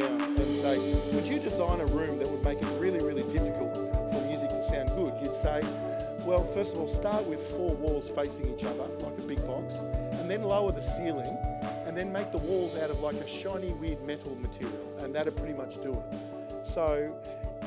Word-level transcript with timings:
sound 0.00 0.38
and 0.38 0.56
say, 0.56 0.78
would 1.12 1.26
you 1.26 1.38
design 1.38 1.80
a 1.80 1.86
room 1.86 2.18
that 2.18 2.28
would 2.28 2.42
make 2.42 2.60
it 2.60 2.68
really, 2.78 3.04
really 3.04 3.24
difficult 3.32 3.74
for 3.74 4.24
music 4.26 4.48
to 4.50 4.62
sound 4.62 4.88
good? 4.90 5.14
You'd 5.22 5.34
say, 5.34 5.62
well, 6.24 6.44
first 6.44 6.74
of 6.74 6.80
all, 6.80 6.88
start 6.88 7.26
with 7.26 7.40
four 7.40 7.74
walls 7.74 8.08
facing 8.08 8.52
each 8.54 8.64
other, 8.64 8.84
like 9.00 9.18
a 9.18 9.22
big 9.22 9.44
box, 9.46 9.74
and 10.20 10.30
then 10.30 10.42
lower 10.42 10.72
the 10.72 10.82
ceiling, 10.82 11.36
and 11.86 11.96
then 11.96 12.12
make 12.12 12.32
the 12.32 12.38
walls 12.38 12.76
out 12.76 12.90
of 12.90 13.00
like 13.00 13.16
a 13.16 13.26
shiny, 13.26 13.72
weird 13.72 14.02
metal 14.04 14.34
material, 14.36 14.98
and 15.00 15.14
that'd 15.14 15.36
pretty 15.36 15.54
much 15.54 15.82
do 15.82 15.94
it. 15.94 16.66
So, 16.66 17.06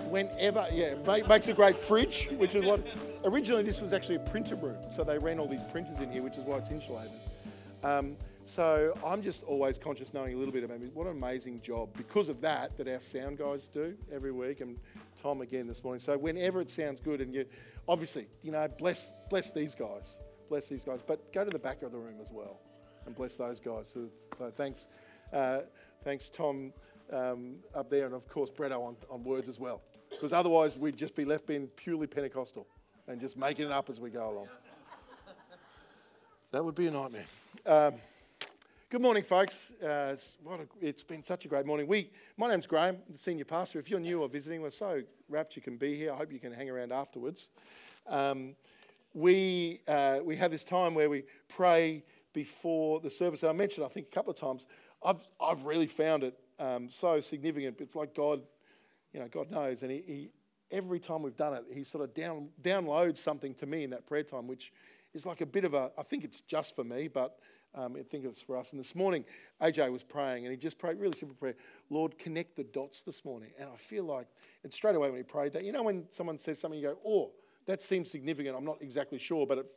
whenever, 0.09 0.67
yeah, 0.71 0.95
make, 1.07 1.27
makes 1.27 1.47
a 1.47 1.53
great 1.53 1.75
fridge, 1.75 2.29
which 2.37 2.55
is 2.55 2.63
what 2.63 2.85
originally 3.23 3.63
this 3.63 3.81
was 3.81 3.93
actually 3.93 4.15
a 4.15 4.19
printer 4.19 4.55
room, 4.55 4.77
so 4.89 5.03
they 5.03 5.17
ran 5.17 5.39
all 5.39 5.47
these 5.47 5.63
printers 5.63 5.99
in 5.99 6.11
here, 6.11 6.21
which 6.21 6.37
is 6.37 6.43
why 6.43 6.57
it's 6.57 6.69
insulated. 6.69 7.11
Um, 7.83 8.15
so 8.51 8.93
I'm 9.05 9.21
just 9.21 9.45
always 9.45 9.77
conscious 9.77 10.13
knowing 10.13 10.33
a 10.33 10.37
little 10.37 10.51
bit 10.51 10.65
about 10.65 10.81
me. 10.81 10.89
What 10.93 11.07
an 11.07 11.13
amazing 11.13 11.61
job 11.61 11.87
because 11.95 12.27
of 12.27 12.41
that 12.41 12.77
that 12.77 12.85
our 12.85 12.99
sound 12.99 13.37
guys 13.37 13.69
do 13.69 13.95
every 14.11 14.33
week, 14.33 14.59
and 14.59 14.77
Tom 15.15 15.39
again 15.39 15.67
this 15.67 15.81
morning. 15.81 16.01
So 16.01 16.17
whenever 16.17 16.59
it 16.59 16.69
sounds 16.69 16.99
good, 16.99 17.21
and 17.21 17.33
you 17.33 17.45
obviously, 17.87 18.27
you 18.41 18.51
know, 18.51 18.67
bless 18.77 19.13
bless 19.29 19.51
these 19.51 19.73
guys, 19.73 20.19
bless 20.49 20.67
these 20.67 20.83
guys, 20.83 20.99
but 21.01 21.31
go 21.31 21.45
to 21.45 21.49
the 21.49 21.59
back 21.59 21.81
of 21.81 21.93
the 21.93 21.97
room 21.97 22.15
as 22.21 22.29
well, 22.29 22.59
and 23.05 23.15
bless 23.15 23.37
those 23.37 23.61
guys. 23.61 23.87
So, 23.87 24.09
so 24.37 24.51
thanks, 24.51 24.87
uh, 25.31 25.59
thanks 26.03 26.29
Tom 26.29 26.73
um, 27.13 27.55
up 27.73 27.89
there, 27.89 28.05
and 28.05 28.13
of 28.13 28.27
course 28.27 28.49
Bretto 28.49 28.81
on, 28.81 28.97
on 29.09 29.23
words 29.23 29.47
as 29.47 29.61
well, 29.61 29.81
because 30.09 30.33
otherwise 30.33 30.77
we'd 30.77 30.97
just 30.97 31.15
be 31.15 31.23
left 31.23 31.47
being 31.47 31.67
purely 31.67 32.05
Pentecostal 32.05 32.67
and 33.07 33.21
just 33.21 33.37
making 33.37 33.67
it 33.67 33.71
up 33.71 33.89
as 33.89 34.01
we 34.01 34.09
go 34.09 34.29
along. 34.29 34.49
that 36.51 36.65
would 36.65 36.75
be 36.75 36.87
a 36.87 36.91
nightmare. 36.91 37.25
Um, 37.65 37.93
Good 38.91 39.01
morning, 39.01 39.23
folks. 39.23 39.71
Uh, 39.81 40.09
it's, 40.11 40.35
a, 40.45 40.67
it's 40.81 41.03
been 41.05 41.23
such 41.23 41.45
a 41.45 41.47
great 41.47 41.65
morning. 41.65 41.87
We, 41.87 42.09
my 42.35 42.49
name's 42.49 42.67
Graham, 42.67 42.97
the 43.09 43.17
senior 43.17 43.45
pastor. 43.45 43.79
If 43.79 43.89
you're 43.89 44.01
new 44.01 44.21
or 44.21 44.27
visiting, 44.27 44.61
we're 44.61 44.69
so 44.69 45.01
rapt 45.29 45.55
you 45.55 45.61
can 45.61 45.77
be 45.77 45.95
here. 45.95 46.11
I 46.11 46.17
hope 46.17 46.29
you 46.29 46.39
can 46.39 46.51
hang 46.51 46.69
around 46.69 46.91
afterwards. 46.91 47.51
Um, 48.05 48.53
we, 49.13 49.79
uh, 49.87 50.19
we 50.21 50.35
have 50.35 50.51
this 50.51 50.65
time 50.65 50.93
where 50.93 51.09
we 51.09 51.23
pray 51.47 52.03
before 52.33 52.99
the 52.99 53.09
service. 53.09 53.43
And 53.43 53.49
I 53.49 53.53
mentioned, 53.53 53.85
I 53.85 53.87
think, 53.87 54.07
a 54.07 54.09
couple 54.09 54.31
of 54.31 54.37
times, 54.37 54.67
I've, 55.01 55.25
I've 55.39 55.63
really 55.63 55.87
found 55.87 56.23
it 56.23 56.37
um, 56.59 56.89
so 56.89 57.21
significant. 57.21 57.79
It's 57.79 57.95
like 57.95 58.13
God, 58.13 58.41
you 59.13 59.21
know, 59.21 59.29
God 59.29 59.51
knows. 59.51 59.83
And 59.83 59.91
he, 59.91 60.03
he, 60.05 60.29
every 60.69 60.99
time 60.99 61.21
we've 61.21 61.37
done 61.37 61.53
it, 61.53 61.63
He 61.73 61.85
sort 61.85 62.03
of 62.03 62.13
down, 62.13 62.49
downloads 62.61 63.19
something 63.19 63.53
to 63.53 63.65
me 63.65 63.85
in 63.85 63.89
that 63.91 64.05
prayer 64.05 64.23
time, 64.23 64.47
which 64.47 64.73
is 65.13 65.25
like 65.25 65.39
a 65.39 65.45
bit 65.45 65.63
of 65.63 65.75
a, 65.75 65.91
I 65.97 66.03
think 66.03 66.25
it's 66.25 66.41
just 66.41 66.75
for 66.75 66.83
me, 66.83 67.07
but 67.07 67.39
um, 67.75 67.95
I 67.97 68.03
think 68.03 68.25
it's 68.25 68.41
for 68.41 68.57
us. 68.57 68.71
And 68.71 68.79
this 68.79 68.95
morning, 68.95 69.25
AJ 69.61 69.91
was 69.91 70.03
praying, 70.03 70.45
and 70.45 70.51
he 70.51 70.57
just 70.57 70.77
prayed 70.77 70.99
really 70.99 71.17
simple 71.17 71.35
prayer 71.35 71.55
Lord, 71.89 72.17
connect 72.17 72.55
the 72.55 72.63
dots 72.63 73.01
this 73.01 73.23
morning. 73.23 73.51
And 73.59 73.69
I 73.71 73.75
feel 73.75 74.03
like, 74.03 74.27
and 74.63 74.73
straight 74.73 74.95
away 74.95 75.09
when 75.09 75.17
he 75.17 75.23
prayed 75.23 75.53
that, 75.53 75.63
you 75.63 75.71
know, 75.71 75.83
when 75.83 76.05
someone 76.09 76.37
says 76.37 76.59
something, 76.59 76.79
you 76.79 76.87
go, 76.87 76.97
oh, 77.05 77.31
that 77.65 77.81
seems 77.81 78.11
significant. 78.11 78.55
I'm 78.57 78.65
not 78.65 78.81
exactly 78.81 79.19
sure, 79.19 79.45
but 79.45 79.59
it, 79.59 79.71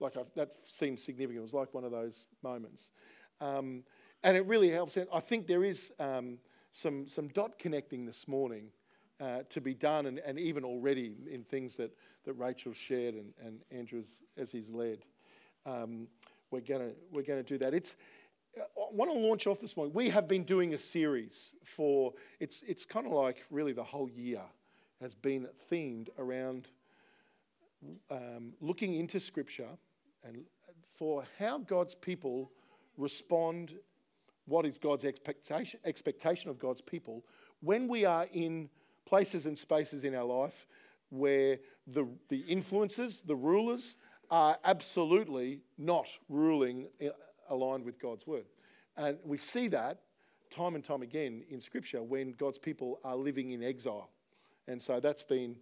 like 0.00 0.16
I've, 0.16 0.32
that 0.34 0.54
seems 0.54 1.02
significant. 1.02 1.38
It 1.38 1.42
was 1.42 1.54
like 1.54 1.72
one 1.74 1.84
of 1.84 1.90
those 1.90 2.26
moments. 2.42 2.90
Um, 3.40 3.84
and 4.22 4.36
it 4.36 4.46
really 4.46 4.70
helps. 4.70 4.96
I 5.12 5.20
think 5.20 5.46
there 5.46 5.64
is 5.64 5.92
um, 5.98 6.38
some, 6.70 7.08
some 7.08 7.28
dot 7.28 7.58
connecting 7.58 8.06
this 8.06 8.26
morning 8.26 8.70
uh, 9.20 9.40
to 9.48 9.60
be 9.60 9.74
done, 9.74 10.06
and, 10.06 10.18
and 10.20 10.38
even 10.40 10.64
already 10.64 11.14
in 11.30 11.44
things 11.44 11.76
that, 11.76 11.92
that 12.24 12.34
Rachel 12.34 12.72
shared 12.72 13.14
and, 13.14 13.32
and 13.44 13.60
Andrew 13.70 14.02
as 14.36 14.50
he's 14.50 14.70
led. 14.70 14.98
Um, 15.66 16.08
we're 16.54 16.60
going 16.60 16.94
we're 17.10 17.22
gonna 17.22 17.42
do 17.42 17.58
that. 17.58 17.74
It's, 17.74 17.96
I 18.56 18.62
want 18.92 19.12
to 19.12 19.18
launch 19.18 19.48
off 19.48 19.60
this 19.60 19.76
morning. 19.76 19.92
We 19.92 20.08
have 20.10 20.28
been 20.28 20.44
doing 20.44 20.72
a 20.72 20.78
series 20.78 21.54
for, 21.64 22.14
it's, 22.38 22.62
it's 22.62 22.86
kind 22.86 23.06
of 23.06 23.12
like 23.12 23.44
really 23.50 23.72
the 23.72 23.82
whole 23.82 24.08
year 24.08 24.42
has 25.00 25.16
been 25.16 25.48
themed 25.68 26.10
around 26.16 26.68
um, 28.08 28.52
looking 28.60 28.94
into 28.94 29.18
Scripture 29.18 29.68
and 30.22 30.44
for 30.86 31.24
how 31.40 31.58
God's 31.58 31.96
people 31.96 32.52
respond, 32.96 33.74
what 34.46 34.64
is 34.64 34.78
God's 34.78 35.04
expectation, 35.04 35.80
expectation 35.84 36.50
of 36.50 36.60
God's 36.60 36.80
people 36.80 37.24
when 37.60 37.88
we 37.88 38.04
are 38.04 38.28
in 38.32 38.70
places 39.06 39.46
and 39.46 39.58
spaces 39.58 40.04
in 40.04 40.14
our 40.14 40.24
life 40.24 40.68
where 41.10 41.58
the, 41.88 42.06
the 42.28 42.40
influences, 42.42 43.22
the 43.22 43.34
rulers, 43.34 43.96
are 44.30 44.58
absolutely 44.64 45.60
not 45.78 46.06
ruling 46.28 46.88
uh, 47.04 47.08
aligned 47.48 47.84
with 47.84 47.98
God's 47.98 48.26
word. 48.26 48.46
And 48.96 49.18
we 49.24 49.38
see 49.38 49.68
that 49.68 50.00
time 50.50 50.74
and 50.74 50.84
time 50.84 51.02
again 51.02 51.42
in 51.48 51.60
Scripture 51.60 52.02
when 52.02 52.32
God's 52.32 52.58
people 52.58 53.00
are 53.04 53.16
living 53.16 53.52
in 53.52 53.62
exile. 53.62 54.10
And 54.68 54.80
so 54.80 55.00
that's 55.00 55.22
been 55.22 55.56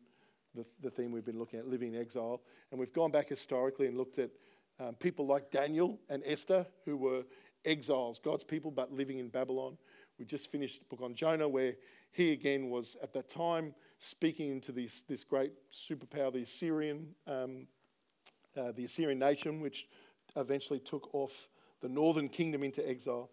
the, 0.55 0.67
the 0.81 0.91
theme 0.91 1.12
we've 1.12 1.25
been 1.25 1.39
looking 1.39 1.59
at, 1.59 1.67
living 1.67 1.95
in 1.95 2.01
exile. 2.01 2.43
And 2.71 2.78
we've 2.78 2.93
gone 2.93 3.11
back 3.11 3.28
historically 3.28 3.87
and 3.87 3.97
looked 3.97 4.19
at 4.19 4.31
um, 4.78 4.95
people 4.95 5.27
like 5.27 5.51
Daniel 5.51 5.99
and 6.09 6.22
Esther, 6.27 6.67
who 6.84 6.97
were 6.97 7.25
exiles, 7.65 8.19
God's 8.19 8.45
people, 8.45 8.71
but 8.71 8.93
living 8.93 9.19
in 9.19 9.28
Babylon. 9.28 9.78
We 10.19 10.25
just 10.25 10.51
finished 10.51 10.81
the 10.81 10.84
book 10.87 11.05
on 11.05 11.15
Jonah, 11.15 11.49
where 11.49 11.75
he 12.12 12.33
again 12.33 12.69
was 12.69 12.97
at 13.03 13.12
that 13.15 13.28
time 13.28 13.75
speaking 13.99 14.51
into 14.51 14.72
this, 14.72 15.03
this 15.03 15.25
great 15.25 15.53
superpower, 15.71 16.33
the 16.33 16.43
Assyrian 16.43 17.15
um, 17.27 17.67
uh, 18.57 18.73
the 18.73 18.85
Assyrian 18.85 19.19
nation, 19.19 19.61
which 19.61 19.87
eventually 20.37 20.79
took 20.79 21.15
off 21.15 21.49
the 21.81 21.89
northern 21.89 22.29
kingdom 22.29 22.63
into 22.63 22.87
exile. 22.89 23.31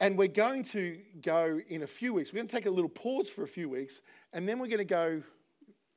And 0.00 0.16
we're 0.16 0.28
going 0.28 0.62
to 0.64 0.98
go 1.20 1.60
in 1.68 1.82
a 1.82 1.86
few 1.86 2.14
weeks. 2.14 2.32
We're 2.32 2.38
going 2.38 2.48
to 2.48 2.56
take 2.56 2.66
a 2.66 2.70
little 2.70 2.88
pause 2.88 3.28
for 3.28 3.42
a 3.42 3.48
few 3.48 3.68
weeks, 3.68 4.00
and 4.32 4.48
then 4.48 4.58
we're 4.58 4.68
going 4.68 4.78
to 4.78 4.84
go 4.84 5.22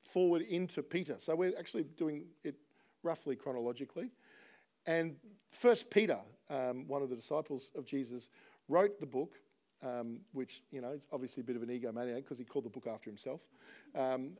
forward 0.02 0.42
into 0.42 0.84
Peter. 0.84 1.16
So 1.20 1.36
we're 1.36 1.58
actually 1.58 1.84
doing 1.84 2.26
it 2.44 2.56
roughly 3.02 3.36
chronologically. 3.36 4.12
And 4.86 5.16
First 5.48 5.90
Peter, 5.90 6.20
um, 6.50 6.88
one 6.88 7.02
of 7.02 7.10
the 7.10 7.16
disciples 7.16 7.72
of 7.76 7.86
Jesus, 7.86 8.30
wrote 8.68 9.00
the 9.00 9.06
book, 9.06 9.36
um, 9.82 10.20
which 10.34 10.64
you 10.72 10.82
know 10.82 10.92
is 10.92 11.08
obviously 11.12 11.42
a 11.42 11.44
bit 11.44 11.56
of 11.56 11.64
an 11.64 11.70
egomaniac 11.70 12.16
because 12.18 12.38
he 12.38 12.44
called 12.44 12.66
the 12.66 12.70
book 12.70 12.88
after 12.88 13.10
himself. 13.10 13.42
Um, 13.96 14.38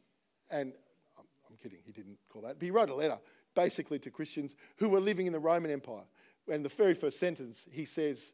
and 0.52 0.74
I'm, 1.18 1.26
I'm 1.50 1.56
kidding, 1.62 1.80
he 1.86 1.94
didn't 1.94 2.18
call 2.30 2.42
that, 2.42 2.60
but 2.60 2.64
he 2.64 2.72
wrote 2.72 2.90
a 2.90 2.96
letter 2.96 3.20
basically 3.56 4.00
to 4.00 4.12
Christians 4.12 4.56
who 4.78 4.90
were 4.90 5.00
living 5.00 5.28
in 5.28 5.34
the 5.34 5.40
Roman 5.40 5.72
Empire. 5.72 6.04
And 6.52 6.64
the 6.64 6.70
very 6.70 6.94
first 6.94 7.20
sentence, 7.20 7.68
he 7.72 7.86
says 7.86 8.34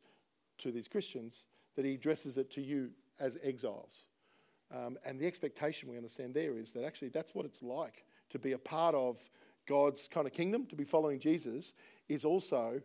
to 0.60 0.72
these 0.72 0.88
Christians 0.88 1.46
that 1.76 1.86
he 1.86 1.94
addresses 1.94 2.38
it 2.38 2.50
to 2.52 2.62
you 2.62 2.92
as 3.20 3.38
exiles. 3.44 4.06
Um, 4.74 4.98
and 5.06 5.20
the 5.20 5.28
expectation 5.28 5.90
we 5.90 5.98
understand 5.98 6.34
there 6.34 6.58
is 6.58 6.72
that 6.74 6.84
actually 6.84 7.10
that's 7.10 7.34
what 7.34 7.46
it's 7.46 7.64
like 7.64 8.06
to 8.30 8.40
be 8.40 8.52
a 8.52 8.58
part 8.58 8.96
of 8.96 9.18
God's 9.68 10.08
kind 10.08 10.28
of 10.28 10.34
kingdom, 10.34 10.66
to 10.68 10.76
be 10.76 10.84
following 10.84 11.20
Jesus, 11.20 11.74
is 12.08 12.26
also 12.26 12.82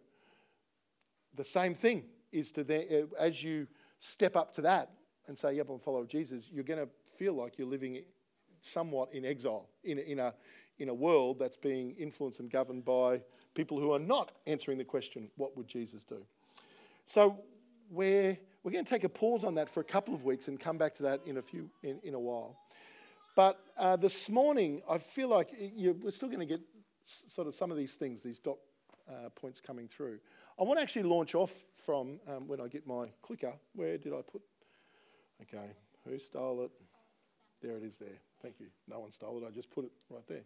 the 1.34 1.44
same 1.44 1.74
thing. 1.74 2.04
Is 2.32 2.52
to 2.52 2.64
then, 2.64 2.86
uh, 2.90 3.14
as 3.16 3.42
you 3.42 3.68
step 4.00 4.34
up 4.34 4.52
to 4.54 4.62
that 4.62 4.90
and 5.28 5.38
say, 5.38 5.54
"Yep, 5.54 5.68
I'm 5.70 5.94
of 5.94 6.08
Jesus," 6.08 6.50
you're 6.52 6.64
going 6.64 6.84
to 6.84 6.90
feel 7.16 7.34
like 7.34 7.58
you're 7.58 7.68
living 7.68 8.04
somewhat 8.60 9.12
in 9.12 9.24
exile, 9.24 9.68
in, 9.84 9.98
in 9.98 10.18
a 10.18 10.34
in 10.78 10.88
a 10.88 10.94
world 10.94 11.38
that's 11.38 11.56
being 11.56 11.92
influenced 11.98 12.40
and 12.40 12.50
governed 12.50 12.84
by 12.84 13.22
people 13.54 13.78
who 13.78 13.92
are 13.92 13.98
not 13.98 14.32
answering 14.46 14.78
the 14.78 14.84
question, 14.84 15.30
what 15.36 15.56
would 15.56 15.68
Jesus 15.68 16.04
do? 16.04 16.24
So 17.04 17.38
we're, 17.90 18.38
we're 18.62 18.72
going 18.72 18.84
to 18.84 18.90
take 18.90 19.04
a 19.04 19.08
pause 19.08 19.44
on 19.44 19.54
that 19.54 19.68
for 19.68 19.80
a 19.80 19.84
couple 19.84 20.14
of 20.14 20.24
weeks 20.24 20.48
and 20.48 20.58
come 20.58 20.78
back 20.78 20.94
to 20.94 21.02
that 21.04 21.20
in 21.26 21.36
a, 21.36 21.42
few, 21.42 21.70
in, 21.82 22.00
in 22.02 22.14
a 22.14 22.20
while. 22.20 22.58
But 23.36 23.60
uh, 23.76 23.96
this 23.96 24.28
morning, 24.28 24.82
I 24.88 24.98
feel 24.98 25.28
like 25.28 25.50
we're 25.76 26.10
still 26.10 26.28
going 26.28 26.40
to 26.40 26.46
get 26.46 26.60
sort 27.04 27.46
of 27.46 27.54
some 27.54 27.70
of 27.70 27.76
these 27.76 27.94
things, 27.94 28.22
these 28.22 28.38
dot 28.38 28.58
uh, 29.08 29.28
points 29.30 29.60
coming 29.60 29.88
through. 29.88 30.18
I 30.58 30.62
want 30.62 30.78
to 30.78 30.82
actually 30.82 31.02
launch 31.02 31.34
off 31.34 31.52
from 31.74 32.20
um, 32.28 32.46
when 32.46 32.60
I 32.60 32.68
get 32.68 32.86
my 32.86 33.06
clicker. 33.22 33.52
Where 33.74 33.98
did 33.98 34.12
I 34.12 34.22
put? 34.22 34.42
Okay, 35.42 35.72
who 36.08 36.18
stole 36.18 36.64
it? 36.64 36.70
There 37.60 37.76
it 37.76 37.82
is 37.82 37.98
there. 37.98 38.20
Thank 38.44 38.60
you. 38.60 38.66
No 38.86 39.00
one 39.00 39.10
stole 39.10 39.38
it. 39.38 39.44
I 39.48 39.50
just 39.50 39.70
put 39.70 39.86
it 39.86 39.92
right 40.10 40.28
there. 40.28 40.42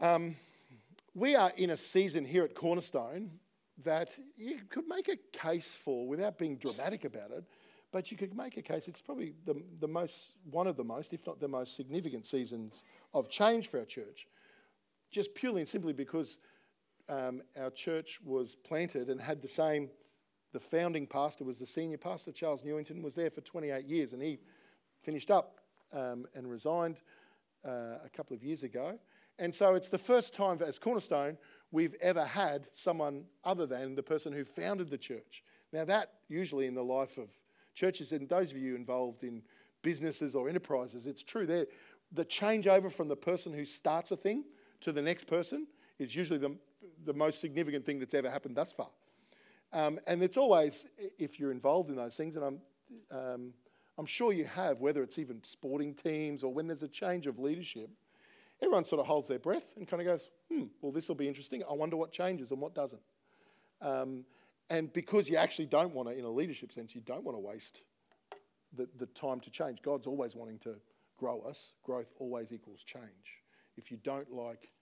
Um, 0.00 0.34
we 1.14 1.36
are 1.36 1.52
in 1.58 1.68
a 1.68 1.76
season 1.76 2.24
here 2.24 2.42
at 2.42 2.54
Cornerstone 2.54 3.32
that 3.84 4.18
you 4.38 4.60
could 4.70 4.88
make 4.88 5.08
a 5.08 5.18
case 5.36 5.74
for 5.74 6.08
without 6.08 6.38
being 6.38 6.56
dramatic 6.56 7.04
about 7.04 7.32
it, 7.32 7.44
but 7.92 8.10
you 8.10 8.16
could 8.16 8.34
make 8.34 8.56
a 8.56 8.62
case. 8.62 8.88
It's 8.88 9.02
probably 9.02 9.34
the, 9.44 9.62
the 9.78 9.86
most, 9.86 10.30
one 10.50 10.66
of 10.66 10.78
the 10.78 10.84
most, 10.84 11.12
if 11.12 11.26
not 11.26 11.38
the 11.38 11.48
most 11.48 11.76
significant 11.76 12.26
seasons 12.26 12.82
of 13.12 13.28
change 13.28 13.68
for 13.68 13.80
our 13.80 13.84
church, 13.84 14.26
just 15.10 15.34
purely 15.34 15.60
and 15.60 15.68
simply 15.68 15.92
because 15.92 16.38
um, 17.10 17.42
our 17.60 17.68
church 17.68 18.20
was 18.24 18.54
planted 18.54 19.10
and 19.10 19.20
had 19.20 19.42
the 19.42 19.48
same 19.48 19.90
the 20.54 20.60
founding 20.60 21.06
pastor 21.06 21.44
was 21.44 21.58
the 21.58 21.66
senior 21.66 21.98
pastor, 21.98 22.32
Charles 22.32 22.64
Newington, 22.64 23.02
was 23.02 23.14
there 23.14 23.30
for 23.30 23.42
28 23.42 23.86
years, 23.86 24.14
and 24.14 24.22
he 24.22 24.38
finished 25.02 25.30
up 25.30 25.61
um, 25.92 26.26
and 26.34 26.50
resigned 26.50 27.02
uh, 27.66 27.98
a 28.04 28.10
couple 28.16 28.34
of 28.34 28.42
years 28.42 28.62
ago. 28.62 28.98
And 29.38 29.54
so 29.54 29.74
it's 29.74 29.88
the 29.88 29.98
first 29.98 30.34
time 30.34 30.60
as 30.62 30.78
Cornerstone 30.78 31.38
we've 31.70 31.94
ever 32.00 32.24
had 32.24 32.68
someone 32.72 33.24
other 33.44 33.66
than 33.66 33.94
the 33.94 34.02
person 34.02 34.32
who 34.32 34.44
founded 34.44 34.90
the 34.90 34.98
church. 34.98 35.42
Now, 35.72 35.84
that 35.86 36.12
usually 36.28 36.66
in 36.66 36.74
the 36.74 36.84
life 36.84 37.16
of 37.16 37.30
churches, 37.74 38.12
and 38.12 38.28
those 38.28 38.50
of 38.50 38.58
you 38.58 38.76
involved 38.76 39.22
in 39.22 39.42
businesses 39.80 40.34
or 40.34 40.48
enterprises, 40.48 41.06
it's 41.06 41.22
true. 41.22 41.46
There, 41.46 41.66
the 42.12 42.24
changeover 42.24 42.92
from 42.92 43.08
the 43.08 43.16
person 43.16 43.52
who 43.52 43.64
starts 43.64 44.12
a 44.12 44.16
thing 44.16 44.44
to 44.80 44.92
the 44.92 45.02
next 45.02 45.26
person 45.26 45.66
is 45.98 46.14
usually 46.14 46.38
the, 46.38 46.54
the 47.04 47.14
most 47.14 47.40
significant 47.40 47.86
thing 47.86 47.98
that's 47.98 48.14
ever 48.14 48.30
happened 48.30 48.56
thus 48.56 48.72
far. 48.72 48.90
Um, 49.72 49.98
and 50.06 50.22
it's 50.22 50.36
always, 50.36 50.86
if 51.18 51.40
you're 51.40 51.52
involved 51.52 51.88
in 51.88 51.96
those 51.96 52.16
things, 52.16 52.36
and 52.36 52.44
I'm, 52.44 52.60
um, 53.10 53.54
I'm 54.02 54.06
sure 54.06 54.32
you 54.32 54.46
have, 54.46 54.80
whether 54.80 55.00
it's 55.04 55.16
even 55.16 55.44
sporting 55.44 55.94
teams 55.94 56.42
or 56.42 56.52
when 56.52 56.66
there's 56.66 56.82
a 56.82 56.88
change 56.88 57.28
of 57.28 57.38
leadership, 57.38 57.88
everyone 58.60 58.84
sort 58.84 58.98
of 58.98 59.06
holds 59.06 59.28
their 59.28 59.38
breath 59.38 59.74
and 59.76 59.86
kind 59.86 60.00
of 60.00 60.08
goes, 60.08 60.28
hmm, 60.50 60.64
well, 60.80 60.90
this 60.90 61.06
will 61.06 61.14
be 61.14 61.28
interesting. 61.28 61.62
I 61.70 61.72
wonder 61.74 61.96
what 61.96 62.10
changes 62.10 62.50
and 62.50 62.60
what 62.60 62.74
doesn't. 62.74 63.00
Um, 63.80 64.24
and 64.68 64.92
because 64.92 65.30
you 65.30 65.36
actually 65.36 65.66
don't 65.66 65.94
want 65.94 66.08
to, 66.08 66.18
in 66.18 66.24
a 66.24 66.30
leadership 66.30 66.72
sense, 66.72 66.96
you 66.96 67.00
don't 67.00 67.22
want 67.22 67.36
to 67.36 67.40
waste 67.40 67.82
the, 68.76 68.88
the 68.98 69.06
time 69.06 69.38
to 69.38 69.52
change. 69.52 69.82
God's 69.82 70.08
always 70.08 70.34
wanting 70.34 70.58
to 70.58 70.74
grow 71.16 71.40
us. 71.42 71.72
Growth 71.84 72.10
always 72.18 72.52
equals 72.52 72.82
change. 72.82 73.38
If 73.76 73.92
you 73.92 73.98
don't 74.02 74.32
like, 74.32 74.72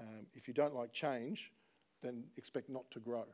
um, 0.00 0.26
if 0.32 0.48
you 0.48 0.54
don't 0.54 0.74
like 0.74 0.94
change, 0.94 1.52
then 2.00 2.24
expect 2.38 2.70
not 2.70 2.90
to 2.92 2.98
grow. 2.98 3.26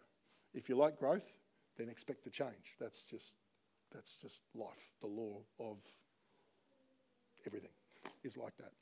If 0.54 0.68
you 0.68 0.74
like 0.74 0.98
growth, 0.98 1.30
then 1.78 1.88
expect 1.88 2.24
to 2.24 2.30
change. 2.30 2.74
That's 2.80 3.02
just, 3.02 3.36
that's 3.94 4.20
just 4.20 4.42
life. 4.54 4.90
The 5.00 5.06
law 5.06 5.38
of 5.58 5.78
everything 7.46 7.70
is 8.24 8.36
like 8.36 8.56
that. 8.58 8.72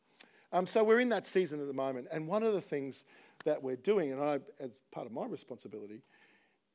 Um, 0.53 0.67
so 0.67 0.83
we're 0.83 1.01
in 1.01 1.11
that 1.11 1.27
season 1.27 1.61
at 1.61 1.67
the 1.67 1.73
moment, 1.73 2.09
and 2.13 2.27
one 2.27 2.43
of 2.43 2.53
the 2.53 2.61
things 2.61 3.05
that 3.45 3.63
we're 3.63 3.77
doing, 3.77 4.13
and 4.13 4.21
I, 4.21 4.41
as 4.61 4.79
part 4.91 5.07
of 5.07 5.13
my 5.13 5.27
responsibility, 5.27 6.03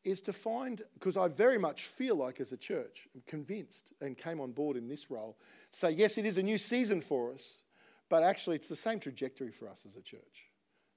is 0.04 0.22
to 0.22 0.34
find, 0.34 0.82
because 0.94 1.18
I 1.18 1.28
very 1.28 1.58
much 1.58 1.86
feel 1.86 2.16
like 2.16 2.40
as 2.40 2.52
a 2.54 2.58
church, 2.58 3.08
I'm 3.14 3.22
convinced 3.28 3.94
and 4.00 4.18
came 4.18 4.40
on 4.40 4.52
board 4.52 4.78
in 4.78 4.88
this 4.88 5.12
role, 5.12 5.38
say, 5.72 5.92
yes, 5.92 6.18
it 6.18 6.26
is 6.26 6.38
a 6.38 6.44
new 6.44 6.58
season 6.58 7.02
for 7.02 7.34
us, 7.34 7.62
but 8.10 8.24
actually 8.24 8.56
it's 8.56 8.68
the 8.68 8.76
same 8.76 9.00
trajectory 9.00 9.52
for 9.52 9.68
us 9.68 9.86
as 9.86 9.96
a 9.96 10.02
church. 10.02 10.46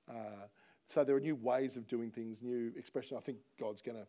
Uh, 0.09 0.47
so 0.87 1.05
there 1.05 1.17
are 1.17 1.21
new 1.21 1.37
ways 1.37 1.77
of 1.77 1.87
doing 1.87 2.11
things, 2.11 2.43
new 2.43 2.73
expression. 2.77 3.17
I 3.17 3.21
think 3.21 3.39
God's 3.59 3.83
going 3.83 3.99
to, 3.99 4.07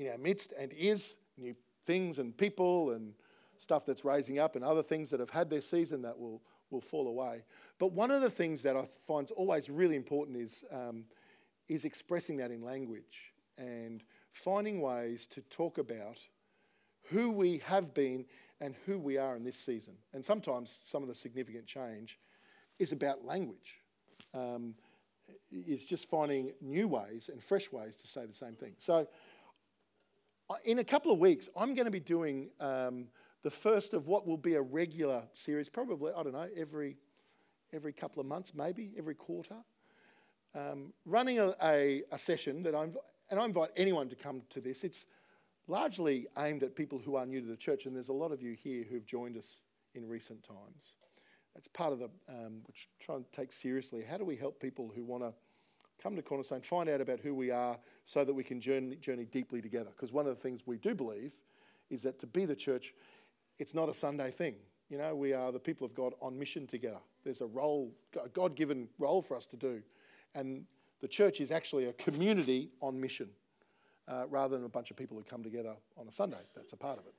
in 0.00 0.10
our 0.10 0.18
midst, 0.18 0.52
and 0.58 0.72
is 0.72 1.16
new 1.36 1.54
things 1.86 2.18
and 2.18 2.36
people 2.36 2.90
and 2.90 3.14
stuff 3.58 3.86
that's 3.86 4.04
rising 4.04 4.38
up, 4.38 4.54
and 4.56 4.64
other 4.64 4.82
things 4.82 5.08
that 5.10 5.20
have 5.20 5.30
had 5.30 5.48
their 5.48 5.62
season 5.62 6.02
that 6.02 6.18
will 6.18 6.42
will 6.70 6.80
fall 6.80 7.08
away. 7.08 7.44
But 7.78 7.92
one 7.92 8.10
of 8.10 8.22
the 8.22 8.30
things 8.30 8.62
that 8.62 8.76
I 8.76 8.84
find 8.84 9.30
always 9.32 9.68
really 9.70 9.96
important 9.96 10.36
is, 10.36 10.64
um, 10.72 11.04
is 11.68 11.84
expressing 11.84 12.36
that 12.38 12.50
in 12.50 12.62
language 12.62 13.32
and 13.58 14.02
finding 14.32 14.80
ways 14.80 15.26
to 15.28 15.42
talk 15.42 15.78
about 15.78 16.18
who 17.10 17.32
we 17.32 17.58
have 17.58 17.94
been 17.94 18.26
and 18.60 18.74
who 18.86 18.98
we 18.98 19.16
are 19.16 19.36
in 19.36 19.44
this 19.44 19.56
season. 19.56 19.94
And 20.12 20.24
sometimes 20.24 20.76
some 20.84 21.02
of 21.02 21.08
the 21.08 21.14
significant 21.14 21.66
change 21.66 22.18
is 22.78 22.92
about 22.92 23.24
language, 23.24 23.80
um, 24.34 24.74
is 25.50 25.86
just 25.86 26.08
finding 26.08 26.52
new 26.60 26.88
ways 26.88 27.30
and 27.32 27.42
fresh 27.42 27.70
ways 27.72 27.96
to 27.96 28.06
say 28.06 28.26
the 28.26 28.34
same 28.34 28.54
thing. 28.54 28.74
So, 28.78 29.08
in 30.64 30.78
a 30.78 30.84
couple 30.84 31.12
of 31.12 31.18
weeks, 31.18 31.48
I'm 31.56 31.74
going 31.74 31.86
to 31.86 31.90
be 31.90 32.00
doing 32.00 32.50
um, 32.60 33.08
the 33.42 33.50
first 33.50 33.94
of 33.94 34.06
what 34.06 34.26
will 34.26 34.36
be 34.36 34.54
a 34.54 34.62
regular 34.62 35.22
series, 35.34 35.68
probably, 35.68 36.12
I 36.16 36.22
don't 36.22 36.32
know, 36.32 36.48
every, 36.56 36.96
every 37.72 37.92
couple 37.92 38.20
of 38.20 38.26
months, 38.26 38.54
maybe, 38.54 38.92
every 38.96 39.14
quarter. 39.14 39.56
Um, 40.54 40.92
running 41.04 41.38
a, 41.38 41.54
a, 41.62 42.02
a, 42.12 42.18
session 42.18 42.62
that 42.62 42.74
I'm, 42.74 42.94
and 43.30 43.38
I 43.38 43.44
invite 43.44 43.70
anyone 43.76 44.08
to 44.08 44.16
come 44.16 44.42
to 44.50 44.60
this. 44.60 44.84
It's 44.84 45.06
largely 45.68 46.26
aimed 46.38 46.62
at 46.62 46.74
people 46.74 46.98
who 46.98 47.16
are 47.16 47.26
new 47.26 47.40
to 47.40 47.46
the 47.46 47.56
church, 47.56 47.86
and 47.86 47.94
there's 47.94 48.08
a 48.08 48.14
lot 48.14 48.32
of 48.32 48.40
you 48.40 48.52
here 48.52 48.84
who've 48.88 49.04
joined 49.04 49.36
us 49.36 49.60
in 49.94 50.08
recent 50.08 50.42
times. 50.42 50.94
That's 51.54 51.68
part 51.68 51.92
of 51.92 51.98
the, 51.98 52.08
um, 52.28 52.62
which 52.66 52.88
try 53.00 53.16
and 53.16 53.24
take 53.32 53.52
seriously. 53.52 54.02
How 54.08 54.16
do 54.16 54.24
we 54.24 54.36
help 54.36 54.60
people 54.60 54.90
who 54.94 55.04
want 55.04 55.24
to 55.24 55.34
come 56.02 56.16
to 56.16 56.22
Cornerstone, 56.22 56.62
find 56.62 56.88
out 56.88 57.00
about 57.00 57.20
who 57.20 57.34
we 57.34 57.50
are 57.50 57.78
so 58.04 58.24
that 58.24 58.34
we 58.34 58.44
can 58.44 58.60
journey, 58.60 58.96
journey 58.96 59.24
deeply 59.24 59.60
together? 59.60 59.90
Because 59.90 60.12
one 60.12 60.26
of 60.26 60.34
the 60.34 60.40
things 60.40 60.62
we 60.66 60.76
do 60.76 60.94
believe 60.94 61.34
is 61.90 62.02
that 62.02 62.18
to 62.20 62.26
be 62.26 62.44
the 62.44 62.56
church, 62.56 62.94
it's 63.58 63.74
not 63.74 63.88
a 63.88 63.94
Sunday 63.94 64.30
thing. 64.30 64.56
You 64.88 64.98
know, 64.98 65.14
we 65.16 65.32
are 65.32 65.50
the 65.50 65.58
people 65.60 65.84
of 65.84 65.94
God 65.94 66.14
on 66.20 66.38
mission 66.38 66.66
together. 66.66 67.00
There's 67.24 67.40
a 67.40 67.46
role, 67.46 67.92
a 68.22 68.28
God 68.28 68.54
given 68.54 68.88
role 68.98 69.22
for 69.22 69.36
us 69.36 69.46
to 69.46 69.56
do. 69.56 69.82
And 70.34 70.64
the 71.00 71.08
church 71.08 71.40
is 71.40 71.50
actually 71.50 71.86
a 71.86 71.92
community 71.94 72.70
on 72.80 73.00
mission 73.00 73.30
uh, 74.08 74.26
rather 74.28 74.56
than 74.56 74.64
a 74.64 74.68
bunch 74.68 74.90
of 74.90 74.96
people 74.96 75.16
who 75.16 75.24
come 75.24 75.42
together 75.42 75.74
on 75.96 76.06
a 76.06 76.12
Sunday. 76.12 76.42
That's 76.54 76.72
a 76.72 76.76
part 76.76 76.98
of 76.98 77.06
it. 77.06 77.14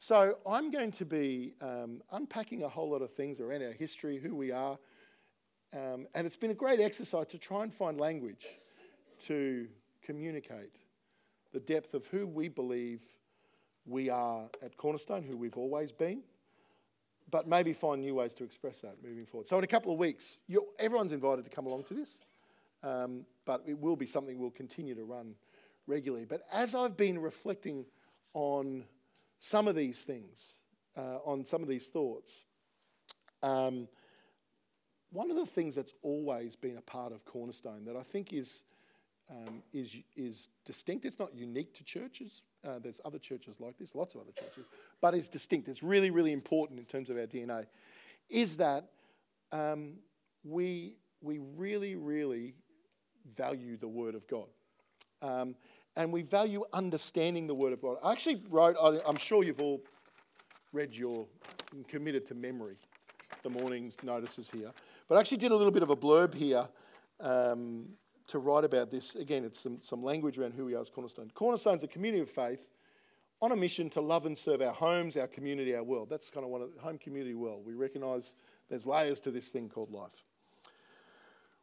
So 0.00 0.38
I'm 0.46 0.70
going 0.70 0.92
to 0.92 1.04
be 1.04 1.54
um, 1.60 2.02
unpacking 2.12 2.62
a 2.62 2.68
whole 2.68 2.90
lot 2.90 3.02
of 3.02 3.12
things 3.12 3.40
around 3.40 3.62
our 3.62 3.72
history, 3.72 4.18
who 4.18 4.34
we 4.34 4.52
are. 4.52 4.78
Um, 5.72 6.06
and 6.14 6.26
it's 6.26 6.36
been 6.36 6.50
a 6.50 6.54
great 6.54 6.80
exercise 6.80 7.26
to 7.28 7.38
try 7.38 7.62
and 7.62 7.72
find 7.72 8.00
language 8.00 8.46
to 9.26 9.68
communicate 10.02 10.72
the 11.52 11.60
depth 11.60 11.94
of 11.94 12.06
who 12.06 12.26
we 12.26 12.48
believe 12.48 13.02
we 13.86 14.08
are 14.10 14.48
at 14.62 14.76
Cornerstone, 14.76 15.22
who 15.22 15.36
we've 15.36 15.56
always 15.56 15.92
been, 15.92 16.22
but 17.30 17.46
maybe 17.46 17.72
find 17.72 18.00
new 18.00 18.14
ways 18.14 18.34
to 18.34 18.44
express 18.44 18.80
that 18.80 18.96
moving 19.02 19.26
forward. 19.26 19.48
So, 19.48 19.58
in 19.58 19.64
a 19.64 19.68
couple 19.68 19.92
of 19.92 19.98
weeks, 19.98 20.40
everyone's 20.78 21.12
invited 21.12 21.44
to 21.44 21.50
come 21.50 21.66
along 21.66 21.84
to 21.84 21.94
this, 21.94 22.22
um, 22.82 23.26
but 23.44 23.62
it 23.66 23.78
will 23.78 23.96
be 23.96 24.06
something 24.06 24.38
we'll 24.38 24.50
continue 24.50 24.94
to 24.94 25.04
run 25.04 25.34
regularly. 25.86 26.24
But 26.24 26.42
as 26.52 26.74
I've 26.74 26.96
been 26.96 27.18
reflecting 27.18 27.84
on 28.34 28.84
some 29.38 29.68
of 29.68 29.74
these 29.74 30.04
things, 30.04 30.58
uh, 30.96 31.18
on 31.24 31.44
some 31.44 31.62
of 31.62 31.68
these 31.68 31.88
thoughts, 31.88 32.44
um, 33.42 33.88
one 35.10 35.30
of 35.30 35.36
the 35.36 35.46
things 35.46 35.74
that's 35.74 35.94
always 36.02 36.56
been 36.56 36.76
a 36.76 36.82
part 36.82 37.12
of 37.12 37.24
Cornerstone 37.24 37.84
that 37.86 37.96
I 37.96 38.02
think 38.02 38.32
is, 38.32 38.62
um, 39.30 39.62
is, 39.72 39.98
is 40.16 40.50
distinct, 40.64 41.04
it's 41.04 41.18
not 41.18 41.34
unique 41.34 41.74
to 41.74 41.84
churches, 41.84 42.42
uh, 42.66 42.78
there's 42.78 43.00
other 43.04 43.18
churches 43.18 43.60
like 43.60 43.78
this, 43.78 43.94
lots 43.94 44.14
of 44.14 44.22
other 44.22 44.32
churches, 44.32 44.64
but 45.00 45.14
it's 45.14 45.28
distinct. 45.28 45.68
It's 45.68 45.82
really, 45.82 46.10
really 46.10 46.32
important 46.32 46.78
in 46.78 46.84
terms 46.84 47.08
of 47.08 47.16
our 47.16 47.26
DNA. 47.26 47.66
Is 48.28 48.56
that 48.56 48.88
um, 49.52 49.94
we, 50.44 50.96
we 51.22 51.38
really, 51.56 51.96
really 51.96 52.54
value 53.36 53.76
the 53.76 53.88
Word 53.88 54.14
of 54.14 54.26
God. 54.26 54.48
Um, 55.22 55.54
and 55.96 56.12
we 56.12 56.22
value 56.22 56.64
understanding 56.72 57.46
the 57.46 57.54
Word 57.54 57.72
of 57.72 57.82
God. 57.82 57.96
I 58.02 58.12
actually 58.12 58.42
wrote, 58.48 58.76
I'm 59.06 59.16
sure 59.16 59.42
you've 59.42 59.60
all 59.60 59.80
read 60.72 60.94
your, 60.94 61.26
committed 61.88 62.26
to 62.26 62.34
memory, 62.34 62.76
the 63.42 63.50
morning's 63.50 63.96
notices 64.02 64.50
here. 64.50 64.72
But 65.08 65.16
I 65.16 65.20
actually 65.20 65.38
did 65.38 65.52
a 65.52 65.56
little 65.56 65.72
bit 65.72 65.82
of 65.82 65.90
a 65.90 65.96
blurb 65.96 66.34
here 66.34 66.68
um, 67.20 67.88
to 68.26 68.38
write 68.38 68.64
about 68.64 68.90
this. 68.90 69.14
Again, 69.14 69.44
it's 69.44 69.58
some, 69.58 69.78
some 69.80 70.02
language 70.02 70.38
around 70.38 70.52
who 70.52 70.66
we 70.66 70.74
are 70.74 70.80
as 70.80 70.90
Cornerstone. 70.90 71.30
Cornerstone 71.34 71.78
is 71.78 71.84
a 71.84 71.88
community 71.88 72.22
of 72.22 72.30
faith 72.30 72.68
on 73.40 73.52
a 73.52 73.56
mission 73.56 73.88
to 73.90 74.00
love 74.00 74.26
and 74.26 74.36
serve 74.36 74.60
our 74.60 74.72
homes, 74.72 75.16
our 75.16 75.26
community, 75.26 75.74
our 75.74 75.82
world. 75.82 76.10
That's 76.10 76.28
kind 76.28 76.44
of 76.44 76.50
one 76.50 76.60
of 76.60 76.74
the 76.74 76.80
home 76.80 76.98
community 76.98 77.34
world. 77.34 77.64
We 77.64 77.74
recognise 77.74 78.34
there's 78.68 78.86
layers 78.86 79.20
to 79.20 79.30
this 79.30 79.48
thing 79.48 79.68
called 79.68 79.90
life. 79.90 80.24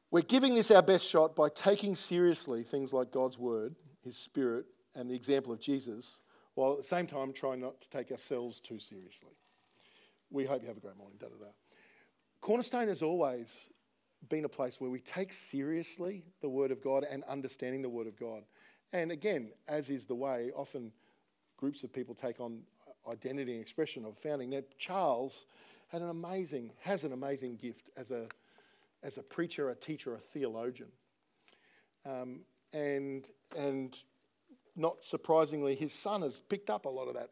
We're 0.10 0.22
giving 0.22 0.56
this 0.56 0.72
our 0.72 0.82
best 0.82 1.06
shot 1.06 1.36
by 1.36 1.50
taking 1.50 1.94
seriously 1.94 2.64
things 2.64 2.94
like 2.94 3.12
God's 3.12 3.38
word, 3.38 3.76
His 4.04 4.18
Spirit, 4.18 4.66
and 4.96 5.10
the 5.10 5.16
example 5.16 5.52
of 5.52 5.60
Jesus, 5.60 6.20
while 6.54 6.72
at 6.72 6.78
the 6.78 6.84
same 6.84 7.06
time 7.06 7.34
trying 7.34 7.60
not 7.60 7.82
to 7.82 7.90
take 7.90 8.12
ourselves 8.12 8.60
too 8.60 8.80
seriously. 8.80 9.34
We 10.32 10.46
hope 10.46 10.62
you 10.62 10.68
have 10.70 10.78
a 10.78 10.82
great 10.82 10.98
morning. 10.98 11.18
Da, 11.20 11.28
da, 11.28 11.46
da. 11.46 11.52
Cornerstone 12.46 12.90
has 12.90 13.02
always 13.02 13.72
been 14.30 14.46
a 14.46 14.50
place 14.50 14.80
where 14.80 14.92
we 14.92 15.00
take 15.00 15.34
seriously 15.34 16.26
the 16.44 16.48
Word 16.48 16.70
of 16.70 16.80
God 16.80 17.04
and 17.04 17.24
understanding 17.24 17.82
the 17.82 17.90
Word 17.90 18.06
of 18.06 18.20
God. 18.20 18.44
And 18.94 19.12
again, 19.12 19.50
as 19.68 19.90
is 19.90 20.06
the 20.06 20.14
way, 20.14 20.52
often 20.56 20.92
groups 21.58 21.84
of 21.84 21.92
people 21.92 22.14
take 22.14 22.40
on 22.40 22.62
identity 23.12 23.54
and 23.54 23.62
expression 23.62 24.06
of 24.06 24.16
founding. 24.16 24.52
Now, 24.52 24.60
Charles 24.78 25.48
had 25.88 26.04
an 26.04 26.10
amazing, 26.10 26.74
has 26.82 27.04
an 27.04 27.14
amazing 27.14 27.56
gift 27.56 27.90
as 27.98 28.12
a, 28.12 28.28
as 29.02 29.18
a 29.18 29.24
preacher, 29.24 29.72
a 29.72 29.76
teacher, 29.76 30.14
a 30.14 30.20
theologian. 30.20 30.90
Um, 32.06 32.42
and, 32.72 33.28
and 33.58 33.98
not 34.76 35.04
surprisingly, 35.04 35.74
his 35.74 35.94
son 35.94 36.22
has 36.22 36.42
picked 36.42 36.70
up 36.70 36.86
a 36.86 36.90
lot 36.90 37.08
of 37.08 37.16
that, 37.16 37.32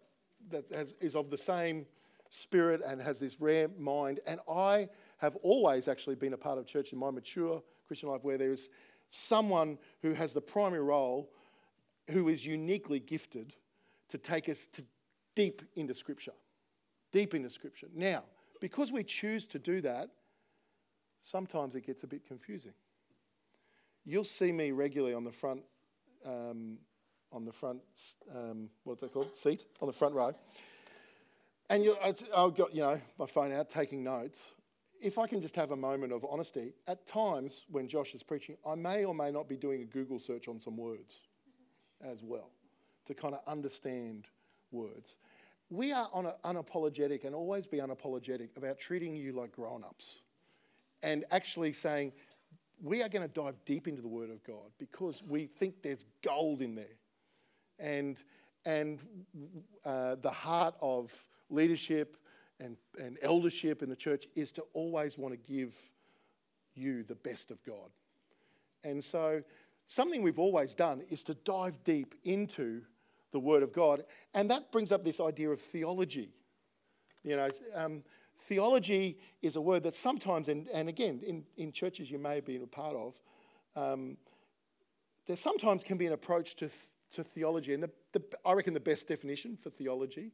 that 0.50 0.75
has, 0.75 0.96
is 1.00 1.15
of 1.15 1.29
the 1.29 1.38
same 1.38 1.86
spirit 2.32 2.82
and 2.84 3.00
has 3.00 3.20
this 3.20 3.39
rare 3.39 3.67
mind. 3.77 4.20
And 4.25 4.39
I 4.50 4.89
have 5.24 5.38
always 5.38 5.88
actually 5.88 6.15
been 6.15 6.34
a 6.34 6.38
part 6.38 6.58
of 6.58 6.65
church 6.65 6.92
in 6.92 7.00
my 7.00 7.10
mature 7.10 7.63
Christian 7.88 8.10
life 8.10 8.25
where 8.25 8.38
there's 8.38 8.68
someone 9.10 9.77
who 10.01 10.12
has 10.12 10.34
the 10.34 10.42
primary 10.42 10.84
role 10.84 11.32
who 12.12 12.27
is 12.27 12.46
uniquely 12.46 13.00
gifted 13.00 13.53
to 14.10 14.18
take 14.18 14.50
us 14.50 14.68
to 14.68 14.84
deep 15.34 15.62
into 15.75 15.94
Scripture. 15.94 16.34
Deep 17.13 17.34
into 17.34 17.50
Scripture. 17.50 17.88
Now, 17.96 18.25
because 18.60 18.92
we 18.92 19.01
choose 19.01 19.48
to 19.48 19.60
do 19.60 19.80
that, 19.80 20.10
sometimes 21.22 21.75
it 21.75 21.86
gets 21.86 22.03
a 22.03 22.08
bit 22.08 22.27
confusing. 22.27 22.74
You'll 24.03 24.25
see 24.25 24.51
me 24.51 24.72
regularly 24.72 25.13
on 25.13 25.24
the 25.24 25.32
front, 25.32 25.63
um, 26.25 26.80
on 27.32 27.46
the 27.46 27.53
front, 27.53 27.80
um, 28.36 28.70
what's 28.84 29.00
that 29.00 29.13
called? 29.13 29.34
Seat 29.38 29.63
on 29.80 29.88
the 29.88 29.94
front 29.94 30.15
row, 30.15 30.36
and 31.70 31.82
you, 31.82 31.96
I've 32.03 32.56
got 32.56 32.75
you 32.75 32.82
know 32.82 33.00
my 33.18 33.25
phone 33.25 33.53
out 33.53 33.70
taking 33.70 34.03
notes. 34.03 34.51
If 35.04 35.18
I 35.18 35.28
can 35.28 35.42
just 35.42 35.58
have 35.58 35.72
a 35.72 35.76
moment 35.76 36.14
of 36.14 36.26
honesty, 36.30 36.72
at 36.88 37.06
times 37.06 37.66
when 37.70 37.90
Josh 37.90 38.16
is 38.16 38.24
preaching, 38.24 38.56
I 38.66 38.76
may 38.76 39.04
or 39.04 39.14
may 39.14 39.32
not 39.32 39.50
be 39.50 39.58
doing 39.58 39.82
a 39.82 39.86
Google 39.86 40.18
search 40.18 40.48
on 40.48 40.62
some 40.62 40.78
words 40.78 41.20
as 42.02 42.24
well 42.24 42.52
to 43.06 43.14
kind 43.14 43.34
of 43.34 43.42
understand 43.46 44.28
words. 44.72 45.18
We 45.70 45.92
are 45.92 46.10
unapologetic 46.46 47.26
and 47.26 47.36
always 47.36 47.68
be 47.68 47.80
unapologetic 47.80 48.56
about 48.56 48.80
treating 48.80 49.14
you 49.14 49.34
like 49.34 49.52
grown 49.52 49.84
ups 49.84 50.20
and 51.02 51.26
actually 51.32 51.74
saying, 51.74 52.14
we 52.82 53.04
are 53.04 53.10
going 53.10 53.28
to 53.28 53.34
dive 53.34 53.56
deep 53.66 53.90
into 53.90 54.02
the 54.02 54.08
Word 54.08 54.30
of 54.30 54.42
God 54.46 54.72
because 54.80 55.22
we 55.22 55.48
think 55.48 55.82
there's 55.84 56.06
gold 56.22 56.62
in 56.62 56.76
there. 56.76 56.98
And, 57.78 58.24
and 58.66 59.00
uh, 59.84 60.16
the 60.16 60.32
heart 60.32 60.76
of 60.82 61.14
leadership 61.50 62.16
and, 62.60 62.78
and 63.00 63.18
eldership 63.22 63.82
in 63.82 63.90
the 63.90 63.96
church 63.96 64.28
is 64.36 64.52
to 64.54 64.64
always 64.74 65.18
want 65.18 65.34
to 65.34 65.54
give 65.54 65.76
you 66.76 67.04
the 67.04 67.16
best 67.16 67.52
of 67.52 67.64
God. 67.64 67.90
And 68.84 69.04
so, 69.04 69.44
something 69.88 70.22
we've 70.22 70.40
always 70.40 70.76
done 70.76 71.04
is 71.10 71.24
to 71.24 71.34
dive 71.34 71.84
deep 71.84 72.16
into 72.24 72.82
the 73.32 73.40
Word 73.40 73.64
of 73.64 73.74
God. 73.74 74.04
And 74.34 74.50
that 74.50 74.72
brings 74.72 74.92
up 74.92 75.04
this 75.04 75.20
idea 75.20 75.50
of 75.50 75.62
theology. 75.62 76.30
You 77.24 77.38
know, 77.38 77.50
um, 77.74 78.04
theology 78.38 79.18
is 79.42 79.56
a 79.56 79.62
word 79.62 79.84
that 79.84 79.96
sometimes, 79.96 80.50
and, 80.50 80.68
and 80.74 80.90
again, 80.90 81.22
in, 81.26 81.44
in 81.58 81.72
churches 81.72 82.12
you 82.12 82.20
may 82.20 82.36
have 82.36 82.46
been 82.46 82.64
a 82.64 82.68
part 82.68 82.96
of, 82.96 83.16
um, 83.76 84.18
there 85.26 85.38
sometimes 85.38 85.84
can 85.84 85.98
be 85.98 86.06
an 86.06 86.14
approach 86.14 86.56
to, 86.56 86.70
to 87.12 87.24
theology. 87.24 87.74
And 87.74 87.84
the, 87.84 87.90
the, 88.12 88.22
I 88.46 88.54
reckon 88.54 88.74
the 88.74 88.80
best 88.80 89.08
definition 89.08 89.58
for 89.58 89.70
theology 89.70 90.32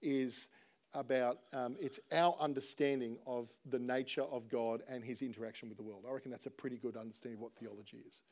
is 0.00 0.48
about 0.94 1.38
um, 1.52 1.76
it's 1.80 2.00
our 2.12 2.36
understanding 2.40 3.16
of 3.26 3.48
the 3.68 3.78
nature 3.78 4.22
of 4.22 4.48
God 4.48 4.82
and 4.88 5.04
his 5.04 5.22
interaction 5.22 5.68
with 5.68 5.78
the 5.78 5.84
world. 5.84 6.04
I 6.08 6.12
reckon 6.12 6.30
that's 6.30 6.46
a 6.46 6.50
pretty 6.50 6.76
good 6.76 6.96
understanding 6.96 7.38
of 7.38 7.42
what 7.42 7.52
theology 7.54 7.98
is. 8.06 8.22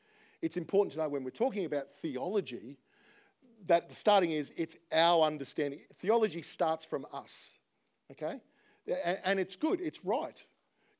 It's 0.41 0.57
important 0.57 0.93
to 0.93 0.99
know 0.99 1.09
when 1.09 1.23
we're 1.23 1.31
talking 1.31 1.65
about 1.65 1.91
theology 1.91 2.77
that 3.65 3.89
the 3.89 3.95
starting 3.95 4.31
is 4.31 4.53
it's 4.57 4.75
our 4.91 5.23
understanding. 5.23 5.79
Theology 5.95 6.41
starts 6.41 6.85
from 6.85 7.05
us, 7.11 7.57
okay? 8.11 8.41
And 9.23 9.39
it's 9.39 9.55
good, 9.55 9.81
it's 9.81 10.03
right. 10.03 10.43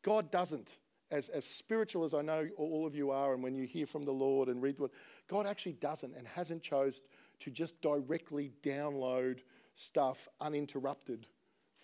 God 0.01 0.31
doesn't. 0.31 0.77
As, 1.11 1.27
as 1.29 1.43
spiritual 1.43 2.03
as 2.03 2.13
I 2.13 2.21
know 2.21 2.47
all 2.55 2.85
of 2.85 2.93
you 2.93 3.09
are, 3.09 3.33
and 3.33 3.41
when 3.41 3.55
you 3.55 3.65
hear 3.65 3.87
from 3.87 4.03
the 4.03 4.11
Lord 4.11 4.47
and 4.47 4.61
read 4.61 4.77
the 4.77 4.83
word, 4.83 4.91
God 5.27 5.47
actually 5.47 5.73
doesn't 5.73 6.15
and 6.15 6.27
hasn't 6.27 6.61
chose 6.61 7.01
to 7.39 7.49
just 7.49 7.81
directly 7.81 8.51
download 8.61 9.39
stuff 9.75 10.27
uninterrupted 10.39 11.25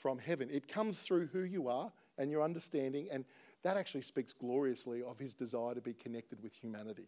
from 0.05 0.19
heaven. 0.19 0.49
It 0.51 0.67
comes 0.67 1.01
through 1.01 1.29
who 1.33 1.39
you 1.41 1.67
are 1.67 1.91
and 2.19 2.29
your 2.29 2.43
understanding, 2.43 3.07
and 3.11 3.25
that 3.63 3.75
actually 3.75 4.03
speaks 4.03 4.33
gloriously 4.33 5.01
of 5.01 5.17
his 5.17 5.33
desire 5.33 5.73
to 5.73 5.81
be 5.81 5.95
connected 5.95 6.43
with 6.43 6.53
humanity. 6.53 7.07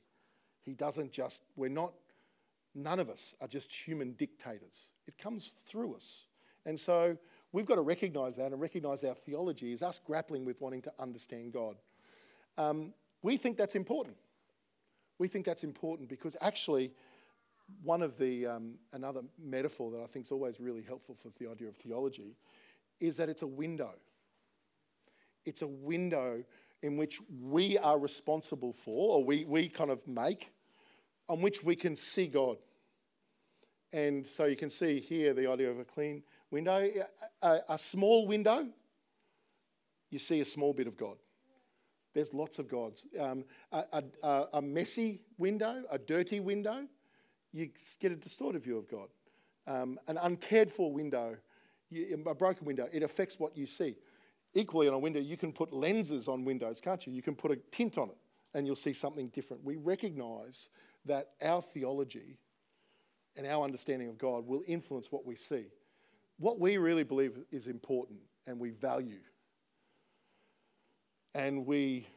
He 0.63 0.73
doesn't 0.73 1.11
just, 1.11 1.43
we're 1.55 1.69
not 1.69 1.93
None 2.73 2.99
of 2.99 3.09
us 3.09 3.35
are 3.41 3.47
just 3.47 3.71
human 3.71 4.13
dictators. 4.13 4.89
It 5.07 5.17
comes 5.17 5.55
through 5.65 5.95
us. 5.95 6.25
And 6.65 6.79
so 6.79 7.17
we've 7.51 7.65
got 7.65 7.75
to 7.75 7.81
recognize 7.81 8.37
that 8.37 8.51
and 8.51 8.61
recognize 8.61 9.03
our 9.03 9.15
theology 9.15 9.73
is 9.73 9.81
us 9.81 9.99
grappling 10.03 10.45
with 10.45 10.61
wanting 10.61 10.81
to 10.83 10.93
understand 10.99 11.53
God. 11.53 11.75
Um, 12.57 12.93
we 13.23 13.37
think 13.37 13.57
that's 13.57 13.75
important. 13.75 14.15
We 15.17 15.27
think 15.27 15.45
that's 15.45 15.63
important 15.63 16.09
because 16.09 16.37
actually, 16.39 16.91
one 17.83 18.01
of 18.03 18.17
the, 18.17 18.45
um, 18.45 18.75
another 18.93 19.21
metaphor 19.43 19.91
that 19.91 20.01
I 20.01 20.05
think 20.05 20.25
is 20.25 20.31
always 20.31 20.59
really 20.59 20.83
helpful 20.83 21.15
for 21.15 21.29
the 21.39 21.49
idea 21.49 21.67
of 21.67 21.75
theology 21.75 22.35
is 22.99 23.17
that 23.17 23.29
it's 23.29 23.41
a 23.41 23.47
window. 23.47 23.93
It's 25.45 25.61
a 25.61 25.67
window 25.67 26.43
in 26.83 26.97
which 26.97 27.19
we 27.41 27.77
are 27.77 27.97
responsible 27.97 28.73
for, 28.73 29.17
or 29.17 29.23
we, 29.23 29.45
we 29.45 29.69
kind 29.69 29.89
of 29.89 30.05
make, 30.07 30.51
on 31.27 31.41
which 31.41 31.63
we 31.63 31.75
can 31.75 31.95
see 31.95 32.27
God. 32.27 32.57
And 33.93 34.25
so 34.27 34.45
you 34.45 34.55
can 34.55 34.69
see 34.69 34.99
here 34.99 35.33
the 35.33 35.49
idea 35.49 35.71
of 35.71 35.79
a 35.79 35.85
clean 35.85 36.23
window. 36.51 36.87
A, 37.41 37.59
a, 37.69 37.77
small 37.77 38.27
window, 38.27 38.67
you 40.09 40.19
see 40.19 40.41
a 40.41 40.45
small 40.45 40.73
bit 40.73 40.87
of 40.87 40.97
God. 40.97 41.17
There's 42.13 42.33
lots 42.33 42.59
of 42.59 42.67
gods. 42.67 43.05
Um, 43.19 43.45
a, 43.71 44.03
a, 44.23 44.45
a, 44.53 44.61
messy 44.61 45.21
window, 45.37 45.83
a 45.89 45.97
dirty 45.97 46.39
window, 46.39 46.87
you 47.53 47.69
get 47.99 48.11
a 48.11 48.15
distorted 48.15 48.63
view 48.63 48.77
of 48.77 48.89
God. 48.89 49.07
Um, 49.65 49.99
an 50.07 50.17
uncared 50.17 50.71
for 50.71 50.91
window, 50.91 51.37
you, 51.89 52.23
a 52.25 52.35
broken 52.35 52.65
window, 52.65 52.87
it 52.91 53.03
affects 53.03 53.39
what 53.39 53.57
you 53.57 53.65
see. 53.65 53.95
Equally, 54.53 54.87
on 54.87 54.93
a 54.93 54.99
window, 54.99 55.19
you 55.19 55.37
can 55.37 55.51
put 55.51 55.73
lenses 55.73 56.27
on 56.27 56.45
windows, 56.45 56.81
can't 56.81 57.05
you? 57.05 57.13
You 57.13 57.21
can 57.21 57.35
put 57.35 57.51
a 57.51 57.57
tint 57.71 57.97
on 57.97 58.09
it 58.09 58.17
and 58.53 58.65
you'll 58.65 58.75
see 58.75 58.93
something 58.93 59.27
different. 59.29 59.63
We 59.63 59.75
recognize 59.75 60.69
that 61.05 61.31
our 61.43 61.61
theology 61.61 62.37
and 63.35 63.45
our 63.45 63.63
understanding 63.63 64.09
of 64.09 64.17
God 64.17 64.47
will 64.47 64.63
influence 64.67 65.11
what 65.11 65.25
we 65.25 65.35
see. 65.35 65.65
What 66.39 66.59
we 66.59 66.77
really 66.77 67.03
believe 67.03 67.37
is 67.51 67.67
important 67.67 68.19
and 68.45 68.59
we 68.59 68.71
value. 68.71 69.19
And 71.35 71.65
we, 71.65 72.07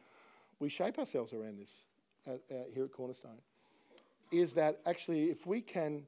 we 0.59 0.69
shape 0.69 0.97
ourselves 0.97 1.33
around 1.33 1.59
this 1.59 1.83
uh, 2.27 2.31
uh, 2.31 2.63
here 2.73 2.85
at 2.85 2.91
Cornerstone. 2.91 3.39
Is 4.31 4.53
that 4.53 4.79
actually, 4.85 5.29
if 5.29 5.45
we 5.45 5.61
can, 5.61 6.07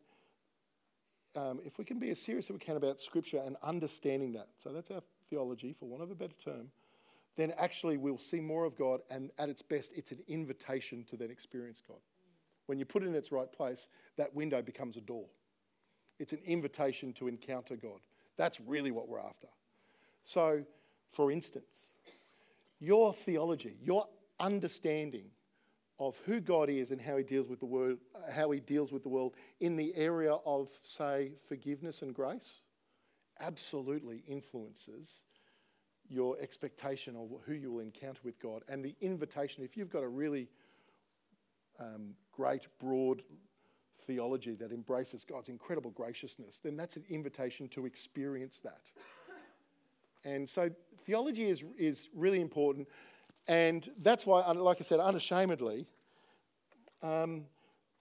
um, 1.35 1.59
if 1.65 1.77
we 1.77 1.85
can 1.85 1.99
be 1.99 2.09
as 2.09 2.21
serious 2.21 2.45
as 2.45 2.51
we 2.51 2.59
can 2.59 2.77
about 2.77 3.01
Scripture 3.01 3.41
and 3.45 3.55
understanding 3.63 4.33
that, 4.33 4.47
so 4.57 4.69
that's 4.69 4.91
our 4.91 5.01
theology, 5.29 5.73
for 5.73 5.85
want 5.87 6.03
of 6.03 6.11
a 6.11 6.15
better 6.15 6.35
term, 6.35 6.69
then 7.35 7.53
actually 7.57 7.97
we'll 7.97 8.17
see 8.17 8.39
more 8.39 8.65
of 8.65 8.77
God, 8.77 9.01
and 9.09 9.31
at 9.39 9.49
its 9.49 9.61
best, 9.61 9.91
it's 9.95 10.11
an 10.11 10.19
invitation 10.27 11.03
to 11.05 11.17
then 11.17 11.31
experience 11.31 11.81
God. 11.85 11.97
When 12.67 12.79
you 12.79 12.85
put 12.85 13.03
it 13.03 13.07
in 13.07 13.15
its 13.15 13.31
right 13.31 13.51
place, 13.51 13.87
that 14.17 14.33
window 14.35 14.61
becomes 14.61 14.95
a 14.95 15.01
door. 15.01 15.25
It's 16.19 16.33
an 16.33 16.41
invitation 16.45 17.11
to 17.13 17.27
encounter 17.27 17.75
God. 17.75 17.99
That's 18.37 18.59
really 18.61 18.91
what 18.91 19.07
we're 19.07 19.19
after. 19.19 19.47
So, 20.21 20.63
for 21.09 21.31
instance, 21.31 21.93
your 22.79 23.13
theology, 23.13 23.77
your 23.81 24.07
understanding 24.39 25.25
of 25.99 26.19
who 26.25 26.39
God 26.39 26.69
is 26.69 26.91
and 26.91 26.99
how 26.99 27.17
he 27.17 27.23
deals 27.23 27.47
with 27.47 27.59
the 27.59 27.65
world, 27.65 27.99
how 28.31 28.51
he 28.51 28.59
deals 28.59 28.91
with 28.91 29.03
the 29.03 29.09
world 29.09 29.35
in 29.59 29.75
the 29.75 29.95
area 29.95 30.33
of 30.45 30.69
say 30.81 31.31
forgiveness 31.47 32.01
and 32.01 32.13
grace 32.13 32.61
absolutely 33.39 34.23
influences 34.27 35.23
your 36.09 36.37
expectation 36.39 37.15
of 37.15 37.29
who 37.45 37.53
you 37.53 37.71
will 37.71 37.79
encounter 37.79 38.21
with 38.23 38.39
God 38.39 38.63
and 38.67 38.83
the 38.83 38.95
invitation 39.01 39.63
if 39.63 39.77
you've 39.77 39.89
got 39.89 40.03
a 40.03 40.07
really 40.07 40.49
um, 41.79 42.13
great, 42.31 42.67
broad 42.79 43.23
theology 44.05 44.53
that 44.55 44.71
embraces 44.71 45.23
God's 45.23 45.49
incredible 45.49 45.91
graciousness, 45.91 46.59
then 46.59 46.75
that's 46.75 46.97
an 46.97 47.05
invitation 47.09 47.67
to 47.69 47.85
experience 47.85 48.59
that. 48.61 48.91
And 50.25 50.47
so 50.47 50.69
theology 51.05 51.49
is, 51.49 51.63
is 51.77 52.09
really 52.13 52.41
important. 52.41 52.87
And 53.47 53.89
that's 53.97 54.25
why, 54.25 54.41
like 54.51 54.77
I 54.79 54.83
said, 54.83 54.99
unashamedly, 54.99 55.87
um, 57.01 57.45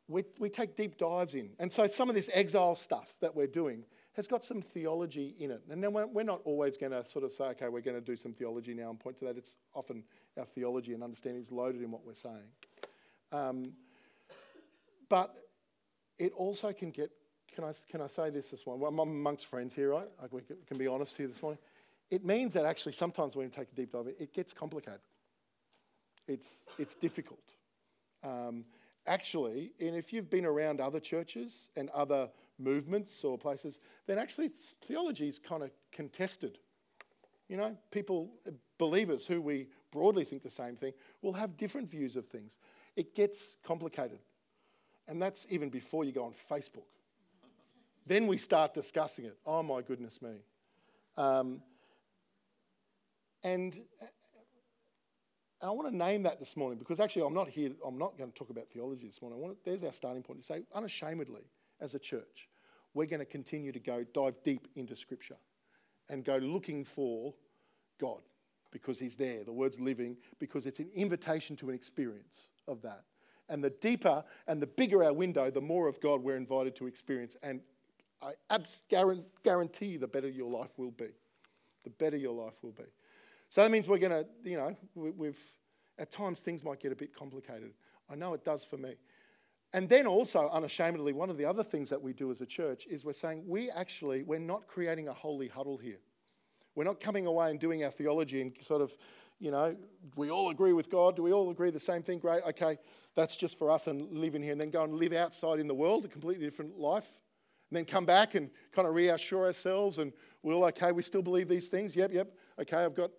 we, 0.08 0.24
we 0.38 0.48
take 0.48 0.76
deep 0.76 0.98
dives 0.98 1.34
in. 1.34 1.50
And 1.58 1.72
so 1.72 1.86
some 1.86 2.08
of 2.08 2.14
this 2.14 2.30
exile 2.32 2.74
stuff 2.74 3.16
that 3.20 3.34
we're 3.34 3.46
doing 3.46 3.84
has 4.14 4.28
got 4.28 4.44
some 4.44 4.60
theology 4.60 5.34
in 5.38 5.50
it. 5.50 5.62
And 5.70 5.82
then 5.82 5.92
we're, 5.92 6.22
not 6.22 6.42
always 6.44 6.76
going 6.76 6.92
to 6.92 7.04
sort 7.04 7.24
of 7.24 7.32
say, 7.32 7.44
okay, 7.44 7.68
we're 7.68 7.80
going 7.80 7.98
to 7.98 8.04
do 8.04 8.14
some 8.14 8.32
theology 8.32 8.74
now 8.74 8.90
and 8.90 9.00
point 9.00 9.18
to 9.18 9.24
that. 9.24 9.38
It's 9.38 9.56
often 9.74 10.04
our 10.38 10.44
theology 10.44 10.92
and 10.92 11.02
understanding 11.02 11.42
is 11.42 11.50
loaded 11.50 11.82
in 11.82 11.90
what 11.90 12.04
we're 12.04 12.14
saying. 12.14 12.44
Um, 13.32 13.72
but 15.08 15.34
it 16.18 16.32
also 16.36 16.72
can 16.72 16.90
get, 16.90 17.10
can 17.54 17.64
I, 17.64 17.72
can 17.88 18.02
I 18.02 18.06
say 18.06 18.28
this 18.28 18.50
this 18.50 18.66
morning? 18.66 18.82
Well, 18.82 18.90
I'm 18.90 18.98
amongst 18.98 19.46
friends 19.46 19.74
here, 19.74 19.90
right? 19.90 20.08
we 20.30 20.42
can 20.66 20.76
be 20.76 20.86
honest 20.86 21.16
here 21.16 21.26
this 21.26 21.40
morning. 21.40 21.58
It 22.10 22.24
means 22.24 22.52
that 22.52 22.66
actually 22.66 22.92
sometimes 22.92 23.34
when 23.34 23.46
you 23.46 23.50
take 23.50 23.68
a 23.72 23.74
deep 23.74 23.92
dive, 23.92 24.08
it 24.18 24.34
gets 24.34 24.52
complicated. 24.52 25.00
It's, 26.26 26.64
it's 26.78 26.94
difficult. 26.94 27.42
Um, 28.22 28.64
actually, 29.06 29.72
and 29.80 29.96
if 29.96 30.12
you've 30.12 30.30
been 30.30 30.44
around 30.44 30.80
other 30.80 31.00
churches 31.00 31.68
and 31.76 31.90
other 31.90 32.30
movements 32.58 33.24
or 33.24 33.36
places, 33.36 33.78
then 34.06 34.18
actually 34.18 34.50
theology 34.82 35.28
is 35.28 35.38
kind 35.38 35.62
of 35.62 35.70
contested. 35.90 36.58
You 37.48 37.56
know, 37.56 37.76
people, 37.90 38.30
believers 38.78 39.26
who 39.26 39.42
we 39.42 39.66
broadly 39.90 40.24
think 40.24 40.42
the 40.42 40.50
same 40.50 40.76
thing, 40.76 40.92
will 41.20 41.34
have 41.34 41.56
different 41.56 41.90
views 41.90 42.16
of 42.16 42.26
things. 42.26 42.58
It 42.96 43.14
gets 43.14 43.56
complicated. 43.64 44.20
And 45.08 45.20
that's 45.20 45.46
even 45.50 45.68
before 45.68 46.04
you 46.04 46.12
go 46.12 46.24
on 46.24 46.32
Facebook. 46.32 46.86
then 48.06 48.26
we 48.26 48.36
start 48.38 48.74
discussing 48.74 49.24
it. 49.26 49.36
Oh 49.46 49.62
my 49.62 49.82
goodness 49.82 50.20
me. 50.22 50.30
Um, 51.16 51.60
and 53.44 53.78
I 55.62 55.70
want 55.70 55.88
to 55.88 55.96
name 55.96 56.24
that 56.24 56.40
this 56.40 56.56
morning 56.56 56.78
because 56.78 56.98
actually 56.98 57.24
I'm 57.24 57.34
not 57.34 57.48
here, 57.48 57.70
I'm 57.86 57.96
not 57.96 58.18
going 58.18 58.30
to 58.30 58.36
talk 58.36 58.50
about 58.50 58.68
theology 58.68 59.06
this 59.06 59.22
morning. 59.22 59.38
Want, 59.38 59.56
there's 59.64 59.84
our 59.84 59.92
starting 59.92 60.22
point 60.22 60.40
to 60.40 60.44
say, 60.44 60.64
unashamedly, 60.74 61.42
as 61.80 61.94
a 61.94 61.98
church, 62.00 62.48
we're 62.94 63.06
going 63.06 63.20
to 63.20 63.26
continue 63.26 63.70
to 63.70 63.78
go 63.78 64.04
dive 64.12 64.42
deep 64.42 64.66
into 64.74 64.96
Scripture 64.96 65.36
and 66.08 66.24
go 66.24 66.36
looking 66.38 66.84
for 66.84 67.32
God 68.00 68.20
because 68.72 68.98
He's 68.98 69.16
there. 69.16 69.44
The 69.44 69.52
word's 69.52 69.78
living 69.78 70.16
because 70.40 70.66
it's 70.66 70.80
an 70.80 70.90
invitation 70.94 71.54
to 71.56 71.68
an 71.68 71.74
experience 71.74 72.48
of 72.66 72.82
that. 72.82 73.04
And 73.48 73.62
the 73.62 73.70
deeper 73.70 74.24
and 74.48 74.60
the 74.60 74.66
bigger 74.66 75.04
our 75.04 75.12
window, 75.12 75.50
the 75.50 75.60
more 75.60 75.86
of 75.86 76.00
God 76.00 76.22
we're 76.22 76.36
invited 76.36 76.74
to 76.76 76.86
experience. 76.86 77.36
And 77.42 77.60
I 78.22 78.58
guarantee 78.88 79.96
the 79.96 80.08
better 80.08 80.28
your 80.28 80.50
life 80.50 80.72
will 80.76 80.90
be. 80.90 81.08
The 81.84 81.90
better 81.90 82.16
your 82.16 82.32
life 82.32 82.62
will 82.62 82.72
be. 82.72 82.84
So 83.52 83.62
that 83.62 83.70
means 83.70 83.86
we're 83.86 83.98
going 83.98 84.24
to, 84.24 84.26
you 84.48 84.56
know, 84.56 84.74
we've, 84.94 85.38
at 85.98 86.10
times 86.10 86.40
things 86.40 86.64
might 86.64 86.80
get 86.80 86.90
a 86.90 86.96
bit 86.96 87.14
complicated. 87.14 87.74
I 88.08 88.14
know 88.14 88.32
it 88.32 88.46
does 88.46 88.64
for 88.64 88.78
me. 88.78 88.94
And 89.74 89.90
then 89.90 90.06
also, 90.06 90.48
unashamedly, 90.48 91.12
one 91.12 91.28
of 91.28 91.36
the 91.36 91.44
other 91.44 91.62
things 91.62 91.90
that 91.90 92.00
we 92.00 92.14
do 92.14 92.30
as 92.30 92.40
a 92.40 92.46
church 92.46 92.86
is 92.86 93.04
we're 93.04 93.12
saying 93.12 93.44
we 93.46 93.70
actually, 93.70 94.22
we're 94.22 94.38
not 94.38 94.68
creating 94.68 95.08
a 95.08 95.12
holy 95.12 95.48
huddle 95.48 95.76
here. 95.76 95.98
We're 96.74 96.84
not 96.84 96.98
coming 96.98 97.26
away 97.26 97.50
and 97.50 97.60
doing 97.60 97.84
our 97.84 97.90
theology 97.90 98.40
and 98.40 98.54
sort 98.62 98.80
of, 98.80 98.96
you 99.38 99.50
know, 99.50 99.76
we 100.16 100.30
all 100.30 100.48
agree 100.48 100.72
with 100.72 100.90
God. 100.90 101.16
Do 101.16 101.22
we 101.22 101.34
all 101.34 101.50
agree 101.50 101.68
the 101.68 101.78
same 101.78 102.02
thing? 102.02 102.20
Great. 102.20 102.42
Okay, 102.44 102.78
that's 103.14 103.36
just 103.36 103.58
for 103.58 103.70
us 103.70 103.86
and 103.86 104.16
live 104.16 104.34
in 104.34 104.40
here 104.42 104.52
and 104.52 104.60
then 104.62 104.70
go 104.70 104.82
and 104.82 104.94
live 104.94 105.12
outside 105.12 105.60
in 105.60 105.68
the 105.68 105.74
world, 105.74 106.06
a 106.06 106.08
completely 106.08 106.46
different 106.46 106.78
life. 106.78 107.20
And 107.68 107.76
then 107.76 107.84
come 107.84 108.06
back 108.06 108.34
and 108.34 108.48
kind 108.74 108.88
of 108.88 108.94
reassure 108.94 109.44
ourselves 109.44 109.98
and 109.98 110.14
we're 110.42 110.54
all 110.54 110.64
okay. 110.64 110.90
We 110.90 111.02
still 111.02 111.20
believe 111.20 111.48
these 111.48 111.68
things. 111.68 111.94
Yep, 111.94 112.14
yep. 112.14 112.34
Okay, 112.58 112.78
I've 112.78 112.94
got, 112.94 113.10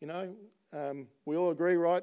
you 0.00 0.06
know, 0.06 0.34
um, 0.72 1.08
we 1.24 1.36
all 1.36 1.50
agree, 1.50 1.76
right? 1.76 2.02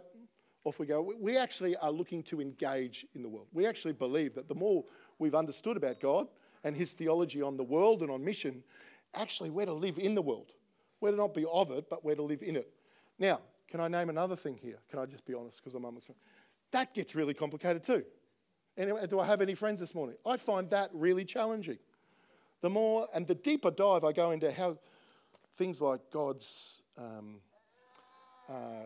Off 0.64 0.80
we 0.80 0.86
go. 0.86 1.14
We 1.20 1.38
actually 1.38 1.76
are 1.78 1.92
looking 1.92 2.24
to 2.24 2.42
engage 2.42 3.06
in 3.14 3.22
the 3.22 3.30
world. 3.30 3.48
We 3.54 3.68
actually 3.68 3.94
believe 3.94 4.34
that 4.36 4.48
the 4.48 4.56
more 4.56 4.84
we've 5.20 5.36
understood 5.36 5.78
about 5.78 6.00
God 6.00 6.28
and 6.64 6.76
his 6.76 6.94
theology 6.94 7.42
on 7.42 7.56
the 7.58 7.64
world 7.64 8.02
and 8.02 8.10
on 8.10 8.24
mission, 8.26 8.64
actually 9.14 9.52
we're 9.52 9.68
to 9.68 9.74
live 9.74 10.00
in 10.00 10.16
the 10.16 10.22
world. 10.22 10.54
We're 11.02 11.12
to 11.12 11.18
not 11.18 11.34
be 11.34 11.46
of 11.52 11.72
it, 11.72 11.90
but 11.90 12.04
we're 12.04 12.16
to 12.16 12.24
live 12.24 12.42
in 12.42 12.56
it. 12.56 12.70
Now, 13.20 13.42
can 13.70 13.80
I 13.80 13.88
name 13.88 14.10
another 14.10 14.36
thing 14.36 14.58
here? 14.62 14.80
Can 14.90 15.00
I 15.00 15.06
just 15.06 15.26
be 15.26 15.34
honest? 15.34 15.60
Because 15.62 15.76
I'm 15.76 15.86
almost. 15.86 16.10
That 16.72 16.94
gets 16.94 17.16
really 17.16 17.34
complicated 17.34 17.84
too. 17.84 18.04
Anyway, 18.78 19.06
do 19.08 19.20
I 19.20 19.26
have 19.26 19.42
any 19.42 19.54
friends 19.54 19.80
this 19.80 19.96
morning? 19.96 20.16
I 20.26 20.38
find 20.38 20.70
that 20.72 20.90
really 20.94 21.26
challenging. 21.26 21.78
The 22.62 22.70
more 22.70 23.08
and 23.14 23.26
the 23.28 23.36
deeper 23.36 23.72
dive 23.72 24.04
I 24.04 24.12
go 24.12 24.32
into 24.32 24.52
how 24.52 24.78
things 25.54 25.80
like 25.82 26.02
God's, 26.12 26.82
um, 26.98 27.38
uh, 28.50 28.86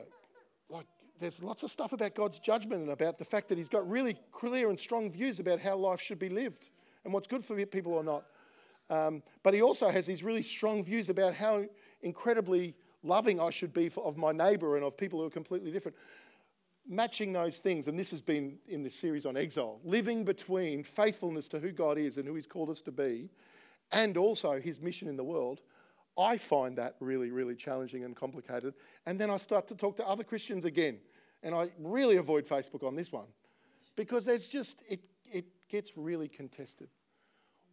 like 0.70 0.86
there's 1.20 1.44
lots 1.44 1.64
of 1.64 1.72
stuff 1.72 1.92
about 1.92 2.16
God's 2.16 2.40
judgment 2.40 2.82
and 2.82 2.92
about 2.92 3.18
the 3.18 3.26
fact 3.26 3.50
that 3.50 3.58
He's 3.58 3.70
got 3.70 3.90
really 3.90 4.18
clear 4.32 4.70
and 4.70 4.80
strong 4.80 5.12
views 5.12 5.40
about 5.40 5.60
how 5.60 5.76
life 5.76 6.02
should 6.02 6.20
be 6.20 6.30
lived 6.30 6.70
and 7.04 7.14
what's 7.14 7.28
good 7.28 7.44
for 7.44 7.56
people 7.66 7.94
or 7.94 8.04
not. 8.04 8.26
Um, 8.90 9.22
but 9.44 9.54
He 9.54 9.62
also 9.62 9.90
has 9.90 10.06
these 10.06 10.24
really 10.24 10.44
strong 10.44 10.84
views 10.84 11.10
about 11.10 11.34
how 11.34 11.66
incredibly 12.02 12.76
loving 13.04 13.40
I 13.40 13.50
should 13.50 13.74
be 13.74 13.90
for, 13.90 14.04
of 14.06 14.18
my 14.18 14.32
neighbour 14.32 14.76
and 14.76 14.86
of 14.86 14.98
people 14.98 15.20
who 15.20 15.28
are 15.28 15.32
completely 15.32 15.72
different. 15.72 15.98
Matching 16.88 17.34
those 17.34 17.60
things, 17.60 17.88
and 17.88 18.00
this 18.00 18.12
has 18.12 18.22
been 18.22 18.58
in 18.68 18.84
this 18.84 18.96
series 18.96 19.26
on 19.26 19.38
exile, 19.38 19.80
living 19.84 20.24
between 20.24 20.84
faithfulness 20.84 21.48
to 21.50 21.60
who 21.60 21.72
God 21.72 21.98
is 21.98 22.18
and 22.18 22.28
who 22.28 22.36
He's 22.36 22.48
called 22.48 22.70
us 22.70 22.82
to 22.84 22.92
be, 22.92 23.30
and 23.92 24.18
also 24.18 24.60
His 24.60 24.82
mission 24.82 25.08
in 25.08 25.16
the 25.16 25.24
world. 25.24 25.62
I 26.18 26.38
find 26.38 26.78
that 26.78 26.96
really, 27.00 27.32
really 27.32 27.56
challenging 27.56 28.04
and 28.04 28.16
complicated. 28.16 28.74
And 29.06 29.20
then 29.20 29.30
I 29.30 29.38
start 29.38 29.68
to 29.68 29.76
talk 29.76 29.96
to 29.98 30.08
other 30.08 30.24
Christians 30.24 30.66
again. 30.66 31.00
And 31.44 31.56
I 31.56 31.70
really 31.80 32.18
avoid 32.18 32.46
Facebook 32.46 32.86
on 32.86 32.96
this 32.96 33.12
one 33.12 33.28
because 33.96 34.26
there's 34.26 34.48
just, 34.48 34.84
it, 34.90 35.08
it 35.32 35.46
gets 35.70 35.96
really 35.96 36.28
contested. 36.28 36.90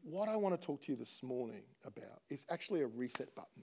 What 0.02 0.28
I 0.28 0.36
want 0.36 0.58
to 0.60 0.64
talk 0.64 0.82
to 0.82 0.92
you 0.92 0.96
this 0.96 1.22
morning 1.22 1.62
about 1.84 2.22
is 2.30 2.46
actually 2.48 2.82
a 2.82 2.86
reset 2.86 3.34
button. 3.34 3.62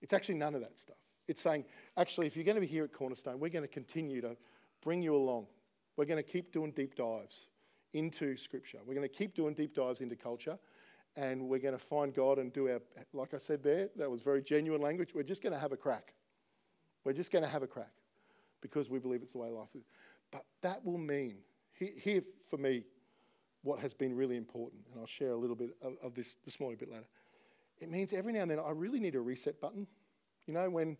It's 0.00 0.12
actually 0.12 0.36
none 0.36 0.54
of 0.54 0.60
that 0.60 0.78
stuff. 0.78 0.96
It's 1.26 1.40
saying, 1.42 1.64
actually, 1.96 2.26
if 2.26 2.36
you're 2.36 2.44
going 2.44 2.56
to 2.56 2.60
be 2.60 2.66
here 2.66 2.84
at 2.84 2.92
Cornerstone, 2.92 3.40
we're 3.40 3.48
going 3.48 3.64
to 3.64 3.68
continue 3.68 4.20
to 4.20 4.36
bring 4.82 5.02
you 5.02 5.16
along. 5.16 5.46
We're 5.96 6.04
going 6.04 6.22
to 6.22 6.30
keep 6.30 6.52
doing 6.52 6.70
deep 6.72 6.94
dives 6.94 7.46
into 7.94 8.36
Scripture. 8.36 8.78
We're 8.84 8.94
going 8.94 9.08
to 9.08 9.14
keep 9.14 9.34
doing 9.34 9.54
deep 9.54 9.74
dives 9.74 10.00
into 10.00 10.16
culture. 10.16 10.58
And 11.16 11.48
we're 11.48 11.60
going 11.60 11.74
to 11.74 11.84
find 11.84 12.12
God 12.12 12.38
and 12.38 12.52
do 12.52 12.68
our, 12.68 12.80
like 13.12 13.34
I 13.34 13.38
said 13.38 13.62
there, 13.62 13.88
that 13.96 14.10
was 14.10 14.20
very 14.20 14.42
genuine 14.42 14.80
language. 14.80 15.14
We're 15.14 15.22
just 15.22 15.42
going 15.42 15.52
to 15.52 15.58
have 15.58 15.72
a 15.72 15.76
crack. 15.76 16.14
We're 17.04 17.12
just 17.12 17.30
going 17.30 17.44
to 17.44 17.48
have 17.48 17.62
a 17.62 17.68
crack 17.68 17.92
because 18.60 18.90
we 18.90 18.98
believe 18.98 19.22
it's 19.22 19.32
the 19.32 19.38
way 19.38 19.50
life 19.50 19.68
is. 19.76 19.84
But 20.32 20.44
that 20.62 20.84
will 20.84 20.98
mean, 20.98 21.36
here 21.74 22.22
for 22.48 22.56
me, 22.56 22.84
what 23.62 23.78
has 23.80 23.94
been 23.94 24.14
really 24.14 24.36
important, 24.36 24.82
and 24.90 25.00
I'll 25.00 25.06
share 25.06 25.30
a 25.30 25.36
little 25.36 25.56
bit 25.56 25.70
of, 25.80 25.94
of 26.02 26.14
this 26.14 26.36
this 26.44 26.58
morning 26.58 26.78
a 26.80 26.84
bit 26.84 26.92
later 26.92 27.06
it 27.80 27.90
means 27.90 28.12
every 28.12 28.32
now 28.32 28.40
and 28.40 28.50
then 28.50 28.58
I 28.58 28.70
really 28.70 29.00
need 29.00 29.14
a 29.14 29.20
reset 29.20 29.60
button. 29.60 29.86
You 30.46 30.54
know, 30.54 30.68
when, 30.70 30.96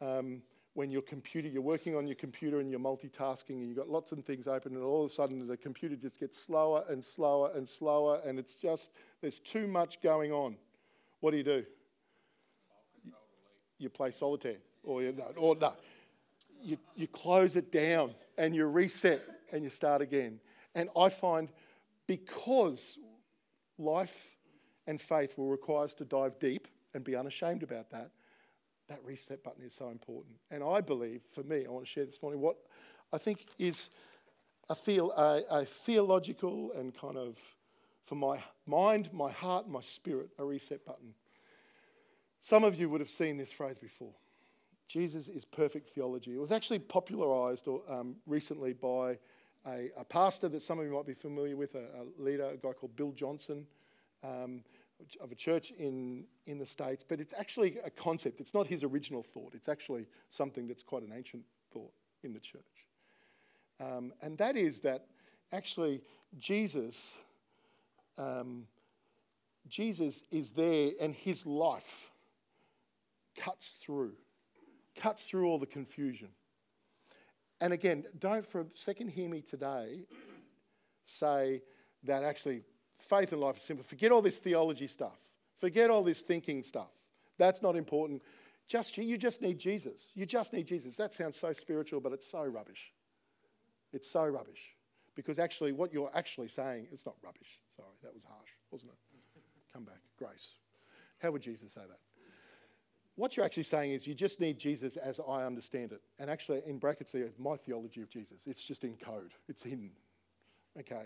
um, 0.00 0.42
when 0.74 0.90
your 0.90 1.02
computer, 1.02 1.48
you're 1.48 1.62
working 1.62 1.96
on 1.96 2.06
your 2.06 2.16
computer 2.16 2.58
and 2.58 2.68
you're 2.68 2.80
multitasking 2.80 3.50
and 3.50 3.68
you've 3.68 3.76
got 3.76 3.88
lots 3.88 4.10
of 4.12 4.18
things 4.24 4.48
open, 4.48 4.74
and 4.74 4.82
all 4.82 5.04
of 5.04 5.10
a 5.10 5.14
sudden 5.14 5.44
the 5.46 5.56
computer 5.56 5.96
just 5.96 6.20
gets 6.20 6.36
slower 6.38 6.84
and 6.88 7.04
slower 7.04 7.52
and 7.54 7.68
slower, 7.68 8.20
and 8.26 8.38
it's 8.38 8.56
just, 8.56 8.90
there's 9.20 9.38
too 9.38 9.66
much 9.66 10.02
going 10.02 10.32
on. 10.32 10.56
What 11.20 11.30
do 11.30 11.36
you 11.36 11.44
do? 11.44 11.64
You 13.78 13.88
play 13.88 14.10
solitaire, 14.10 14.58
or, 14.82 15.02
you, 15.02 15.12
no, 15.12 15.32
or 15.36 15.56
no. 15.56 15.72
You, 16.62 16.78
you 16.96 17.06
close 17.06 17.56
it 17.56 17.70
down 17.70 18.14
and 18.38 18.54
you 18.54 18.66
reset 18.66 19.20
and 19.52 19.62
you 19.62 19.70
start 19.70 20.00
again. 20.00 20.40
And 20.74 20.88
I 20.96 21.08
find 21.08 21.50
because 22.06 22.98
life 23.78 24.36
and 24.86 25.00
faith 25.00 25.36
will 25.36 25.50
require 25.50 25.84
us 25.84 25.94
to 25.94 26.04
dive 26.04 26.38
deep 26.38 26.68
and 26.94 27.04
be 27.04 27.16
unashamed 27.16 27.62
about 27.62 27.90
that. 27.90 28.10
That 28.88 29.00
reset 29.04 29.42
button 29.42 29.64
is 29.64 29.74
so 29.74 29.88
important. 29.88 30.36
And 30.50 30.62
I 30.62 30.80
believe, 30.80 31.22
for 31.22 31.42
me, 31.42 31.64
I 31.66 31.70
want 31.70 31.86
to 31.86 31.90
share 31.90 32.04
this 32.04 32.22
morning 32.22 32.40
what 32.40 32.56
I 33.12 33.18
think 33.18 33.46
is 33.58 33.90
a, 34.68 34.74
feel, 34.74 35.10
a, 35.12 35.42
a 35.50 35.64
theological 35.64 36.72
and 36.76 36.94
kind 36.94 37.16
of, 37.16 37.38
for 38.04 38.14
my 38.14 38.42
mind, 38.66 39.10
my 39.12 39.30
heart, 39.30 39.68
my 39.68 39.80
spirit, 39.80 40.30
a 40.38 40.44
reset 40.44 40.84
button. 40.84 41.14
Some 42.40 42.62
of 42.62 42.78
you 42.78 42.90
would 42.90 43.00
have 43.00 43.08
seen 43.08 43.38
this 43.38 43.52
phrase 43.52 43.78
before. 43.78 44.12
Jesus 44.86 45.28
is 45.28 45.46
perfect 45.46 45.88
theology. 45.88 46.34
It 46.34 46.40
was 46.40 46.52
actually 46.52 46.80
popularized 46.80 47.66
um, 47.88 48.16
recently 48.26 48.74
by 48.74 49.18
a, 49.66 49.90
a, 49.96 50.04
pastor 50.04 50.48
that 50.50 50.62
some 50.62 50.78
of 50.78 50.84
you 50.84 50.92
might 50.92 51.06
be 51.06 51.14
familiar 51.14 51.56
with, 51.56 51.74
a, 51.74 51.78
a 51.78 52.22
leader, 52.22 52.50
a 52.50 52.56
guy 52.56 52.72
called 52.72 52.94
Bill 52.94 53.12
Johnson 53.12 53.66
um, 54.22 54.62
of 55.20 55.32
a 55.32 55.34
church 55.34 55.70
in, 55.72 56.24
in 56.46 56.58
the 56.58 56.66
States, 56.66 57.04
but 57.06 57.20
it's 57.20 57.34
actually 57.36 57.78
a 57.84 57.90
concept. 57.90 58.40
It's 58.40 58.54
not 58.54 58.66
his 58.66 58.84
original 58.84 59.22
thought, 59.22 59.54
it's 59.54 59.68
actually 59.68 60.06
something 60.28 60.66
that's 60.66 60.82
quite 60.82 61.02
an 61.02 61.12
ancient 61.14 61.44
thought 61.72 61.92
in 62.22 62.32
the 62.32 62.40
church. 62.40 62.62
Um, 63.80 64.12
and 64.22 64.38
that 64.38 64.56
is 64.56 64.80
that 64.80 65.06
actually 65.52 66.02
Jesus, 66.38 67.18
um, 68.16 68.66
Jesus 69.68 70.22
is 70.30 70.52
there 70.52 70.90
and 71.00 71.14
his 71.14 71.44
life 71.44 72.10
cuts 73.36 73.78
through, 73.80 74.12
cuts 74.96 75.28
through 75.28 75.46
all 75.46 75.58
the 75.58 75.66
confusion. 75.66 76.28
And 77.60 77.72
again, 77.72 78.04
don't 78.18 78.46
for 78.46 78.62
a 78.62 78.66
second 78.74 79.08
hear 79.08 79.28
me 79.28 79.40
today 79.40 80.06
say 81.04 81.62
that 82.04 82.22
actually 82.22 82.62
faith 82.98 83.32
and 83.32 83.40
life 83.40 83.56
is 83.56 83.62
simple. 83.62 83.84
Forget 83.84 84.12
all 84.12 84.22
this 84.22 84.38
theology 84.38 84.86
stuff. 84.86 85.18
Forget 85.58 85.90
all 85.90 86.02
this 86.02 86.22
thinking 86.22 86.62
stuff. 86.62 86.92
That's 87.38 87.62
not 87.62 87.76
important. 87.76 88.22
Just 88.66 88.96
you 88.96 89.18
just 89.18 89.42
need 89.42 89.58
Jesus. 89.58 90.10
You 90.14 90.26
just 90.26 90.52
need 90.52 90.66
Jesus. 90.66 90.96
That 90.96 91.12
sounds 91.12 91.36
so 91.36 91.52
spiritual, 91.52 92.00
but 92.00 92.12
it's 92.12 92.26
so 92.26 92.42
rubbish. 92.44 92.92
It's 93.92 94.10
so 94.10 94.26
rubbish. 94.26 94.74
Because 95.14 95.38
actually, 95.38 95.72
what 95.72 95.92
you're 95.92 96.10
actually 96.14 96.48
saying, 96.48 96.88
it's 96.90 97.06
not 97.06 97.14
rubbish. 97.22 97.60
Sorry, 97.76 97.88
that 98.02 98.14
was 98.14 98.24
harsh, 98.24 98.50
wasn't 98.70 98.92
it? 98.92 98.98
Come 99.72 99.84
back. 99.84 100.00
Grace. 100.18 100.52
How 101.20 101.30
would 101.30 101.42
Jesus 101.42 101.72
say 101.72 101.82
that? 101.88 101.98
What 103.16 103.36
you're 103.36 103.46
actually 103.46 103.62
saying 103.64 103.92
is 103.92 104.06
you 104.06 104.14
just 104.14 104.40
need 104.40 104.58
Jesus 104.58 104.96
as 104.96 105.20
I 105.26 105.44
understand 105.44 105.92
it. 105.92 106.00
And 106.18 106.28
actually, 106.28 106.62
in 106.66 106.78
brackets 106.78 107.12
there, 107.12 107.30
my 107.38 107.56
theology 107.56 108.02
of 108.02 108.10
Jesus. 108.10 108.46
It's 108.46 108.64
just 108.64 108.82
in 108.82 108.96
code, 108.96 109.34
it's 109.48 109.62
hidden. 109.62 109.92
Okay? 110.78 111.04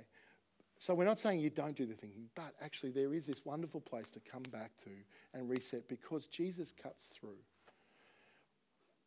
So 0.79 0.95
we're 0.95 1.05
not 1.05 1.19
saying 1.19 1.41
you 1.41 1.51
don't 1.51 1.77
do 1.77 1.87
the 1.87 1.95
thinking, 1.95 2.31
but 2.37 2.55
actually 2.61 2.93
there 2.93 3.13
is 3.13 3.27
this 3.27 3.45
wonderful 3.45 3.81
place 3.81 4.13
to 4.13 4.21
come 4.21 4.45
back 4.53 4.77
to 4.85 4.91
and 5.35 5.51
reset 5.51 5.89
because 5.89 6.29
Jesus 6.29 6.73
cuts 6.73 7.17
through. 7.19 7.39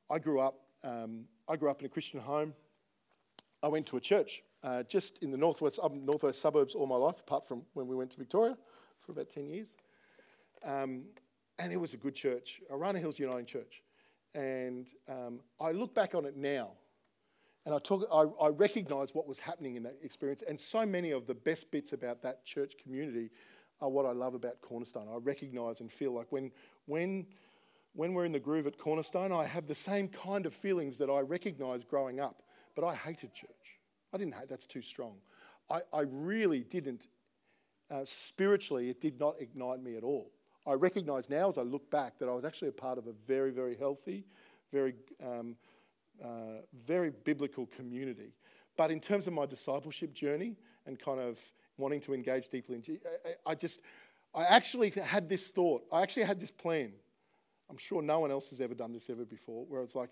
I 0.09 0.19
grew 0.19 0.41
up. 0.41 0.59
Um, 0.83 1.25
I 1.47 1.55
grew 1.55 1.69
up 1.69 1.79
in 1.79 1.85
a 1.85 1.89
Christian 1.89 2.19
home. 2.19 2.53
I 3.63 3.69
went 3.69 3.87
to 3.87 3.97
a 3.97 4.01
church 4.01 4.43
uh, 4.63 4.83
just 4.83 5.19
in 5.19 5.31
the 5.31 5.37
northwest, 5.37 5.79
northwest 5.93 6.41
suburbs 6.41 6.75
all 6.75 6.87
my 6.87 6.95
life, 6.95 7.19
apart 7.19 7.47
from 7.47 7.63
when 7.73 7.87
we 7.87 7.95
went 7.95 8.11
to 8.11 8.17
Victoria 8.17 8.57
for 8.99 9.13
about 9.13 9.29
10 9.29 9.47
years. 9.47 9.77
Um, 10.65 11.03
and 11.57 11.71
it 11.71 11.79
was 11.79 11.93
a 11.93 11.97
good 11.97 12.15
church, 12.15 12.59
Arana 12.69 12.99
Hills 12.99 13.19
Uniting 13.19 13.45
Church. 13.45 13.81
And 14.33 14.91
um, 15.07 15.39
I 15.59 15.71
look 15.71 15.93
back 15.93 16.15
on 16.15 16.25
it 16.25 16.35
now 16.35 16.71
and 17.65 17.75
I, 17.75 17.79
talk, 17.79 18.07
I, 18.11 18.25
I 18.43 18.49
recognize 18.49 19.13
what 19.13 19.27
was 19.27 19.39
happening 19.39 19.75
in 19.75 19.83
that 19.83 19.97
experience. 20.03 20.43
And 20.47 20.59
so 20.59 20.85
many 20.85 21.11
of 21.11 21.27
the 21.27 21.35
best 21.35 21.71
bits 21.71 21.93
about 21.93 22.21
that 22.23 22.43
church 22.43 22.73
community 22.81 23.29
are 23.79 23.89
what 23.89 24.05
I 24.05 24.11
love 24.11 24.33
about 24.33 24.61
Cornerstone. 24.61 25.07
I 25.11 25.17
recognize 25.17 25.81
and 25.81 25.91
feel 25.91 26.11
like 26.11 26.31
when, 26.31 26.51
when, 26.85 27.27
when 27.93 28.13
we're 28.13 28.25
in 28.25 28.31
the 28.31 28.39
groove 28.39 28.65
at 28.65 28.77
Cornerstone, 28.77 29.31
I 29.31 29.45
have 29.45 29.67
the 29.67 29.75
same 29.75 30.07
kind 30.07 30.45
of 30.45 30.53
feelings 30.53 30.97
that 30.97 31.09
I 31.09 31.19
recognize 31.19 31.83
growing 31.83 32.19
up. 32.19 32.41
But 32.75 32.85
I 32.85 32.95
hated 32.95 33.33
church. 33.33 33.79
I 34.13 34.17
didn't 34.17 34.35
hate, 34.35 34.49
that's 34.49 34.65
too 34.65 34.81
strong. 34.81 35.17
I, 35.69 35.81
I 35.93 36.01
really 36.01 36.61
didn't, 36.61 37.07
uh, 37.89 38.01
spiritually, 38.05 38.89
it 38.89 39.01
did 39.01 39.19
not 39.19 39.35
ignite 39.39 39.83
me 39.83 39.97
at 39.97 40.03
all. 40.03 40.31
I 40.65 40.73
recognize 40.73 41.29
now 41.29 41.49
as 41.49 41.57
I 41.57 41.63
look 41.63 41.89
back 41.91 42.19
that 42.19 42.29
I 42.29 42.33
was 42.33 42.45
actually 42.45 42.69
a 42.69 42.73
part 42.73 42.97
of 42.97 43.07
a 43.07 43.13
very, 43.27 43.51
very 43.51 43.75
healthy, 43.75 44.25
very, 44.71 44.93
um, 45.23 45.55
uh, 46.23 46.61
very 46.85 47.11
biblical 47.23 47.65
community. 47.67 48.33
But 48.77 48.91
in 48.91 48.99
terms 48.99 49.27
of 49.27 49.33
my 49.33 49.45
discipleship 49.45 50.13
journey 50.13 50.55
and 50.85 50.99
kind 50.99 51.19
of 51.19 51.39
wanting 51.77 51.99
to 52.01 52.13
engage 52.13 52.47
deeply 52.49 52.75
in 52.75 52.99
I, 53.25 53.51
I 53.51 53.55
just, 53.55 53.81
I 54.33 54.43
actually 54.43 54.91
had 54.91 55.29
this 55.29 55.49
thought. 55.49 55.83
I 55.91 56.01
actually 56.01 56.23
had 56.23 56.39
this 56.39 56.51
plan. 56.51 56.93
I'm 57.69 57.77
sure 57.77 58.01
no 58.01 58.19
one 58.19 58.31
else 58.31 58.49
has 58.49 58.61
ever 58.61 58.73
done 58.73 58.91
this 58.91 59.09
ever 59.09 59.25
before, 59.25 59.65
where 59.65 59.81
it's 59.81 59.95
like, 59.95 60.09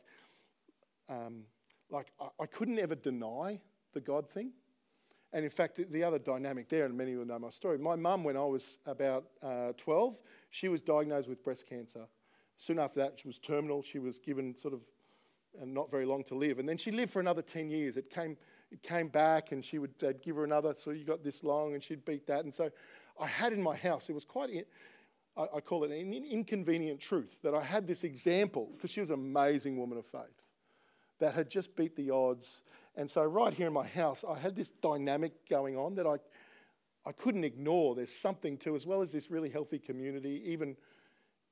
um, 1.10 1.44
like 1.90 2.12
I, 2.20 2.28
I 2.42 2.46
couldn't 2.46 2.80
ever 2.80 2.96
deny 2.96 3.60
the 3.94 4.02
God 4.02 4.30
thing. 4.30 4.52
And 5.32 5.44
in 5.44 5.52
fact, 5.52 5.76
the, 5.76 5.84
the 5.84 6.04
other 6.04 6.20
dynamic 6.20 6.70
there, 6.70 6.86
and 6.86 6.98
many 6.98 7.16
will 7.16 7.26
know 7.26 7.38
my 7.38 7.50
story, 7.50 7.78
my 7.78 7.96
mum, 7.96 8.24
when 8.24 8.36
I 8.36 8.46
was 8.46 8.80
about 8.86 9.26
uh, 9.44 9.74
12, 9.78 10.22
she 10.50 10.70
was 10.70 10.82
diagnosed 10.82 11.30
with 11.30 11.44
breast 11.44 11.68
cancer. 11.68 12.08
Soon 12.58 12.80
after 12.80 13.00
that, 13.02 13.20
she 13.20 13.28
was 13.28 13.40
terminal. 13.40 13.82
She 13.84 14.00
was 14.00 14.20
given 14.20 14.56
sort 14.56 14.74
of 14.74 14.82
uh, 15.62 15.66
not 15.66 15.90
very 15.90 16.06
long 16.06 16.24
to 16.26 16.36
live. 16.36 16.60
And 16.60 16.68
then 16.68 16.78
she 16.78 16.92
lived 16.92 17.12
for 17.12 17.20
another 17.20 17.42
10 17.42 17.70
years. 17.70 17.98
It 17.98 18.10
came, 18.10 18.38
it 18.72 18.84
came 18.84 19.08
back, 19.08 19.52
and 19.52 19.64
she 19.64 19.80
would 19.80 19.94
give 20.22 20.36
her 20.36 20.44
another, 20.44 20.74
so 20.74 20.92
you 20.92 21.06
got 21.06 21.24
this 21.24 21.44
long, 21.44 21.74
and 21.74 21.84
she'd 21.84 22.06
beat 22.06 22.28
that. 22.28 22.44
And 22.44 22.54
so 22.54 22.70
I 23.20 23.28
had 23.28 23.54
in 23.54 23.62
my 23.62 23.76
house, 23.76 24.10
it 24.10 24.14
was 24.14 24.26
quite, 24.26 24.68
I, 25.38 25.44
I 25.56 25.62
call 25.62 25.84
it 25.84 25.92
an 25.92 26.14
inconvenient 26.14 27.00
truth, 27.00 27.40
that 27.44 27.54
I 27.54 27.64
had 27.64 27.88
this 27.88 28.04
example, 28.04 28.70
because 28.76 28.92
she 28.92 29.00
was 29.00 29.10
an 29.10 29.16
amazing 29.16 29.78
woman 29.78 29.98
of 29.98 30.06
faith, 30.06 30.44
that 31.20 31.34
had 31.34 31.50
just 31.50 31.76
beat 31.76 31.96
the 31.96 32.12
odds 32.12 32.62
and 33.00 33.10
so, 33.10 33.24
right 33.24 33.54
here 33.54 33.68
in 33.68 33.74
my 33.74 33.88
house, 33.88 34.26
I 34.28 34.38
had 34.38 34.58
this 34.58 34.72
dynamic 34.72 35.48
going 35.50 35.78
on 35.78 35.96
that 35.96 36.06
I, 36.06 36.16
I 37.08 37.14
couldn't 37.14 37.46
ignore. 37.46 37.96
There's 37.96 38.14
something 38.14 38.58
to, 38.58 38.76
as 38.76 38.86
well 38.86 39.02
as 39.02 39.14
this 39.14 39.32
really 39.32 39.50
healthy 39.50 39.80
community. 39.80 40.44
Even, 40.46 40.76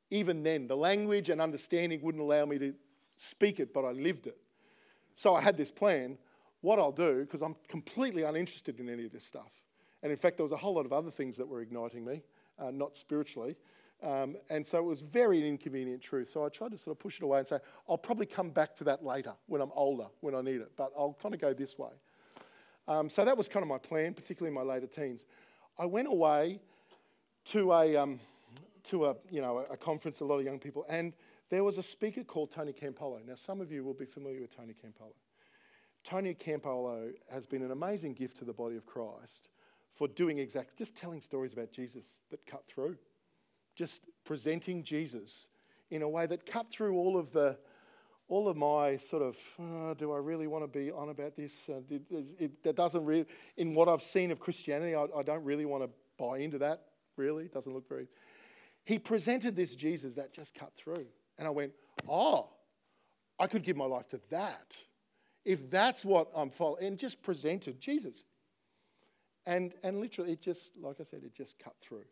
even 0.10 0.44
then, 0.44 0.68
the 0.68 0.76
language 0.76 1.30
and 1.30 1.40
understanding 1.40 2.02
wouldn't 2.02 2.22
allow 2.22 2.46
me 2.46 2.60
to 2.60 2.74
speak 3.18 3.60
it, 3.60 3.74
but 3.74 3.84
I 3.84 3.92
lived 3.92 4.28
it. 4.28 4.38
So, 5.16 5.36
I 5.36 5.42
had 5.42 5.58
this 5.58 5.72
plan. 5.72 6.18
What 6.62 6.80
I'll 6.80 6.92
do, 6.92 7.22
because 7.22 7.42
I'm 7.42 7.56
completely 7.68 8.24
uninterested 8.24 8.80
in 8.80 8.90
any 8.90 9.06
of 9.06 9.12
this 9.12 9.26
stuff. 9.26 9.52
And 10.02 10.12
in 10.12 10.18
fact, 10.18 10.38
there 10.38 10.44
was 10.44 10.52
a 10.52 10.58
whole 10.58 10.74
lot 10.74 10.86
of 10.86 10.94
other 10.94 11.12
things 11.12 11.38
that 11.38 11.48
were 11.48 11.62
igniting 11.62 12.06
me, 12.06 12.24
uh, 12.60 12.72
not 12.72 12.96
spiritually. 12.96 13.56
Um, 14.04 14.36
and 14.50 14.66
so 14.66 14.78
it 14.78 14.86
was 14.86 15.02
very 15.02 15.48
inconvenient 15.48 16.02
truth. 16.02 16.30
So 16.30 16.46
I 16.46 16.50
tried 16.50 16.72
to 16.72 16.78
sort 16.78 16.96
of 16.96 17.00
push 17.00 17.18
it 17.18 17.24
away 17.24 17.40
and 17.40 17.48
say, 17.48 17.58
I'll 17.90 17.98
probably 17.98 18.28
come 18.28 18.52
back 18.52 18.76
to 18.76 18.84
that 18.86 19.04
later 19.04 19.34
when 19.48 19.60
I'm 19.60 19.72
older, 19.74 20.08
when 20.22 20.36
I 20.36 20.42
need 20.42 20.62
it, 20.62 20.72
but 20.78 20.92
I'll 20.98 21.18
kind 21.22 21.34
of 21.34 21.42
go 21.42 21.54
this 21.54 21.78
way. 21.78 21.92
Um, 22.88 23.10
so 23.10 23.26
that 23.26 23.36
was 23.36 23.50
kind 23.50 23.64
of 23.64 23.68
my 23.68 23.80
plan, 23.80 24.14
particularly 24.14 24.56
in 24.56 24.68
my 24.68 24.74
later 24.74 24.88
teens. 24.88 25.26
I 25.80 25.86
went 25.86 26.08
away 26.08 26.60
to 27.46 27.74
a, 27.74 27.96
um, 27.96 28.20
to 28.84 29.08
a, 29.08 29.16
you 29.30 29.42
know, 29.42 29.66
a 29.70 29.78
conference, 29.78 30.22
a 30.22 30.26
lot 30.26 30.38
of 30.38 30.46
young 30.46 30.60
people, 30.60 30.86
and 30.88 31.14
there 31.50 31.64
was 31.64 31.78
a 31.78 31.84
speaker 31.84 32.24
called 32.24 32.52
Tony 32.52 32.74
Campolo. 32.74 33.26
Now, 33.26 33.36
some 33.36 33.62
of 33.62 33.72
you 33.72 33.84
will 33.84 33.94
be 33.94 34.06
familiar 34.06 34.42
with 34.42 34.56
Tony 34.56 34.74
Campolo. 34.74 35.14
Tony 36.04 36.34
Campolo 36.34 37.12
has 37.32 37.46
been 37.46 37.62
an 37.64 37.72
amazing 37.72 38.14
gift 38.14 38.38
to 38.38 38.46
the 38.46 38.54
body 38.54 38.78
of 38.78 38.86
Christ 38.86 39.50
for 39.94 40.08
doing 40.08 40.40
exactly, 40.40 40.74
just 40.78 40.96
telling 40.96 41.22
stories 41.22 41.54
about 41.54 41.72
Jesus 41.72 42.20
that 42.30 42.46
cut 42.46 42.68
through 42.68 42.98
just 43.78 44.06
presenting 44.26 44.84
Jesus 44.84 45.48
in 45.92 46.02
a 46.02 46.10
way 46.10 46.26
that 46.26 46.46
cut 46.46 46.70
through 46.70 46.98
all 46.98 47.16
of 47.16 47.32
the 47.32 47.58
all 48.28 48.50
of 48.50 48.58
my 48.58 48.98
sort 48.98 49.22
of 49.22 49.38
oh, 49.58 49.94
do 49.94 50.12
I 50.12 50.18
really 50.18 50.48
want 50.48 50.66
to 50.66 50.68
be 50.68 50.92
on 50.92 51.10
about 51.10 51.38
this? 51.38 51.70
Uh, 51.70 51.80
it, 51.90 52.02
it, 52.38 52.64
that 52.64 52.76
doesn't 52.76 53.06
really 53.06 53.26
in 53.56 53.74
what 53.74 53.88
I've 53.88 54.02
seen 54.02 54.32
of 54.32 54.40
Christianity. 54.42 54.96
I, 54.96 55.06
I 55.16 55.24
don't 55.24 55.46
really 55.46 55.66
want 55.66 55.84
to 55.84 55.90
buy 56.18 56.40
into 56.40 56.58
that. 56.58 56.82
Really, 57.16 57.46
it 57.46 57.54
doesn't 57.54 57.74
look 57.74 57.88
very. 57.88 58.08
He 58.84 59.00
presented 59.00 59.56
this 59.56 59.76
Jesus 59.76 60.16
that 60.16 60.34
just 60.34 60.56
cut 60.56 60.74
through, 60.76 61.06
and 61.38 61.48
I 61.48 61.52
went, 61.52 61.74
oh, 62.08 62.50
I 63.40 63.48
could 63.48 63.64
give 63.64 63.78
my 63.78 63.86
life 63.86 64.08
to 64.08 64.20
that 64.32 64.78
if 65.46 65.70
that's 65.70 66.04
what 66.04 66.30
I'm 66.36 66.50
following, 66.50 66.86
and 66.86 67.00
just 67.00 67.22
presented 67.22 67.80
Jesus. 67.80 68.26
And, 69.46 69.74
and 69.82 70.02
literally, 70.02 70.34
it 70.34 70.42
just, 70.42 70.72
like 70.78 70.98
I 71.00 71.04
said, 71.04 71.22
it 71.24 71.34
just 71.34 71.58
cut 71.58 71.76
through. 71.80 72.04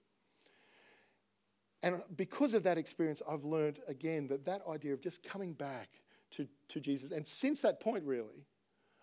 And 1.84 2.02
because 2.16 2.54
of 2.54 2.64
that 2.64 2.78
experience, 2.78 3.22
I've 3.30 3.44
learned 3.44 3.80
again 3.88 4.28
that 4.30 4.46
that 4.46 4.62
idea 4.70 4.94
of 4.94 5.02
just 5.02 5.22
coming 5.22 5.52
back 5.54 5.90
to, 6.32 6.48
to 6.70 6.80
Jesus, 6.80 7.12
and 7.12 7.28
since 7.28 7.62
that 7.62 7.80
point, 7.80 8.06
really, 8.06 8.48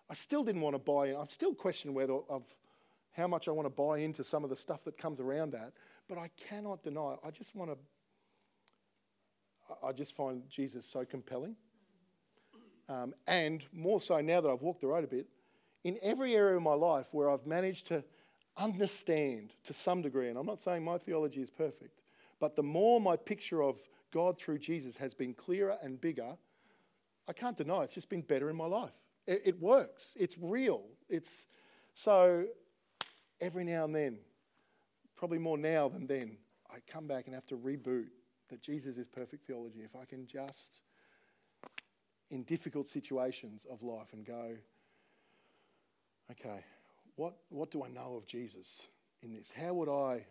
I 0.09 0.15
still 0.15 0.43
didn't 0.43 0.61
want 0.61 0.73
to 0.73 0.79
buy 0.79 1.07
in. 1.07 1.15
I'm 1.15 1.29
still 1.29 1.53
questioning 1.53 1.95
whether 1.95 2.13
of 2.13 2.43
how 3.11 3.27
much 3.27 3.47
I 3.47 3.51
want 3.51 3.67
to 3.67 3.73
buy 3.73 3.99
into 3.99 4.23
some 4.23 4.43
of 4.43 4.49
the 4.49 4.55
stuff 4.55 4.83
that 4.85 4.97
comes 4.97 5.19
around 5.19 5.51
that, 5.51 5.73
but 6.09 6.17
I 6.17 6.29
cannot 6.37 6.83
deny. 6.83 7.15
I 7.23 7.29
just 7.29 7.55
want 7.55 7.71
to. 7.71 7.77
I 9.83 9.91
just 9.91 10.15
find 10.15 10.43
Jesus 10.49 10.85
so 10.85 11.05
compelling, 11.05 11.55
um, 12.89 13.13
and 13.27 13.65
more 13.71 14.01
so 14.01 14.21
now 14.21 14.41
that 14.41 14.49
I've 14.49 14.61
walked 14.61 14.81
the 14.81 14.87
road 14.87 15.03
a 15.03 15.07
bit. 15.07 15.27
In 15.83 15.97
every 16.01 16.33
area 16.33 16.55
of 16.55 16.63
my 16.63 16.73
life 16.73 17.07
where 17.11 17.29
I've 17.29 17.45
managed 17.45 17.87
to 17.87 18.03
understand 18.57 19.53
to 19.63 19.73
some 19.73 20.01
degree, 20.01 20.29
and 20.29 20.37
I'm 20.37 20.45
not 20.45 20.61
saying 20.61 20.83
my 20.83 20.97
theology 20.97 21.41
is 21.41 21.49
perfect, 21.49 22.01
but 22.39 22.55
the 22.55 22.63
more 22.63 23.01
my 23.01 23.15
picture 23.15 23.61
of 23.63 23.77
God 24.11 24.39
through 24.39 24.59
Jesus 24.59 24.97
has 24.97 25.13
been 25.13 25.33
clearer 25.33 25.77
and 25.81 25.99
bigger, 25.99 26.37
I 27.27 27.33
can't 27.33 27.57
deny 27.57 27.83
it's 27.83 27.95
just 27.95 28.09
been 28.09 28.21
better 28.21 28.49
in 28.49 28.55
my 28.55 28.65
life. 28.65 28.93
It, 29.27 29.41
it 29.45 29.61
works. 29.61 30.15
It's 30.19 30.37
real. 30.37 30.83
It's 31.09 31.47
so 31.93 32.45
every 33.41 33.63
now 33.63 33.85
and 33.85 33.95
then, 33.95 34.19
probably 35.15 35.37
more 35.37 35.57
now 35.57 35.89
than 35.89 36.07
then, 36.07 36.37
I 36.69 36.77
come 36.87 37.07
back 37.07 37.25
and 37.25 37.35
have 37.35 37.45
to 37.47 37.57
reboot 37.57 38.07
that 38.53 38.61
Jesus 38.61 38.99
is 38.99 39.07
perfect 39.07 39.47
theology. 39.47 39.79
If 39.79 39.95
I 39.95 40.05
can 40.05 40.27
just, 40.27 40.81
in 42.29 42.43
difficult 42.43 42.87
situations 42.87 43.65
of 43.67 43.81
life, 43.81 44.13
and 44.13 44.23
go, 44.23 44.51
okay, 46.29 46.63
what, 47.15 47.33
what 47.49 47.71
do 47.71 47.83
I 47.83 47.87
know 47.87 48.13
of 48.15 48.27
Jesus 48.27 48.83
in 49.23 49.33
this? 49.33 49.51
How 49.51 49.73
would 49.73 49.89
I 49.89 50.27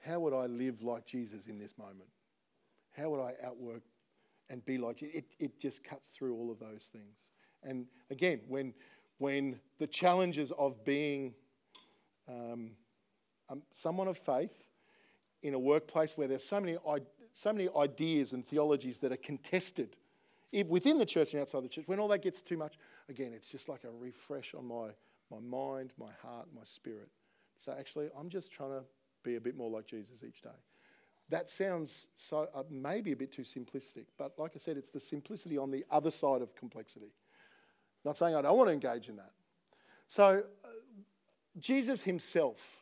how 0.00 0.18
would 0.18 0.32
I 0.32 0.46
live 0.46 0.82
like 0.82 1.06
Jesus 1.06 1.46
in 1.46 1.58
this 1.58 1.76
moment? 1.76 2.08
How 2.96 3.10
would 3.10 3.20
I 3.20 3.34
outwork 3.44 3.82
and 4.48 4.64
be 4.64 4.78
like? 4.78 5.02
It, 5.02 5.26
it 5.38 5.60
just 5.60 5.84
cuts 5.84 6.08
through 6.08 6.34
all 6.34 6.50
of 6.50 6.58
those 6.58 6.88
things. 6.90 7.28
And 7.62 7.86
again, 8.10 8.40
when, 8.48 8.72
when 9.18 9.60
the 9.78 9.86
challenges 9.86 10.52
of 10.52 10.86
being 10.86 11.34
um, 12.26 12.70
um, 13.50 13.62
someone 13.72 14.08
of 14.08 14.16
faith 14.16 14.68
in 15.42 15.52
a 15.52 15.58
workplace 15.58 16.16
where 16.16 16.26
there's 16.26 16.48
so 16.48 16.60
many, 16.60 16.78
so 17.32 17.52
many 17.52 17.68
ideas 17.76 18.32
and 18.32 18.46
theologies 18.46 18.98
that 19.00 19.12
are 19.12 19.16
contested 19.16 19.96
within 20.66 20.98
the 20.98 21.06
church 21.06 21.32
and 21.32 21.40
outside 21.40 21.62
the 21.62 21.68
church, 21.68 21.84
when 21.86 22.00
all 22.00 22.08
that 22.08 22.22
gets 22.22 22.42
too 22.42 22.56
much, 22.56 22.76
again, 23.08 23.32
it's 23.32 23.50
just 23.50 23.68
like 23.68 23.84
a 23.84 23.90
refresh 23.90 24.54
on 24.54 24.66
my, 24.66 24.88
my 25.30 25.38
mind, 25.38 25.92
my 25.98 26.10
heart, 26.22 26.48
my 26.54 26.64
spirit. 26.64 27.08
So 27.58 27.74
actually, 27.78 28.08
I'm 28.18 28.28
just 28.28 28.52
trying 28.52 28.70
to 28.70 28.82
be 29.22 29.36
a 29.36 29.40
bit 29.40 29.56
more 29.56 29.70
like 29.70 29.86
Jesus 29.86 30.24
each 30.24 30.40
day. 30.42 30.48
That 31.28 31.48
sounds 31.48 32.08
so 32.16 32.48
uh, 32.52 32.64
maybe 32.68 33.12
a 33.12 33.16
bit 33.16 33.30
too 33.30 33.42
simplistic, 33.42 34.06
but 34.18 34.32
like 34.38 34.52
I 34.56 34.58
said, 34.58 34.76
it's 34.76 34.90
the 34.90 34.98
simplicity 34.98 35.56
on 35.56 35.70
the 35.70 35.84
other 35.90 36.10
side 36.10 36.42
of 36.42 36.56
complexity. 36.56 37.12
Not 38.04 38.18
saying 38.18 38.34
I 38.34 38.42
don't 38.42 38.56
want 38.56 38.68
to 38.68 38.74
engage 38.74 39.08
in 39.08 39.16
that. 39.16 39.30
So, 40.08 40.42
uh, 40.64 40.68
Jesus 41.58 42.02
himself 42.02 42.79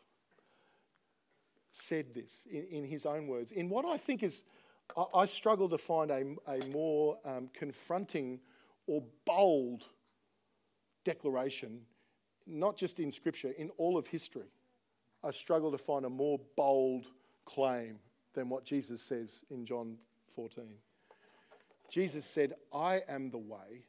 said 1.80 2.14
this 2.14 2.46
in, 2.50 2.64
in, 2.64 2.84
his 2.84 3.06
own 3.06 3.26
words. 3.26 3.50
In 3.52 3.68
what 3.68 3.84
I 3.84 3.96
think 3.96 4.22
is, 4.22 4.44
I, 4.96 5.04
I 5.14 5.24
struggle 5.26 5.68
to 5.68 5.78
find 5.78 6.10
a, 6.10 6.24
a 6.46 6.64
more 6.66 7.18
um, 7.24 7.48
confronting 7.54 8.40
or 8.86 9.02
bold 9.24 9.88
declaration, 11.04 11.82
not 12.46 12.76
just 12.76 13.00
in 13.00 13.12
Scripture, 13.12 13.52
in 13.56 13.70
all 13.76 13.96
of 13.96 14.06
history. 14.06 14.50
I 15.22 15.30
struggle 15.30 15.70
to 15.72 15.78
find 15.78 16.04
a 16.04 16.10
more 16.10 16.40
bold 16.56 17.06
claim 17.44 17.98
than 18.34 18.48
what 18.48 18.64
Jesus 18.64 19.02
says 19.02 19.44
in 19.50 19.66
John 19.66 19.98
14. 20.34 20.64
Jesus 21.90 22.24
said, 22.24 22.54
I 22.72 23.00
am 23.08 23.30
the 23.30 23.38
way 23.38 23.86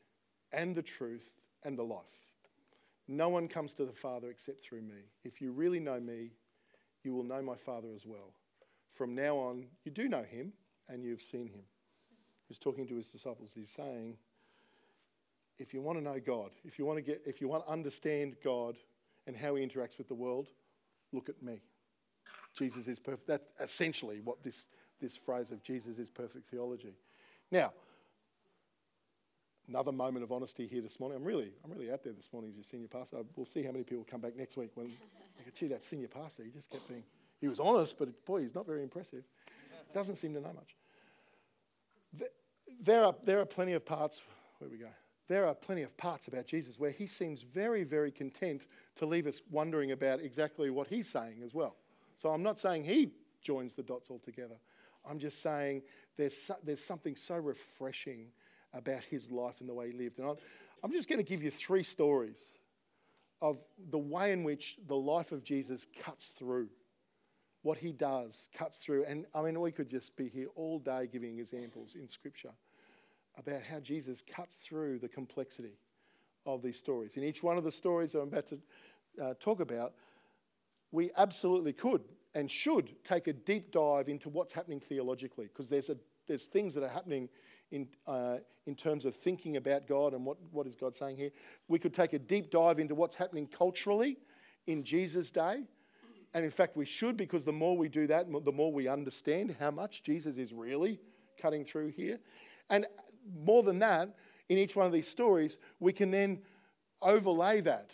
and 0.52 0.76
the 0.76 0.82
truth 0.82 1.34
and 1.64 1.78
the 1.78 1.84
life. 1.84 2.06
No 3.08 3.30
one 3.30 3.48
comes 3.48 3.74
to 3.76 3.86
the 3.86 3.94
Father 3.94 4.30
except 4.30 4.64
through 4.64 4.82
me. 4.82 5.12
If 5.24 5.42
you 5.42 5.52
really 5.52 5.80
know 5.80 6.00
me, 6.00 6.32
you 7.04 7.14
will 7.14 7.24
know 7.24 7.42
my 7.42 7.56
Father 7.56 7.90
as 7.94 8.06
well. 8.06 8.34
from 8.92 9.16
now 9.16 9.36
on, 9.38 9.66
you 9.86 9.92
do 9.92 10.10
know 10.10 10.24
him 10.24 10.52
and 10.90 11.04
you've 11.04 11.22
seen 11.22 11.48
him. 11.48 11.64
He's 12.48 12.60
talking 12.60 12.88
to 12.88 12.96
his 12.96 13.12
disciples. 13.12 13.52
He's 13.56 13.70
saying, 13.70 14.18
if 15.58 15.74
you 15.74 15.82
want 15.82 16.00
to 16.00 16.04
know 16.04 16.20
God, 16.20 16.52
if 16.66 16.80
you 16.80 16.86
want 16.86 16.98
to 16.98 17.02
get, 17.02 17.22
if 17.26 17.40
you 17.40 17.48
want 17.48 17.66
to 17.66 17.72
understand 17.72 18.36
God 18.44 18.76
and 19.28 19.38
how 19.38 19.56
he 19.56 19.66
interacts 19.66 19.98
with 19.98 20.08
the 20.08 20.16
world, 20.16 20.48
look 21.14 21.30
at 21.30 21.42
me. 21.42 21.62
Jesus 22.58 22.88
is 22.88 23.00
perfect. 23.00 23.28
That's 23.28 23.72
essentially 23.72 24.20
what 24.22 24.44
this, 24.44 24.66
this 25.00 25.16
phrase 25.16 25.52
of 25.52 25.64
Jesus 25.64 26.00
is 26.00 26.10
perfect 26.10 26.48
theology. 26.48 26.96
Now, 27.52 27.74
another 29.70 29.92
moment 29.92 30.24
of 30.24 30.32
honesty 30.32 30.68
here 30.68 30.82
this 30.82 31.00
morning. 31.00 31.18
I'm 31.18 31.24
really, 31.24 31.52
I'm 31.64 31.72
really 31.72 31.92
out 31.92 32.04
there 32.04 32.14
this 32.14 32.30
morning 32.34 32.50
as 32.50 32.56
your 32.56 32.64
senior 32.64 32.88
pastor. 32.88 33.18
We'll 33.36 33.46
see 33.46 33.64
how 33.64 33.72
many 33.72 33.84
people 33.84 34.06
come 34.10 34.20
back 34.20 34.36
next 34.36 34.58
week 34.58 34.72
when, 34.74 34.88
like, 35.38 35.54
gee, 35.54 35.68
that 35.68 35.86
senior 35.86 36.08
pastor, 36.08 36.44
he 36.44 36.50
just 36.50 36.72
kept 36.72 36.88
being, 36.88 37.04
he 37.40 37.48
was 37.48 37.60
honest, 37.60 37.98
but 38.00 38.26
boy, 38.26 38.42
he's 38.42 38.56
not 38.56 38.66
very 38.66 38.82
impressive. 38.82 39.24
Doesn't 39.94 40.16
seem 40.16 40.34
to 40.34 40.42
know 40.42 40.54
much. 40.54 40.76
There 42.82 43.06
are, 43.06 43.16
there 43.24 43.40
are 43.40 43.46
plenty 43.46 43.74
of 43.74 43.86
parts, 43.86 44.22
where 44.58 44.70
we 44.70 44.78
go? 44.78 44.90
There 45.28 45.46
are 45.46 45.54
plenty 45.54 45.84
of 45.84 45.96
parts 45.98 46.28
about 46.28 46.48
Jesus 46.48 46.80
where 46.80 46.90
he 46.90 47.06
seems 47.06 47.44
very, 47.44 47.84
very 47.84 48.12
content 48.12 48.66
to 48.96 49.06
leave 49.06 49.28
us 49.28 49.42
wondering 49.52 49.92
about 49.92 50.20
exactly 50.20 50.72
what 50.72 50.88
he's 50.88 51.08
saying 51.08 51.42
as 51.44 51.54
well. 51.54 51.76
So 52.16 52.30
I'm 52.30 52.42
not 52.42 52.60
saying 52.60 52.86
he 52.86 53.12
joins 53.42 53.76
the 53.76 53.84
dots 53.84 54.10
altogether. 54.10 54.56
I'm 55.08 55.20
just 55.20 55.42
saying 55.42 55.84
there's, 56.18 56.50
there's 56.64 56.84
something 56.84 57.16
so 57.16 57.36
refreshing 57.36 58.32
about 58.74 59.04
his 59.04 59.32
life 59.32 59.60
and 59.60 59.70
the 59.70 59.74
way 59.74 59.92
he 59.92 59.98
lived. 59.98 60.20
And 60.20 60.38
I'm, 60.84 60.92
just 60.92 61.10
going 61.10 61.24
to 61.24 61.30
give 61.30 61.44
you 61.44 61.52
three 61.52 61.84
stories 61.84 62.58
of 63.42 63.64
the 63.90 63.98
way 63.98 64.32
in 64.32 64.44
which 64.44 64.78
the 64.88 64.96
life 64.96 65.32
of 65.32 65.44
Jesus 65.44 65.88
cuts 66.04 66.30
through. 66.30 66.70
What 67.62 67.80
he 67.80 67.92
does 67.92 68.48
cuts 68.58 68.78
through. 68.78 69.06
And 69.06 69.26
I 69.36 69.42
mean, 69.42 69.60
we 69.60 69.72
could 69.72 69.90
just 69.90 70.16
be 70.16 70.30
here 70.30 70.48
all 70.56 70.80
day 70.80 71.10
giving 71.12 71.40
examples 71.40 71.96
in 71.96 72.08
Scripture 72.08 72.54
about 73.38 73.64
how 73.64 73.80
Jesus 73.80 74.22
cuts 74.22 74.58
through 74.58 75.00
the 75.00 75.10
complexity 75.10 75.78
of 76.46 76.62
these 76.62 76.78
stories. 76.78 77.18
In 77.18 77.24
each 77.24 77.44
one 77.44 77.58
of 77.58 77.64
the 77.64 77.72
stories 77.72 78.16
I'm 78.16 78.30
about 78.30 78.48
to 78.48 78.60
uh, 79.22 79.34
talk 79.40 79.60
about, 79.60 79.94
we 80.92 81.12
absolutely 81.18 81.74
could 81.74 82.02
and 82.34 82.50
should 82.50 83.04
take 83.04 83.28
a 83.28 83.34
deep 83.34 83.72
dive 83.72 84.08
into 84.08 84.30
what's 84.30 84.54
happening 84.54 84.80
theologically 84.80 85.46
because 85.46 85.70
there's, 85.70 85.90
a, 85.90 85.98
there's 86.28 86.46
things 86.46 86.74
that 86.76 86.84
are 86.84 86.90
happening 86.90 87.30
in, 87.72 87.88
uh, 88.08 88.38
in 88.66 88.76
terms 88.76 89.06
of 89.06 89.16
thinking 89.16 89.58
about 89.58 89.88
God 89.88 90.14
and 90.14 90.26
what, 90.26 90.38
what 90.52 90.68
is 90.68 90.76
God 90.76 90.96
saying 90.96 91.18
here. 91.18 91.32
We 91.68 91.80
could 91.80 91.94
take 91.94 92.14
a 92.14 92.20
deep 92.20 92.52
dive 92.52 92.80
into 92.80 92.96
what's 92.96 93.16
happening 93.16 93.48
culturally 93.48 94.18
in 94.68 94.84
Jesus' 94.84 95.32
day. 95.32 95.64
And 96.34 96.46
in 96.46 96.52
fact, 96.52 96.78
we 96.78 96.86
should 96.86 97.18
because 97.18 97.44
the 97.44 97.52
more 97.52 97.76
we 97.76 97.90
do 97.90 98.06
that, 98.08 98.28
the 98.46 98.52
more 98.52 98.72
we 98.72 98.88
understand 98.88 99.56
how 99.60 99.72
much 99.72 100.04
Jesus 100.04 100.38
is 100.38 100.54
really 100.54 101.00
cutting 101.42 101.66
through 101.66 101.90
here. 101.90 102.20
And 102.70 102.86
more 103.44 103.64
than 103.64 103.80
that, 103.80 104.16
in 104.48 104.58
each 104.58 104.76
one 104.76 104.86
of 104.86 104.92
these 104.92 105.08
stories, 105.08 105.58
we 105.80 105.94
can 105.94 106.12
then 106.12 106.42
overlay 107.02 107.62
that 107.62 107.92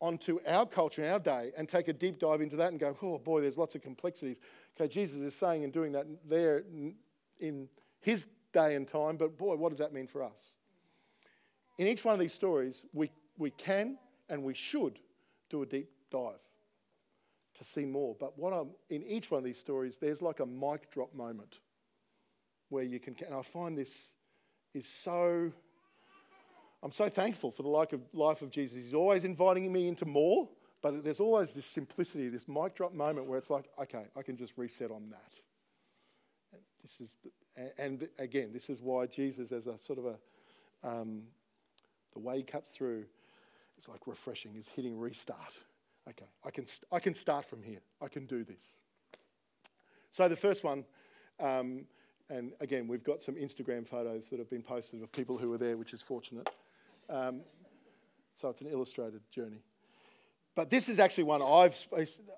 onto 0.00 0.38
our 0.46 0.66
culture 0.66 1.02
in 1.02 1.10
our 1.10 1.18
day 1.18 1.52
and 1.56 1.68
take 1.68 1.88
a 1.88 1.92
deep 1.92 2.18
dive 2.18 2.40
into 2.40 2.56
that 2.56 2.70
and 2.70 2.80
go, 2.80 2.96
oh 3.02 3.18
boy, 3.18 3.40
there's 3.40 3.58
lots 3.58 3.74
of 3.74 3.82
complexities. 3.82 4.40
Okay, 4.78 4.88
Jesus 4.88 5.20
is 5.20 5.34
saying 5.34 5.64
and 5.64 5.72
doing 5.72 5.92
that 5.92 6.06
there 6.28 6.64
in 7.40 7.68
his 8.00 8.26
day 8.56 8.74
and 8.74 8.88
time, 8.88 9.18
but 9.18 9.36
boy, 9.36 9.54
what 9.56 9.68
does 9.68 9.78
that 9.78 9.92
mean 9.92 10.06
for 10.06 10.22
us? 10.22 10.54
In 11.78 11.86
each 11.86 12.04
one 12.04 12.14
of 12.14 12.20
these 12.20 12.32
stories, 12.32 12.84
we, 12.94 13.10
we 13.36 13.50
can 13.50 13.98
and 14.30 14.42
we 14.42 14.54
should 14.54 14.98
do 15.50 15.62
a 15.62 15.66
deep 15.66 15.90
dive 16.10 16.40
to 17.54 17.64
see 17.64 17.84
more. 17.84 18.16
But 18.18 18.38
what 18.38 18.52
I'm, 18.52 18.70
in 18.88 19.02
each 19.02 19.30
one 19.30 19.38
of 19.38 19.44
these 19.44 19.58
stories, 19.58 19.98
there's 19.98 20.22
like 20.22 20.40
a 20.40 20.46
mic 20.46 20.90
drop 20.90 21.14
moment 21.14 21.60
where 22.70 22.82
you 22.82 22.98
can, 22.98 23.14
and 23.26 23.34
I 23.34 23.42
find 23.42 23.76
this 23.76 24.14
is 24.72 24.88
so 24.88 25.52
I'm 26.82 26.92
so 26.92 27.08
thankful 27.08 27.50
for 27.50 27.62
the 27.62 27.98
life 28.12 28.42
of 28.42 28.50
Jesus. 28.50 28.76
He's 28.76 28.94
always 28.94 29.24
inviting 29.24 29.72
me 29.72 29.88
into 29.88 30.04
more, 30.04 30.48
but 30.82 31.02
there's 31.02 31.20
always 31.20 31.52
this 31.52 31.66
simplicity, 31.66 32.28
this 32.28 32.46
mic 32.46 32.74
drop 32.74 32.92
moment 32.92 33.26
where 33.26 33.38
it's 33.38 33.50
like, 33.50 33.64
okay, 33.82 34.04
I 34.16 34.22
can 34.22 34.36
just 34.36 34.52
reset 34.56 34.90
on 34.90 35.10
that. 35.10 36.60
This 36.82 37.00
is, 37.00 37.18
the, 37.24 37.30
and 37.78 38.08
again, 38.18 38.52
this 38.52 38.68
is 38.68 38.82
why 38.82 39.06
Jesus, 39.06 39.52
as 39.52 39.66
a 39.66 39.78
sort 39.78 39.98
of 39.98 40.06
a, 40.06 40.88
um, 40.88 41.22
the 42.12 42.18
way 42.20 42.38
he 42.38 42.42
cuts 42.42 42.70
through, 42.70 43.04
it's 43.78 43.88
like 43.88 44.06
refreshing. 44.06 44.52
He's 44.54 44.68
hitting 44.68 44.98
restart. 44.98 45.54
Okay, 46.08 46.26
I 46.44 46.50
can, 46.50 46.66
I 46.92 47.00
can 47.00 47.14
start 47.14 47.44
from 47.44 47.62
here. 47.62 47.80
I 48.00 48.08
can 48.08 48.26
do 48.26 48.44
this. 48.44 48.76
So 50.10 50.28
the 50.28 50.36
first 50.36 50.64
one, 50.64 50.84
um, 51.40 51.86
and 52.30 52.52
again, 52.60 52.88
we've 52.88 53.04
got 53.04 53.20
some 53.20 53.34
Instagram 53.34 53.86
photos 53.86 54.28
that 54.30 54.38
have 54.38 54.48
been 54.48 54.62
posted 54.62 55.02
of 55.02 55.12
people 55.12 55.36
who 55.36 55.50
were 55.50 55.58
there, 55.58 55.76
which 55.76 55.92
is 55.92 56.02
fortunate. 56.02 56.48
Um, 57.08 57.42
so 58.34 58.50
it's 58.50 58.60
an 58.60 58.68
illustrated 58.68 59.20
journey. 59.30 59.62
But 60.56 60.70
this 60.70 60.88
is 60.88 60.98
actually 60.98 61.24
one 61.24 61.42
I've 61.42 61.76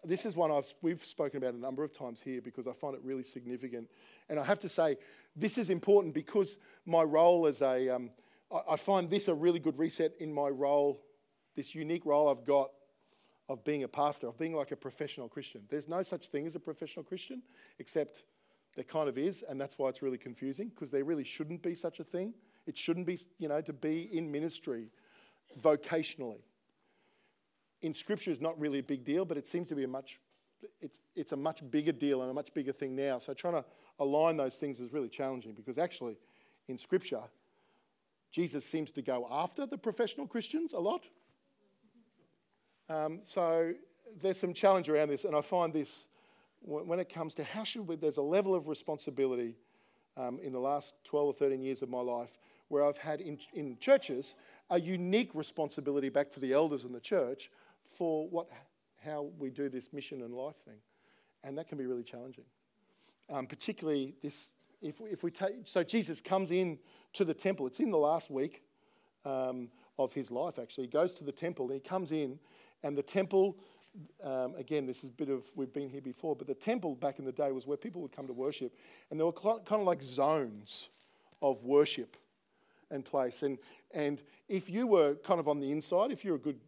this 0.04 0.26
is 0.26 0.35
one 0.35 0.50
I've 0.50 0.66
we've 0.83 1.04
spoken 1.04 1.38
about 1.38 1.54
a 1.54 1.59
number 1.59 1.85
of 1.85 1.96
times 1.96 2.20
here 2.20 2.42
because 2.42 2.66
I 2.66 2.72
find 2.72 2.94
it 2.94 3.00
really 3.04 3.22
significant, 3.22 3.88
and 4.28 4.40
I 4.40 4.44
have 4.44 4.59
to 4.59 4.68
say 4.68 4.96
this 5.37 5.57
is 5.57 5.70
important 5.70 6.14
because 6.14 6.59
my 6.85 7.04
role 7.04 7.46
as 7.46 7.62
a 7.62 7.88
um, 7.88 8.11
I, 8.52 8.72
I 8.72 8.76
find 8.76 9.09
this 9.09 9.28
a 9.28 9.35
really 9.35 9.61
good 9.61 9.78
reset 9.78 10.14
in 10.18 10.35
my 10.35 10.48
role, 10.48 11.00
this 11.54 11.76
unique 11.76 12.04
role 12.04 12.28
I've 12.28 12.44
got 12.44 12.72
of 13.48 13.62
being 13.62 13.85
a 13.85 13.88
pastor, 13.88 14.26
of 14.26 14.37
being 14.37 14.54
like 14.54 14.72
a 14.72 14.76
professional 14.76 15.28
Christian. 15.28 15.62
There's 15.70 15.88
no 15.88 16.02
such 16.02 16.26
thing 16.26 16.44
as 16.44 16.57
a 16.57 16.61
professional 16.61 17.04
Christian, 17.04 17.40
except 17.78 18.24
there 18.74 18.85
kind 18.85 19.09
of 19.09 19.16
is, 19.16 19.44
and 19.48 19.61
that's 19.61 19.78
why 19.78 19.88
it's 19.90 20.02
really 20.02 20.18
confusing 20.18 20.70
because 20.70 20.90
there 20.90 21.04
really 21.04 21.24
shouldn't 21.24 21.62
be 21.62 21.76
such 21.76 22.00
a 22.00 22.04
thing. 22.04 22.35
It 22.66 22.76
shouldn't 22.76 23.07
be, 23.07 23.20
you 23.38 23.46
know, 23.46 23.61
to 23.61 23.72
be 23.72 24.09
in 24.12 24.31
ministry 24.31 24.90
vocationally. 25.62 26.40
In 27.82 27.94
Scripture 27.94 28.30
is 28.30 28.40
not 28.40 28.58
really 28.58 28.80
a 28.80 28.82
big 28.82 29.04
deal, 29.04 29.24
but 29.24 29.36
it 29.36 29.46
seems 29.46 29.68
to 29.68 29.74
be 29.74 29.84
a 29.84 29.88
much, 29.88 30.18
it's, 30.80 31.00
it's 31.14 31.32
a 31.32 31.36
much 31.36 31.68
bigger 31.70 31.92
deal 31.92 32.22
and 32.22 32.30
a 32.30 32.34
much 32.34 32.52
bigger 32.54 32.72
thing 32.72 32.96
now. 32.96 33.18
So 33.18 33.34
trying 33.34 33.54
to 33.54 33.64
align 33.98 34.36
those 34.36 34.56
things 34.56 34.80
is 34.80 34.92
really 34.92 35.08
challenging 35.08 35.52
because 35.52 35.78
actually, 35.78 36.16
in 36.66 36.78
Scripture, 36.78 37.22
Jesus 38.30 38.64
seems 38.64 38.90
to 38.92 39.02
go 39.02 39.26
after 39.30 39.66
the 39.66 39.78
professional 39.78 40.26
Christians 40.26 40.72
a 40.72 40.78
lot. 40.78 41.04
Um, 42.90 43.20
so 43.22 43.74
there's 44.20 44.38
some 44.38 44.54
challenge 44.54 44.88
around 44.88 45.08
this, 45.08 45.24
and 45.24 45.36
I 45.36 45.40
find 45.40 45.72
this 45.72 46.06
when 46.60 46.98
it 46.98 47.08
comes 47.08 47.34
to 47.36 47.44
how 47.44 47.64
should 47.64 47.86
we, 47.86 47.96
there's 47.96 48.16
a 48.16 48.22
level 48.22 48.54
of 48.54 48.66
responsibility 48.66 49.54
um, 50.16 50.40
in 50.42 50.52
the 50.52 50.58
last 50.58 50.96
12 51.04 51.26
or 51.28 51.32
13 51.32 51.62
years 51.62 51.82
of 51.82 51.88
my 51.88 52.00
life 52.00 52.36
where 52.68 52.84
I've 52.84 52.98
had 52.98 53.20
in, 53.20 53.38
in 53.54 53.78
churches 53.78 54.34
a 54.70 54.80
unique 54.80 55.30
responsibility 55.34 56.08
back 56.08 56.30
to 56.30 56.40
the 56.40 56.52
elders 56.52 56.84
in 56.84 56.92
the 56.92 57.00
church 57.00 57.50
for 57.98 58.28
what, 58.28 58.46
how 59.04 59.30
we 59.38 59.50
do 59.50 59.68
this 59.68 59.92
mission 59.92 60.22
and 60.22 60.32
life 60.32 60.56
thing. 60.64 60.78
And 61.42 61.58
that 61.58 61.68
can 61.68 61.76
be 61.76 61.87
really 61.87 62.04
challenging. 62.04 62.44
Um, 63.28 63.46
particularly 63.46 64.14
this, 64.22 64.50
if, 64.80 65.00
if 65.00 65.22
we 65.22 65.30
take, 65.30 65.54
so 65.64 65.82
Jesus 65.82 66.20
comes 66.20 66.50
in 66.50 66.78
to 67.14 67.24
the 67.24 67.34
temple. 67.34 67.66
It's 67.66 67.80
in 67.80 67.90
the 67.90 67.98
last 67.98 68.30
week 68.30 68.62
um, 69.24 69.68
of 69.98 70.12
his 70.12 70.30
life, 70.30 70.58
actually. 70.58 70.84
He 70.84 70.90
goes 70.90 71.12
to 71.14 71.24
the 71.24 71.32
temple 71.32 71.66
and 71.66 71.74
he 71.74 71.80
comes 71.80 72.12
in, 72.12 72.38
and 72.84 72.96
the 72.96 73.02
temple, 73.02 73.56
um, 74.22 74.54
again, 74.56 74.87
this 74.87 75.02
is 75.02 75.11
a 75.11 75.12
bit 75.12 75.28
of, 75.28 75.44
we've 75.56 75.72
been 75.72 75.88
here 75.88 76.00
before, 76.00 76.37
but 76.37 76.46
the 76.46 76.54
temple 76.54 76.94
back 76.94 77.18
in 77.18 77.24
the 77.24 77.32
day 77.32 77.50
was 77.50 77.66
where 77.66 77.76
people 77.76 78.00
would 78.02 78.12
come 78.12 78.28
to 78.28 78.32
worship. 78.32 78.72
And 79.11 79.18
there 79.18 79.26
were 79.26 79.32
kind 79.32 79.61
of 79.70 79.82
like 79.82 80.02
zones 80.02 80.88
of 81.42 81.64
worship 81.64 82.16
and 82.90 83.04
place. 83.04 83.42
And, 83.42 83.58
and 83.92 84.22
if 84.48 84.70
you 84.70 84.87
were 84.87 85.16
kind 85.16 85.40
of 85.40 85.48
on 85.48 85.58
the 85.61 85.72
inside, 85.72 86.12
if 86.12 86.24
you're 86.24 86.37
a 86.37 86.40
good 86.40 86.61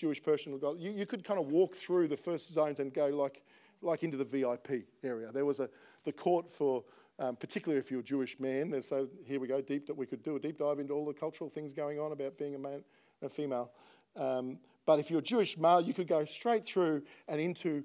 Jewish 0.00 0.22
person, 0.22 0.58
you, 0.78 0.90
you 0.90 1.04
could 1.04 1.24
kind 1.24 1.38
of 1.38 1.46
walk 1.46 1.74
through 1.74 2.08
the 2.08 2.16
first 2.16 2.52
zones 2.52 2.80
and 2.80 2.92
go 2.92 3.08
like, 3.08 3.42
like 3.82 4.02
into 4.02 4.16
the 4.16 4.24
VIP 4.24 4.86
area. 5.04 5.30
There 5.30 5.44
was 5.44 5.60
a, 5.60 5.68
the 6.04 6.12
court 6.12 6.50
for, 6.50 6.84
um, 7.18 7.36
particularly 7.36 7.78
if 7.78 7.90
you're 7.90 8.00
a 8.00 8.04
Jewish 8.04 8.40
man, 8.40 8.82
so 8.82 9.08
here 9.26 9.38
we 9.38 9.46
go, 9.46 9.60
deep 9.60 9.86
that 9.86 9.96
we 9.96 10.06
could 10.06 10.22
do 10.22 10.36
a 10.36 10.40
deep 10.40 10.58
dive 10.58 10.78
into 10.78 10.94
all 10.94 11.04
the 11.04 11.12
cultural 11.12 11.50
things 11.50 11.74
going 11.74 12.00
on 12.00 12.12
about 12.12 12.38
being 12.38 12.54
a 12.54 12.58
man 12.58 12.82
a 13.22 13.28
female. 13.28 13.72
Um, 14.16 14.58
but 14.86 14.98
if 14.98 15.10
you're 15.10 15.20
a 15.20 15.22
Jewish 15.22 15.58
male, 15.58 15.80
you 15.80 15.92
could 15.92 16.08
go 16.08 16.24
straight 16.24 16.64
through 16.64 17.02
and 17.28 17.40
into, 17.40 17.84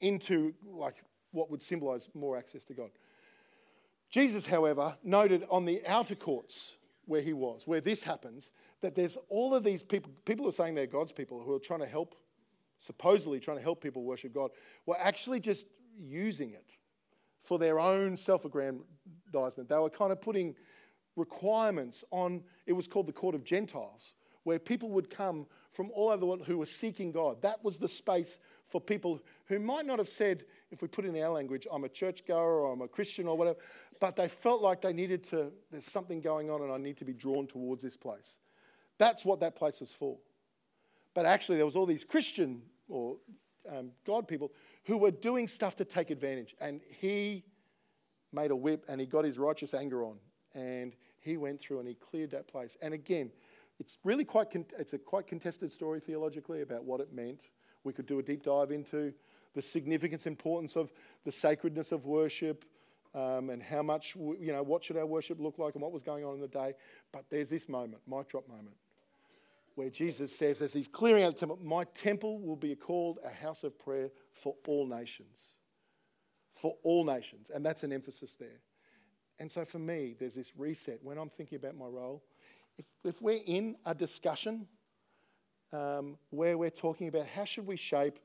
into 0.00 0.52
like 0.66 0.96
what 1.32 1.50
would 1.50 1.62
symbolize 1.62 2.08
more 2.14 2.36
access 2.36 2.64
to 2.64 2.74
God. 2.74 2.90
Jesus, 4.10 4.46
however, 4.46 4.96
noted 5.02 5.44
on 5.50 5.64
the 5.64 5.80
outer 5.86 6.14
courts 6.14 6.76
where 7.06 7.22
he 7.22 7.32
was, 7.32 7.66
where 7.66 7.80
this 7.80 8.02
happens, 8.02 8.50
that 8.80 8.94
there's 8.94 9.16
all 9.28 9.54
of 9.54 9.64
these 9.64 9.82
people, 9.82 10.12
people 10.24 10.44
who 10.44 10.48
are 10.50 10.52
saying 10.52 10.74
they're 10.74 10.86
God's 10.86 11.12
people, 11.12 11.42
who 11.42 11.54
are 11.54 11.58
trying 11.58 11.80
to 11.80 11.86
help, 11.86 12.14
supposedly 12.80 13.40
trying 13.40 13.56
to 13.56 13.62
help 13.62 13.82
people 13.82 14.04
worship 14.04 14.34
God, 14.34 14.50
were 14.86 14.98
actually 14.98 15.40
just 15.40 15.66
using 15.98 16.50
it 16.50 16.76
for 17.40 17.58
their 17.58 17.78
own 17.78 18.16
self 18.16 18.44
aggrandizement. 18.44 19.68
They 19.68 19.78
were 19.78 19.90
kind 19.90 20.12
of 20.12 20.20
putting 20.20 20.54
requirements 21.16 22.04
on, 22.10 22.42
it 22.66 22.72
was 22.72 22.88
called 22.88 23.06
the 23.06 23.12
court 23.12 23.34
of 23.34 23.44
Gentiles, 23.44 24.14
where 24.42 24.58
people 24.58 24.90
would 24.90 25.10
come 25.10 25.46
from 25.70 25.90
all 25.92 26.08
over 26.08 26.18
the 26.18 26.26
world 26.26 26.44
who 26.46 26.58
were 26.58 26.66
seeking 26.66 27.12
God. 27.12 27.42
That 27.42 27.64
was 27.64 27.78
the 27.78 27.88
space 27.88 28.38
for 28.64 28.80
people 28.80 29.20
who 29.46 29.58
might 29.58 29.86
not 29.86 29.98
have 29.98 30.08
said, 30.08 30.44
if 30.70 30.82
we 30.82 30.88
put 30.88 31.04
in 31.04 31.20
our 31.22 31.30
language, 31.30 31.66
I'm 31.70 31.84
a 31.84 31.88
churchgoer 31.88 32.60
or 32.60 32.72
I'm 32.72 32.82
a 32.82 32.88
Christian 32.88 33.26
or 33.26 33.36
whatever, 33.36 33.58
but 34.00 34.16
they 34.16 34.28
felt 34.28 34.62
like 34.62 34.80
they 34.80 34.92
needed 34.92 35.24
to, 35.24 35.52
there's 35.70 35.90
something 35.90 36.20
going 36.20 36.50
on 36.50 36.62
and 36.62 36.72
I 36.72 36.78
need 36.78 36.96
to 36.98 37.04
be 37.04 37.12
drawn 37.12 37.46
towards 37.46 37.82
this 37.82 37.96
place. 37.96 38.38
That's 38.98 39.24
what 39.24 39.40
that 39.40 39.56
place 39.56 39.80
was 39.80 39.92
for. 39.92 40.18
But 41.14 41.26
actually, 41.26 41.56
there 41.56 41.64
was 41.64 41.76
all 41.76 41.86
these 41.86 42.04
Christian 42.04 42.62
or 42.88 43.16
um, 43.70 43.92
God 44.06 44.28
people 44.28 44.52
who 44.84 44.98
were 44.98 45.10
doing 45.10 45.48
stuff 45.48 45.76
to 45.76 45.84
take 45.84 46.10
advantage. 46.10 46.54
And 46.60 46.80
he 46.88 47.44
made 48.32 48.50
a 48.50 48.56
whip 48.56 48.84
and 48.88 49.00
he 49.00 49.06
got 49.06 49.24
his 49.24 49.38
righteous 49.38 49.74
anger 49.74 50.04
on. 50.04 50.18
And 50.54 50.94
he 51.20 51.36
went 51.36 51.60
through 51.60 51.78
and 51.78 51.88
he 51.88 51.94
cleared 51.94 52.30
that 52.32 52.48
place. 52.48 52.76
And 52.82 52.92
again, 52.94 53.30
it's 53.80 53.98
really 54.04 54.24
quite, 54.24 54.50
con- 54.50 54.66
it's 54.78 54.92
a 54.92 54.98
quite 54.98 55.26
contested 55.26 55.72
story 55.72 56.00
theologically 56.00 56.62
about 56.62 56.84
what 56.84 57.00
it 57.00 57.12
meant. 57.12 57.48
We 57.82 57.92
could 57.92 58.06
do 58.06 58.18
a 58.18 58.22
deep 58.22 58.42
dive 58.42 58.70
into 58.70 59.12
the 59.54 59.62
significance, 59.62 60.26
importance 60.26 60.76
of 60.76 60.92
the 61.24 61.32
sacredness 61.32 61.92
of 61.92 62.06
worship, 62.06 62.64
um, 63.14 63.50
and 63.50 63.62
how 63.62 63.82
much, 63.82 64.16
you 64.16 64.52
know, 64.52 64.62
what 64.62 64.82
should 64.82 64.96
our 64.96 65.06
worship 65.06 65.38
look 65.40 65.58
like 65.58 65.74
and 65.74 65.82
what 65.82 65.92
was 65.92 66.02
going 66.02 66.24
on 66.24 66.34
in 66.34 66.40
the 66.40 66.48
day. 66.48 66.74
But 67.12 67.24
there's 67.30 67.48
this 67.48 67.68
moment, 67.68 68.02
mic 68.08 68.28
drop 68.28 68.48
moment, 68.48 68.74
where 69.74 69.90
Jesus 69.90 70.36
says, 70.36 70.60
as 70.62 70.72
he's 70.72 70.88
clearing 70.88 71.24
out 71.24 71.34
the 71.34 71.40
temple, 71.40 71.58
My 71.62 71.84
temple 71.84 72.40
will 72.40 72.56
be 72.56 72.74
called 72.74 73.18
a 73.24 73.30
house 73.30 73.64
of 73.64 73.78
prayer 73.78 74.10
for 74.32 74.54
all 74.66 74.86
nations. 74.86 75.54
For 76.52 76.76
all 76.82 77.04
nations. 77.04 77.50
And 77.52 77.64
that's 77.64 77.82
an 77.82 77.92
emphasis 77.92 78.36
there. 78.36 78.60
And 79.38 79.50
so 79.50 79.64
for 79.64 79.80
me, 79.80 80.14
there's 80.18 80.34
this 80.34 80.52
reset 80.56 81.00
when 81.02 81.18
I'm 81.18 81.28
thinking 81.28 81.56
about 81.56 81.76
my 81.76 81.86
role. 81.86 82.22
If, 82.78 82.86
if 83.04 83.20
we're 83.20 83.42
in 83.44 83.76
a 83.84 83.94
discussion 83.94 84.68
um, 85.72 86.18
where 86.30 86.56
we're 86.56 86.70
talking 86.70 87.08
about 87.08 87.26
how 87.26 87.44
should 87.44 87.66
we 87.66 87.76
shape 87.76 88.20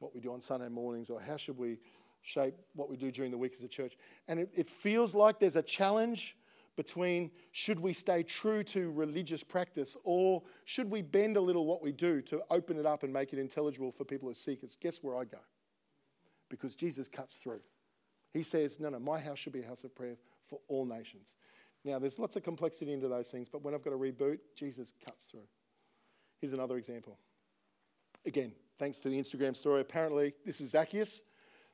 what 0.00 0.14
we 0.14 0.20
do 0.20 0.32
on 0.32 0.40
Sunday 0.40 0.68
mornings 0.68 1.10
or 1.10 1.20
how 1.20 1.36
should 1.36 1.56
we 1.56 1.78
shape 2.22 2.54
what 2.74 2.90
we 2.90 2.96
do 2.96 3.10
during 3.10 3.30
the 3.30 3.38
week 3.38 3.54
as 3.54 3.62
a 3.62 3.68
church, 3.68 3.96
and 4.28 4.40
it, 4.40 4.50
it 4.54 4.68
feels 4.68 5.14
like 5.14 5.38
there's 5.38 5.56
a 5.56 5.62
challenge 5.62 6.36
between 6.80 7.30
should 7.52 7.78
we 7.78 7.92
stay 7.92 8.22
true 8.22 8.64
to 8.64 8.90
religious 8.92 9.44
practice 9.44 9.98
or 10.02 10.42
should 10.64 10.90
we 10.90 11.02
bend 11.02 11.36
a 11.36 11.40
little 11.40 11.66
what 11.66 11.82
we 11.82 11.92
do 11.92 12.22
to 12.22 12.40
open 12.50 12.78
it 12.78 12.86
up 12.86 13.02
and 13.02 13.12
make 13.12 13.34
it 13.34 13.38
intelligible 13.38 13.92
for 13.92 14.06
people 14.06 14.26
who 14.26 14.34
seek 14.34 14.62
it? 14.62 14.74
Guess 14.80 15.02
where 15.02 15.14
I 15.14 15.24
go? 15.24 15.40
Because 16.48 16.74
Jesus 16.74 17.06
cuts 17.06 17.36
through. 17.36 17.60
He 18.32 18.42
says, 18.42 18.80
No, 18.80 18.88
no, 18.88 18.98
my 18.98 19.18
house 19.18 19.38
should 19.38 19.52
be 19.52 19.60
a 19.60 19.66
house 19.66 19.84
of 19.84 19.94
prayer 19.94 20.16
for 20.46 20.58
all 20.68 20.86
nations. 20.86 21.34
Now, 21.84 21.98
there's 21.98 22.18
lots 22.18 22.36
of 22.36 22.44
complexity 22.44 22.94
into 22.94 23.08
those 23.08 23.28
things, 23.28 23.46
but 23.46 23.62
when 23.62 23.74
I've 23.74 23.82
got 23.82 23.90
to 23.90 23.98
reboot, 23.98 24.38
Jesus 24.56 24.94
cuts 25.04 25.26
through. 25.26 25.48
Here's 26.40 26.54
another 26.54 26.78
example. 26.78 27.18
Again, 28.24 28.52
thanks 28.78 29.00
to 29.00 29.10
the 29.10 29.20
Instagram 29.20 29.54
story, 29.54 29.82
apparently, 29.82 30.32
this 30.46 30.62
is 30.62 30.70
Zacchaeus. 30.70 31.20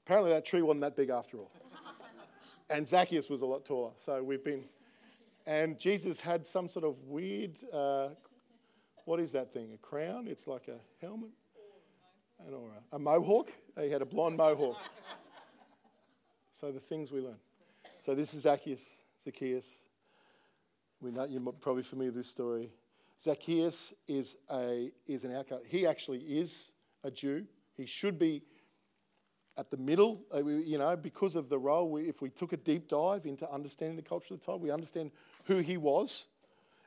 Apparently, 0.05 0.33
that 0.33 0.45
tree 0.45 0.63
wasn't 0.63 0.81
that 0.81 0.97
big 0.97 1.11
after 1.11 1.39
all. 1.39 1.53
and 2.71 2.89
Zacchaeus 2.89 3.31
was 3.31 3.43
a 3.43 3.47
lot 3.47 3.65
taller. 3.65 3.93
So 3.97 4.21
we've 4.21 4.43
been. 4.43 4.65
And 5.47 5.79
Jesus 5.79 6.21
had 6.21 6.47
some 6.47 6.69
sort 6.69 6.85
of 6.85 7.05
weird, 7.05 7.57
uh, 7.73 8.09
what 9.05 9.21
is 9.21 9.33
that 9.33 9.53
thing? 9.53 9.73
A 9.73 9.79
crown? 9.79 10.27
It's 10.29 10.47
like 10.47 10.67
a 10.69 10.79
helmet? 11.01 11.31
And 12.45 12.55
or 12.55 12.71
a, 12.93 12.97
a 12.97 12.99
mohawk? 12.99 13.51
He 13.81 13.91
had 13.91 14.03
a 14.03 14.07
blonde 14.07 14.37
mohawk. 14.37 14.77
so 16.51 16.73
the 16.73 16.81
things 16.81 17.13
we 17.13 17.21
learn. 17.21 17.39
So 18.01 18.15
this 18.15 18.35
is 18.35 18.43
Zacchaeus, 18.43 18.89
Zacchaeus. 19.25 19.71
We 21.01 21.11
know 21.11 21.25
you're 21.25 21.53
probably 21.53 21.83
familiar 21.83 22.11
with 22.11 22.23
this 22.23 22.31
story. 22.31 22.71
Zacchaeus 23.23 23.95
is 24.07 24.37
a 24.51 24.91
is 25.07 25.25
an 25.25 25.35
outcast. 25.35 25.63
He 25.67 25.87
actually 25.87 26.21
is 26.21 26.71
a 27.03 27.11
Jew. 27.11 27.47
He 27.77 27.87
should 27.87 28.19
be 28.19 28.43
at 29.59 29.71
the 29.71 29.77
middle. 29.77 30.23
Uh, 30.35 30.45
you 30.45 30.79
know, 30.79 30.97
because 30.97 31.37
of 31.37 31.49
the 31.49 31.59
role. 31.59 31.91
We, 31.91 32.09
if 32.09 32.23
we 32.23 32.31
took 32.31 32.53
a 32.53 32.57
deep 32.57 32.89
dive 32.89 33.27
into 33.27 33.51
understanding 33.51 33.97
the 33.97 34.03
culture 34.03 34.35
of 34.35 34.41
the 34.41 34.47
time, 34.47 34.61
we 34.61 34.71
understand 34.71 35.11
who 35.45 35.59
he 35.59 35.77
was, 35.77 36.29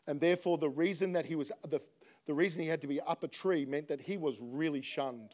and 0.08 0.19
therefore 0.19 0.58
the 0.58 0.69
reason 0.69 1.13
that 1.13 1.25
he 1.25 1.36
was 1.36 1.51
the 1.67 1.82
the 2.25 2.34
reason 2.34 2.62
he 2.62 2.67
had 2.67 2.82
to 2.82 2.88
be 2.88 3.01
up 3.01 3.23
a 3.23 3.27
tree 3.27 3.65
meant 3.65 3.88
that 3.88 4.01
he 4.01 4.17
was 4.17 4.39
really 4.39 4.82
shunned, 4.82 5.34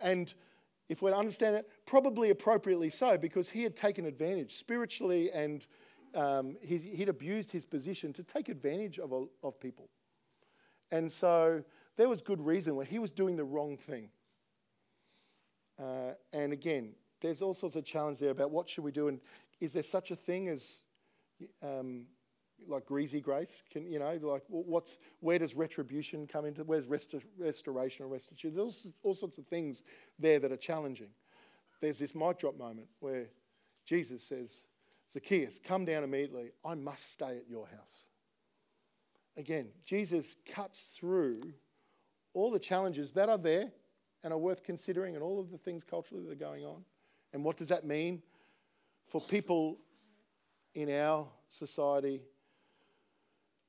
and 0.00 0.34
if 0.88 1.02
we 1.02 1.12
understand 1.12 1.56
it, 1.56 1.68
probably 1.84 2.30
appropriately 2.30 2.90
so, 2.90 3.18
because 3.18 3.50
he 3.50 3.62
had 3.62 3.74
taken 3.74 4.04
advantage 4.04 4.54
spiritually 4.54 5.30
and 5.32 5.66
um, 6.14 6.56
he'd 6.62 7.08
abused 7.08 7.50
his 7.50 7.64
position 7.64 8.12
to 8.12 8.22
take 8.22 8.48
advantage 8.48 8.98
of, 8.98 9.12
of 9.42 9.60
people. 9.60 9.88
And 10.90 11.10
so 11.10 11.64
there 11.96 12.08
was 12.08 12.22
good 12.22 12.40
reason 12.40 12.76
where 12.76 12.86
he 12.86 12.98
was 12.98 13.10
doing 13.10 13.36
the 13.36 13.44
wrong 13.44 13.76
thing. 13.76 14.10
Uh, 15.78 16.12
and 16.32 16.52
again, 16.52 16.92
there's 17.20 17.42
all 17.42 17.54
sorts 17.54 17.76
of 17.76 17.84
challenge 17.84 18.18
there 18.18 18.30
about 18.30 18.50
what 18.50 18.68
should 18.68 18.84
we 18.84 18.92
do, 18.92 19.08
and 19.08 19.20
is 19.60 19.72
there 19.72 19.82
such 19.82 20.10
a 20.10 20.16
thing 20.16 20.48
as 20.48 20.80
um, 21.62 22.06
like 22.68 22.86
greasy 22.86 23.20
grace? 23.20 23.62
Can 23.70 23.86
you 23.90 23.98
know, 23.98 24.18
like 24.22 24.42
what's 24.48 24.98
where 25.20 25.38
does 25.38 25.54
retribution 25.54 26.26
come 26.26 26.44
into? 26.44 26.64
Where's 26.64 26.86
restor- 26.86 27.24
restoration 27.38 28.04
or 28.04 28.08
restitution? 28.08 28.56
There's 28.56 28.86
all 29.02 29.14
sorts 29.14 29.38
of 29.38 29.46
things 29.46 29.82
there 30.18 30.38
that 30.38 30.52
are 30.52 30.56
challenging. 30.56 31.10
There's 31.80 31.98
this 31.98 32.14
mic 32.14 32.38
drop 32.38 32.56
moment 32.56 32.88
where 33.00 33.26
Jesus 33.84 34.22
says, 34.22 34.56
Zacchaeus, 35.12 35.60
come 35.62 35.84
down 35.84 36.04
immediately. 36.04 36.52
I 36.64 36.74
must 36.74 37.12
stay 37.12 37.36
at 37.36 37.48
your 37.48 37.66
house. 37.66 38.06
Again, 39.36 39.68
Jesus 39.84 40.36
cuts 40.50 40.94
through 40.98 41.52
all 42.32 42.50
the 42.50 42.58
challenges 42.58 43.12
that 43.12 43.28
are 43.28 43.38
there 43.38 43.70
and 44.26 44.32
are 44.32 44.38
worth 44.38 44.64
considering, 44.64 45.14
and 45.14 45.22
all 45.22 45.38
of 45.38 45.52
the 45.52 45.56
things 45.56 45.84
culturally 45.84 46.24
that 46.24 46.32
are 46.32 46.34
going 46.34 46.64
on. 46.64 46.84
And 47.32 47.44
what 47.44 47.56
does 47.56 47.68
that 47.68 47.84
mean 47.84 48.22
for 49.04 49.20
people 49.20 49.78
in 50.74 50.90
our 50.90 51.28
society 51.48 52.22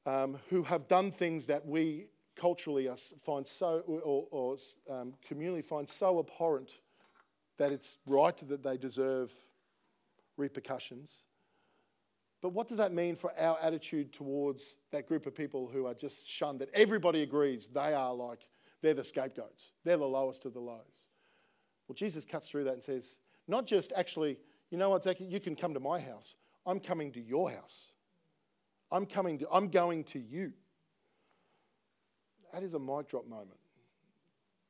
um, 0.08 0.40
who 0.50 0.64
have 0.64 0.88
done 0.88 1.12
things 1.12 1.46
that 1.46 1.64
we 1.64 2.08
culturally 2.36 2.90
find 3.24 3.46
so, 3.46 3.84
or, 3.86 4.26
or 4.32 4.58
um, 4.90 5.14
communally 5.30 5.64
find 5.64 5.88
so 5.88 6.18
abhorrent 6.18 6.80
that 7.60 7.72
it's 7.72 8.00
right 8.08 8.36
that 8.48 8.64
they 8.64 8.78
deserve 8.78 9.32
repercussions. 10.38 11.22
But 12.42 12.50
what 12.50 12.68
does 12.68 12.78
that 12.78 12.94
mean 12.94 13.16
for 13.16 13.32
our 13.40 13.60
attitude 13.62 14.12
towards 14.12 14.76
that 14.92 15.08
group 15.08 15.28
of 15.28 15.36
people 15.36 15.68
who 15.68 15.86
are 15.86 15.94
just 15.94 16.28
shunned, 16.28 16.62
that 16.62 16.70
everybody 16.74 17.22
agrees 17.22 17.68
they 17.68 17.94
are 17.94 18.16
like, 18.16 18.48
they're 18.82 18.94
the 18.94 19.04
scapegoats, 19.04 19.72
they're 19.84 19.98
the 19.98 20.06
lowest 20.06 20.46
of 20.46 20.54
the 20.54 20.60
lows? 20.60 21.08
Well, 21.88 21.96
Jesus 21.96 22.26
cuts 22.26 22.50
through 22.50 22.66
that 22.66 22.74
and 22.74 22.84
says, 22.84 23.18
not 23.48 23.66
just 23.66 23.94
actually, 23.96 24.38
you 24.70 24.78
know 24.78 24.90
what, 24.90 25.04
Zach, 25.04 25.18
you 25.20 25.40
can 25.40 25.56
come 25.56 25.74
to 25.74 25.80
my 25.80 26.00
house. 26.00 26.36
I'm 26.66 26.80
coming 26.80 27.12
to 27.14 27.22
your 27.22 27.50
house. 27.50 27.92
I'm 28.92 29.06
coming 29.06 29.40
to, 29.40 29.48
I'm 29.52 29.70
going 29.70 30.04
to 30.06 30.20
you. 30.20 30.54
That 32.54 32.64
is 32.64 32.74
a 32.74 32.80
mic 32.80 33.10
drop 33.10 33.28
moment 33.28 33.60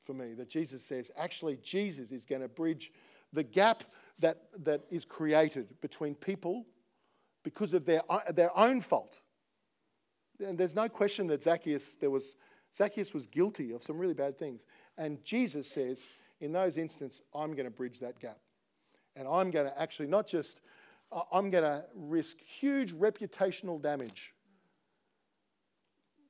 for 0.05 0.13
me 0.13 0.33
that 0.35 0.49
Jesus 0.49 0.83
says, 0.83 1.11
actually, 1.17 1.57
Jesus 1.61 2.11
is 2.11 2.25
going 2.25 2.41
to 2.41 2.47
bridge 2.47 2.91
the 3.33 3.43
gap 3.43 3.83
that, 4.19 4.43
that 4.63 4.83
is 4.89 5.05
created 5.05 5.79
between 5.81 6.15
people 6.15 6.65
because 7.43 7.73
of 7.73 7.85
their, 7.85 8.01
their 8.33 8.55
own 8.57 8.81
fault. 8.81 9.21
And 10.39 10.57
there's 10.57 10.75
no 10.75 10.87
question 10.87 11.27
that 11.27 11.43
Zacchaeus, 11.43 11.95
there 11.95 12.09
was, 12.09 12.35
Zacchaeus 12.77 13.13
was 13.13 13.25
guilty 13.25 13.71
of 13.71 13.81
some 13.81 13.97
really 13.97 14.13
bad 14.13 14.37
things. 14.37 14.65
And 14.97 15.23
Jesus 15.23 15.67
says, 15.67 16.05
in 16.39 16.51
those 16.51 16.77
instances, 16.77 17.23
I'm 17.33 17.53
going 17.53 17.65
to 17.65 17.71
bridge 17.71 17.99
that 17.99 18.19
gap. 18.19 18.37
And 19.15 19.27
I'm 19.27 19.49
going 19.49 19.65
to 19.65 19.81
actually 19.81 20.07
not 20.07 20.27
just 20.27 20.61
I'm 21.31 21.49
going 21.49 21.63
to 21.63 21.85
risk 21.95 22.37
huge 22.39 22.93
reputational 22.93 23.81
damage 23.81 24.33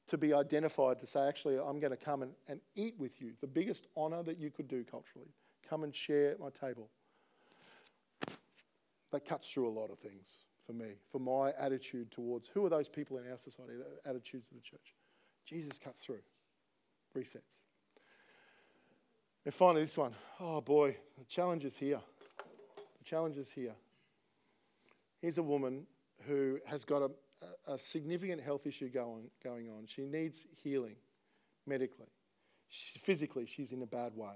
to 0.08 0.18
be 0.18 0.34
identified 0.34 1.00
to 1.00 1.08
say, 1.08 1.28
actually, 1.28 1.58
I'm 1.58 1.80
going 1.80 1.92
to 1.92 1.98
come 1.98 2.22
and, 2.22 2.32
and 2.48 2.62
eat 2.76 2.96
with 2.98 3.20
you. 3.20 3.34
The 3.42 3.48
biggest 3.48 3.88
honour 3.98 4.24
that 4.24 4.38
you 4.38 4.52
could 4.52 4.68
do 4.68 4.84
culturally. 4.84 5.34
Come 5.68 5.84
and 5.84 5.94
share 5.94 6.32
at 6.32 6.40
my 6.40 6.50
table. 6.50 6.90
That 9.12 9.26
cuts 9.26 9.50
through 9.50 9.68
a 9.68 9.72
lot 9.72 9.90
of 9.90 10.00
things 10.00 10.28
for 10.66 10.74
me, 10.74 10.92
for 11.12 11.20
my 11.20 11.54
attitude 11.60 12.12
towards 12.12 12.48
who 12.48 12.66
are 12.66 12.70
those 12.70 12.88
people 12.88 13.18
in 13.18 13.30
our 13.30 13.38
society, 13.38 13.74
the 13.74 14.10
attitudes 14.10 14.48
of 14.50 14.58
the 14.58 14.62
church. 14.64 14.96
Jesus 15.46 15.80
cuts 15.80 16.02
through, 16.02 16.20
resets. 17.18 17.60
And 19.46 19.54
finally, 19.54 19.82
this 19.82 19.98
one. 19.98 20.14
Oh 20.40 20.62
boy, 20.62 20.98
the 21.18 21.26
challenge 21.26 21.66
is 21.66 21.78
here. 21.78 22.02
The 23.00 23.04
challenge 23.04 23.38
is 23.38 23.50
here. 23.50 23.76
Here's 25.22 25.38
a 25.38 25.44
woman 25.44 25.88
who 26.28 26.60
has 26.68 26.86
got 26.86 27.02
a, 27.02 27.72
a 27.74 27.80
significant 27.80 28.42
health 28.42 28.68
issue 28.68 28.90
going, 28.90 29.30
going 29.44 29.70
on. 29.70 29.88
She 29.88 30.04
needs 30.04 30.46
healing 30.64 30.96
medically. 31.66 32.08
She, 32.68 33.00
physically, 33.00 33.46
she's 33.46 33.72
in 33.72 33.82
a 33.82 33.86
bad 33.88 34.14
way. 34.16 34.36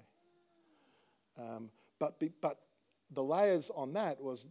Um, 1.37 1.69
but, 1.99 2.19
be, 2.19 2.31
but 2.41 2.57
the 3.11 3.23
layers 3.23 3.69
on 3.75 3.93
that 3.93 4.21
was 4.21 4.47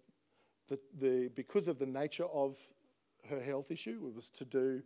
the, 0.69 0.79
the, 0.99 1.31
because 1.35 1.67
of 1.69 1.79
the 1.79 1.87
nature 1.87 2.27
of 2.27 2.57
her 3.29 3.41
health 3.41 3.71
issue, 3.71 4.01
it 4.07 4.15
was 4.15 4.31
to 4.31 4.45
do 4.45 4.83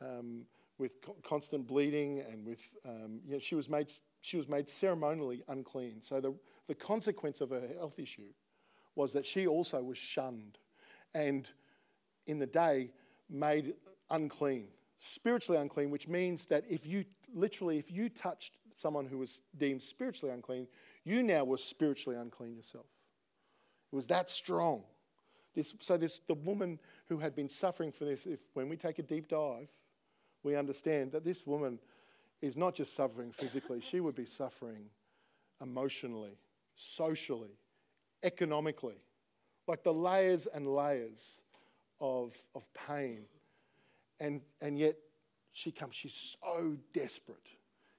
um, 0.00 0.46
with 0.78 1.00
co- 1.00 1.16
constant 1.22 1.66
bleeding 1.66 2.20
and 2.20 2.44
with, 2.46 2.60
um, 2.84 3.20
you 3.26 3.34
know, 3.34 3.38
she 3.38 3.54
was, 3.54 3.68
made, 3.68 3.90
she 4.20 4.36
was 4.36 4.48
made 4.48 4.68
ceremonially 4.68 5.42
unclean. 5.48 6.02
So 6.02 6.20
the, 6.20 6.34
the 6.68 6.74
consequence 6.74 7.40
of 7.40 7.50
her 7.50 7.68
health 7.78 7.98
issue 7.98 8.32
was 8.94 9.12
that 9.12 9.26
she 9.26 9.46
also 9.46 9.82
was 9.82 9.98
shunned 9.98 10.58
and 11.14 11.48
in 12.26 12.38
the 12.38 12.46
day 12.46 12.90
made 13.30 13.74
unclean, 14.10 14.68
spiritually 14.98 15.60
unclean, 15.60 15.90
which 15.90 16.08
means 16.08 16.46
that 16.46 16.64
if 16.68 16.86
you 16.86 17.04
literally, 17.32 17.78
if 17.78 17.90
you 17.90 18.08
touched 18.08 18.56
someone 18.72 19.06
who 19.06 19.18
was 19.18 19.42
deemed 19.56 19.82
spiritually 19.82 20.34
unclean, 20.34 20.66
you 21.04 21.22
now 21.22 21.44
were 21.44 21.56
spiritually 21.56 22.18
unclean 22.18 22.54
yourself. 22.54 22.86
It 23.92 23.96
was 23.96 24.06
that 24.08 24.30
strong. 24.30 24.84
This, 25.54 25.74
so 25.80 25.96
this 25.96 26.20
the 26.26 26.34
woman 26.34 26.78
who 27.08 27.18
had 27.18 27.34
been 27.34 27.48
suffering 27.48 27.92
for 27.92 28.04
this, 28.04 28.26
if 28.26 28.40
when 28.52 28.68
we 28.68 28.76
take 28.76 28.98
a 28.98 29.02
deep 29.02 29.28
dive, 29.28 29.70
we 30.46 30.56
understand 30.56 31.12
that 31.12 31.24
this 31.24 31.46
woman 31.46 31.78
is 32.40 32.56
not 32.56 32.74
just 32.74 32.94
suffering 32.94 33.32
physically, 33.32 33.80
she 33.80 34.00
would 34.00 34.14
be 34.14 34.24
suffering 34.24 34.86
emotionally, 35.60 36.38
socially, 36.76 37.58
economically. 38.22 39.02
Like 39.66 39.82
the 39.82 39.92
layers 39.92 40.46
and 40.46 40.66
layers 40.66 41.42
of, 42.00 42.36
of 42.54 42.62
pain. 42.72 43.24
And, 44.20 44.40
and 44.60 44.78
yet 44.78 44.96
she 45.52 45.72
comes, 45.72 45.94
she's 45.94 46.36
so 46.40 46.76
desperate. 46.92 47.50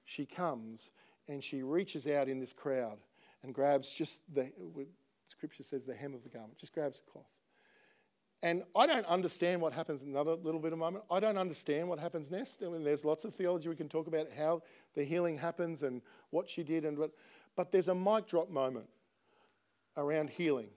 She 0.04 0.24
comes 0.24 0.90
and 1.28 1.44
she 1.44 1.62
reaches 1.62 2.06
out 2.06 2.28
in 2.28 2.38
this 2.38 2.52
crowd 2.52 2.98
and 3.42 3.54
grabs 3.54 3.90
just 3.90 4.22
the, 4.32 4.50
scripture 5.28 5.62
says, 5.62 5.84
the 5.84 5.94
hem 5.94 6.14
of 6.14 6.22
the 6.22 6.28
garment, 6.30 6.58
just 6.58 6.72
grabs 6.72 7.00
a 7.06 7.10
cloth. 7.10 7.26
And 8.42 8.62
I 8.76 8.86
don't 8.86 9.06
understand 9.06 9.60
what 9.60 9.72
happens 9.72 10.02
another 10.02 10.34
little 10.34 10.60
bit 10.60 10.72
of 10.72 10.78
moment. 10.78 11.04
I 11.10 11.18
don't 11.18 11.36
understand 11.36 11.88
what 11.88 11.98
happens 11.98 12.30
next. 12.30 12.62
I 12.64 12.68
mean, 12.68 12.84
there's 12.84 13.04
lots 13.04 13.24
of 13.24 13.34
theology 13.34 13.68
we 13.68 13.74
can 13.74 13.88
talk 13.88 14.06
about 14.06 14.28
how 14.36 14.62
the 14.94 15.02
healing 15.02 15.38
happens 15.38 15.82
and 15.82 16.02
what 16.30 16.48
she 16.48 16.62
did, 16.62 16.84
and 16.84 16.96
what, 16.98 17.10
but 17.56 17.72
there's 17.72 17.88
a 17.88 17.94
mic 17.94 18.26
drop 18.26 18.48
moment 18.48 18.86
around 19.96 20.30
healing. 20.30 20.68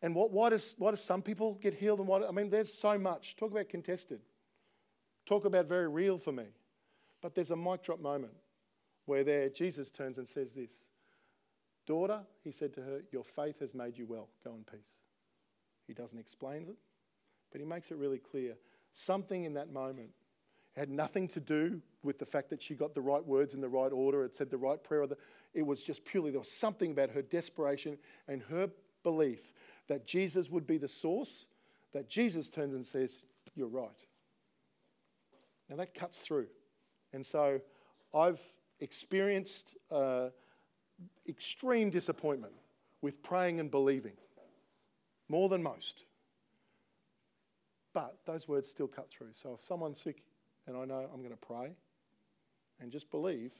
And 0.00 0.14
what, 0.14 0.30
why, 0.30 0.50
does, 0.50 0.76
why 0.78 0.92
does 0.92 1.02
some 1.02 1.22
people 1.22 1.54
get 1.54 1.74
healed 1.74 1.98
and 1.98 2.06
what? 2.06 2.22
I 2.28 2.30
mean, 2.30 2.50
there's 2.50 2.72
so 2.72 2.96
much. 2.98 3.34
Talk 3.34 3.50
about 3.50 3.68
contested. 3.68 4.20
Talk 5.24 5.44
about 5.44 5.66
very 5.66 5.88
real 5.88 6.18
for 6.18 6.32
me. 6.32 6.44
But 7.20 7.34
there's 7.34 7.50
a 7.50 7.56
mic 7.56 7.82
drop 7.82 8.00
moment 8.00 8.34
where 9.06 9.24
there 9.24 9.48
Jesus 9.48 9.90
turns 9.90 10.18
and 10.18 10.28
says 10.28 10.54
this 10.54 10.88
Daughter, 11.86 12.20
he 12.44 12.52
said 12.52 12.72
to 12.74 12.82
her, 12.82 13.00
Your 13.10 13.24
faith 13.24 13.60
has 13.60 13.74
made 13.74 13.98
you 13.98 14.06
well. 14.06 14.28
Go 14.44 14.54
in 14.54 14.64
peace. 14.64 14.94
He 15.86 15.94
doesn't 15.94 16.18
explain 16.18 16.62
it, 16.68 16.76
but 17.50 17.60
he 17.60 17.66
makes 17.66 17.90
it 17.90 17.96
really 17.96 18.18
clear. 18.18 18.56
Something 18.92 19.44
in 19.44 19.54
that 19.54 19.72
moment 19.72 20.10
had 20.74 20.90
nothing 20.90 21.26
to 21.28 21.40
do 21.40 21.80
with 22.02 22.18
the 22.18 22.26
fact 22.26 22.50
that 22.50 22.62
she 22.62 22.74
got 22.74 22.94
the 22.94 23.00
right 23.00 23.24
words 23.24 23.54
in 23.54 23.60
the 23.60 23.68
right 23.68 23.92
order, 23.92 24.24
it 24.24 24.34
said 24.34 24.50
the 24.50 24.58
right 24.58 24.82
prayer. 24.82 25.06
It 25.54 25.62
was 25.62 25.82
just 25.82 26.04
purely, 26.04 26.30
there 26.30 26.40
was 26.40 26.52
something 26.52 26.92
about 26.92 27.10
her 27.10 27.22
desperation 27.22 27.98
and 28.28 28.42
her 28.42 28.70
belief 29.02 29.52
that 29.88 30.06
Jesus 30.06 30.50
would 30.50 30.66
be 30.66 30.78
the 30.78 30.88
source, 30.88 31.46
that 31.92 32.08
Jesus 32.08 32.48
turns 32.48 32.74
and 32.74 32.84
says, 32.84 33.22
You're 33.54 33.68
right. 33.68 33.88
Now 35.70 35.76
that 35.76 35.94
cuts 35.94 36.18
through. 36.18 36.48
And 37.12 37.24
so 37.24 37.60
I've 38.14 38.40
experienced 38.80 39.76
uh, 39.90 40.28
extreme 41.28 41.90
disappointment 41.90 42.52
with 43.00 43.22
praying 43.22 43.60
and 43.60 43.70
believing 43.70 44.14
more 45.28 45.48
than 45.48 45.62
most. 45.62 46.04
But 47.92 48.18
those 48.26 48.46
words 48.46 48.68
still 48.68 48.88
cut 48.88 49.10
through. 49.10 49.30
So 49.32 49.54
if 49.54 49.60
someone's 49.60 50.00
sick 50.00 50.22
and 50.66 50.76
I 50.76 50.84
know 50.84 51.08
I'm 51.12 51.20
going 51.20 51.30
to 51.30 51.36
pray 51.36 51.74
and 52.80 52.92
just 52.92 53.10
believe 53.10 53.54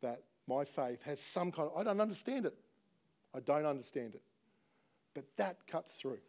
that 0.00 0.22
my 0.46 0.64
faith 0.64 1.02
has 1.02 1.20
some 1.20 1.52
kind 1.52 1.68
of, 1.70 1.76
I 1.76 1.84
don't 1.84 2.00
understand 2.00 2.46
it. 2.46 2.54
I 3.34 3.40
don't 3.40 3.66
understand 3.66 4.14
it. 4.14 4.22
But 5.14 5.24
that 5.36 5.66
cuts 5.66 5.96
through. 5.96 6.20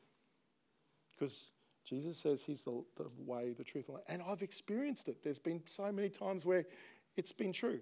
Because 1.11 1.51
Jesus 1.85 2.17
says 2.17 2.43
he's 2.43 2.63
the, 2.63 2.83
the 2.97 3.05
way, 3.25 3.53
the 3.57 3.63
truth, 3.63 3.89
and 4.07 4.21
I've 4.27 4.41
experienced 4.41 5.07
it. 5.07 5.23
There's 5.23 5.39
been 5.39 5.61
so 5.65 5.91
many 5.91 6.09
times 6.09 6.45
where 6.45 6.65
it's 7.15 7.31
been 7.31 7.53
true. 7.53 7.79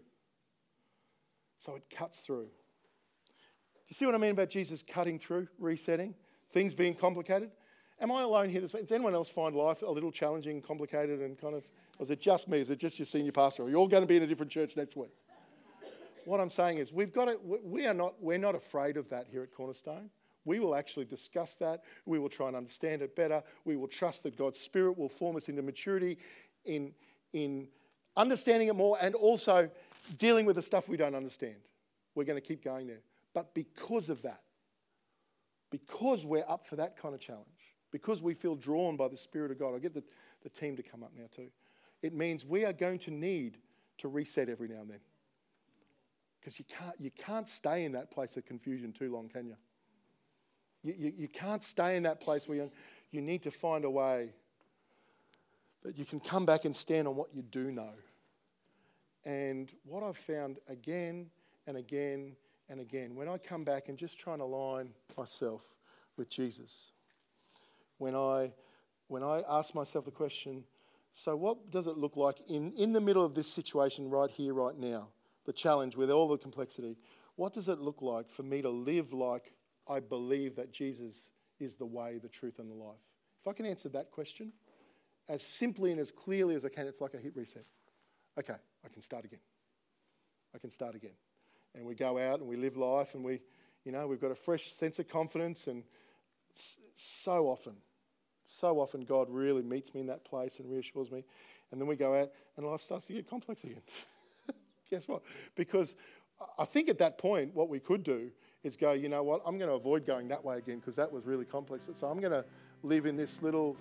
So 1.59 1.75
it 1.75 1.83
cuts 1.89 2.19
through. 2.19 2.45
Do 2.45 3.89
you 3.89 3.95
see 3.95 4.05
what 4.05 4.15
I 4.15 4.17
mean 4.17 4.31
about 4.31 4.49
Jesus 4.49 4.83
cutting 4.83 5.17
through, 5.17 5.47
resetting? 5.57 6.13
Things 6.51 6.73
being 6.73 6.93
complicated. 6.93 7.51
Am 7.99 8.11
I 8.11 8.21
alone 8.21 8.49
here? 8.49 8.61
Does 8.61 8.75
anyone 8.91 9.15
else 9.15 9.29
find 9.29 9.55
life 9.55 9.81
a 9.81 9.89
little 9.89 10.11
challenging, 10.11 10.61
complicated, 10.61 11.19
and 11.21 11.39
kind 11.39 11.55
of, 11.55 11.69
is 11.99 12.11
it 12.11 12.21
just 12.21 12.47
me? 12.47 12.59
Is 12.59 12.69
it 12.69 12.79
just 12.79 12.99
your 12.99 13.05
senior 13.07 13.31
pastor? 13.31 13.63
Are 13.63 13.69
you 13.69 13.75
all 13.75 13.87
going 13.87 14.03
to 14.03 14.07
be 14.07 14.17
in 14.17 14.23
a 14.23 14.27
different 14.27 14.51
church 14.51 14.77
next 14.77 14.95
week? 14.95 15.09
What 16.25 16.39
I'm 16.39 16.49
saying 16.49 16.77
is, 16.77 16.91
we've 16.91 17.13
got 17.13 17.25
to, 17.25 17.39
we 17.63 17.87
are 17.87 17.93
not, 17.93 18.21
we're 18.21 18.37
not 18.37 18.53
afraid 18.53 18.97
of 18.97 19.09
that 19.09 19.27
here 19.27 19.43
at 19.43 19.53
Cornerstone. 19.53 20.09
We 20.43 20.59
will 20.59 20.75
actually 20.75 21.05
discuss 21.05 21.55
that. 21.55 21.83
We 22.05 22.19
will 22.19 22.29
try 22.29 22.47
and 22.47 22.55
understand 22.55 23.01
it 23.01 23.15
better. 23.15 23.41
We 23.65 23.77
will 23.77 23.87
trust 23.87 24.23
that 24.23 24.37
God's 24.37 24.59
Spirit 24.59 24.97
will 24.97 25.09
form 25.09 25.35
us 25.35 25.49
into 25.49 25.61
maturity 25.61 26.17
in, 26.65 26.93
in 27.33 27.67
understanding 28.15 28.67
it 28.67 28.75
more 28.75 28.97
and 29.01 29.15
also 29.15 29.69
dealing 30.17 30.45
with 30.45 30.55
the 30.55 30.61
stuff 30.61 30.87
we 30.87 30.97
don't 30.97 31.15
understand. 31.15 31.55
We're 32.13 32.25
going 32.25 32.39
to 32.39 32.47
keep 32.47 32.63
going 32.63 32.87
there. 32.87 33.01
But 33.33 33.53
because 33.53 34.09
of 34.09 34.21
that, 34.21 34.41
because 35.69 36.25
we're 36.25 36.45
up 36.47 36.65
for 36.65 36.75
that 36.77 36.97
kind 36.97 37.13
of 37.13 37.21
challenge, 37.21 37.75
because 37.91 38.21
we 38.21 38.33
feel 38.33 38.55
drawn 38.55 38.97
by 38.97 39.07
the 39.07 39.17
Spirit 39.17 39.51
of 39.51 39.59
God, 39.59 39.73
I'll 39.73 39.79
get 39.79 39.93
the, 39.93 40.03
the 40.43 40.49
team 40.49 40.75
to 40.77 40.83
come 40.83 41.03
up 41.03 41.11
now 41.15 41.25
too. 41.33 41.49
It 42.01 42.13
means 42.13 42.45
we 42.45 42.65
are 42.65 42.73
going 42.73 42.99
to 42.99 43.11
need 43.11 43.57
to 43.97 44.07
reset 44.07 44.49
every 44.49 44.67
now 44.67 44.81
and 44.81 44.91
then. 44.91 44.99
Because 46.39 46.59
you 46.59 46.65
can't, 46.65 46.95
you 46.99 47.11
can't 47.11 47.49
stay 47.49 47.83
in 47.83 47.91
that 47.93 48.11
place 48.11 48.37
of 48.37 48.45
confusion 48.45 48.93
too 48.93 49.11
long, 49.11 49.27
can 49.27 49.47
you? 49.47 49.57
You, 50.83 50.93
you, 50.97 51.13
you 51.17 51.27
can't 51.27 51.63
stay 51.63 51.97
in 51.97 52.03
that 52.03 52.21
place 52.21 52.47
where 52.47 52.57
you, 52.57 52.71
you 53.11 53.21
need 53.21 53.41
to 53.43 53.51
find 53.51 53.83
a 53.83 53.89
way 53.89 54.29
that 55.83 55.97
you 55.97 56.05
can 56.05 56.19
come 56.19 56.45
back 56.45 56.65
and 56.65 56.75
stand 56.75 57.07
on 57.07 57.15
what 57.15 57.33
you 57.33 57.41
do 57.41 57.71
know. 57.71 57.93
And 59.25 59.71
what 59.83 60.03
I've 60.03 60.17
found 60.17 60.59
again 60.69 61.29
and 61.65 61.75
again 61.75 62.35
and 62.69 62.79
again, 62.79 63.15
when 63.15 63.29
I 63.29 63.37
come 63.37 63.63
back 63.63 63.87
and 63.87 63.97
just 63.97 64.19
try 64.19 64.33
and 64.33 64.41
align 64.41 64.89
myself 65.17 65.63
with 66.17 66.29
Jesus, 66.29 66.91
when 67.97 68.15
I, 68.15 68.51
when 69.07 69.23
I 69.23 69.43
ask 69.49 69.73
myself 69.73 70.05
the 70.05 70.11
question, 70.11 70.65
so 71.13 71.35
what 71.35 71.71
does 71.71 71.87
it 71.87 71.97
look 71.97 72.17
like 72.17 72.37
in, 72.49 72.73
in 72.73 72.91
the 72.91 73.01
middle 73.01 73.23
of 73.23 73.33
this 73.33 73.51
situation 73.51 74.09
right 74.09 74.29
here, 74.29 74.53
right 74.53 74.77
now, 74.77 75.09
the 75.45 75.53
challenge 75.53 75.95
with 75.95 76.11
all 76.11 76.27
the 76.27 76.37
complexity, 76.37 76.97
what 77.35 77.53
does 77.53 77.69
it 77.69 77.79
look 77.79 78.01
like 78.01 78.29
for 78.29 78.43
me 78.43 78.61
to 78.61 78.69
live 78.69 79.13
like 79.13 79.53
I 79.87 80.01
believe 80.01 80.55
that 80.57 80.71
Jesus 80.71 81.29
is 81.59 81.77
the 81.77 81.85
way, 81.85 82.19
the 82.21 82.27
truth, 82.27 82.59
and 82.59 82.69
the 82.69 82.75
life? 82.75 82.97
If 83.41 83.47
I 83.47 83.53
can 83.53 83.65
answer 83.65 83.89
that 83.89 84.11
question 84.11 84.51
as 85.29 85.41
simply 85.41 85.91
and 85.91 85.99
as 85.99 86.11
clearly 86.11 86.55
as 86.55 86.65
I 86.65 86.69
can, 86.69 86.87
it's 86.87 87.01
like 87.01 87.13
a 87.13 87.17
hit 87.17 87.35
reset. 87.35 87.65
Okay, 88.37 88.55
I 88.85 88.89
can 88.89 89.01
start 89.01 89.23
again. 89.23 89.39
I 90.53 90.59
can 90.59 90.69
start 90.69 90.95
again 90.95 91.11
and 91.75 91.85
we 91.85 91.95
go 91.95 92.17
out 92.17 92.39
and 92.39 92.47
we 92.47 92.55
live 92.55 92.77
life 92.77 93.15
and 93.15 93.23
we, 93.23 93.41
you 93.83 93.91
know, 93.91 94.07
we've 94.07 94.21
got 94.21 94.31
a 94.31 94.35
fresh 94.35 94.71
sense 94.71 94.99
of 94.99 95.07
confidence. 95.07 95.67
And 95.67 95.83
so 96.93 97.47
often, 97.47 97.75
so 98.45 98.79
often, 98.79 99.01
God 99.01 99.27
really 99.29 99.63
meets 99.63 99.93
me 99.93 100.01
in 100.01 100.07
that 100.07 100.25
place 100.25 100.59
and 100.59 100.71
reassures 100.71 101.11
me. 101.11 101.23
And 101.71 101.81
then 101.81 101.87
we 101.87 101.95
go 101.95 102.15
out 102.15 102.31
and 102.55 102.65
life 102.65 102.81
starts 102.81 103.07
to 103.07 103.13
get 103.13 103.29
complex 103.29 103.63
again. 103.63 103.81
Guess 104.89 105.07
what? 105.07 105.21
Because 105.55 105.95
I 106.57 106.65
think 106.65 106.89
at 106.89 106.97
that 106.99 107.17
point, 107.17 107.53
what 107.53 107.69
we 107.69 107.79
could 107.79 108.03
do 108.03 108.31
is 108.63 108.77
go, 108.77 108.93
you 108.93 109.09
know 109.09 109.23
what, 109.23 109.41
I'm 109.45 109.57
going 109.57 109.69
to 109.69 109.75
avoid 109.75 110.05
going 110.05 110.27
that 110.29 110.43
way 110.43 110.57
again 110.57 110.79
because 110.79 110.95
that 110.95 111.11
was 111.11 111.25
really 111.25 111.45
complex. 111.45 111.89
So 111.93 112.07
I'm 112.07 112.19
going 112.19 112.31
to 112.31 112.45
live 112.83 113.05
in 113.05 113.15
this 113.15 113.41
little, 113.41 113.75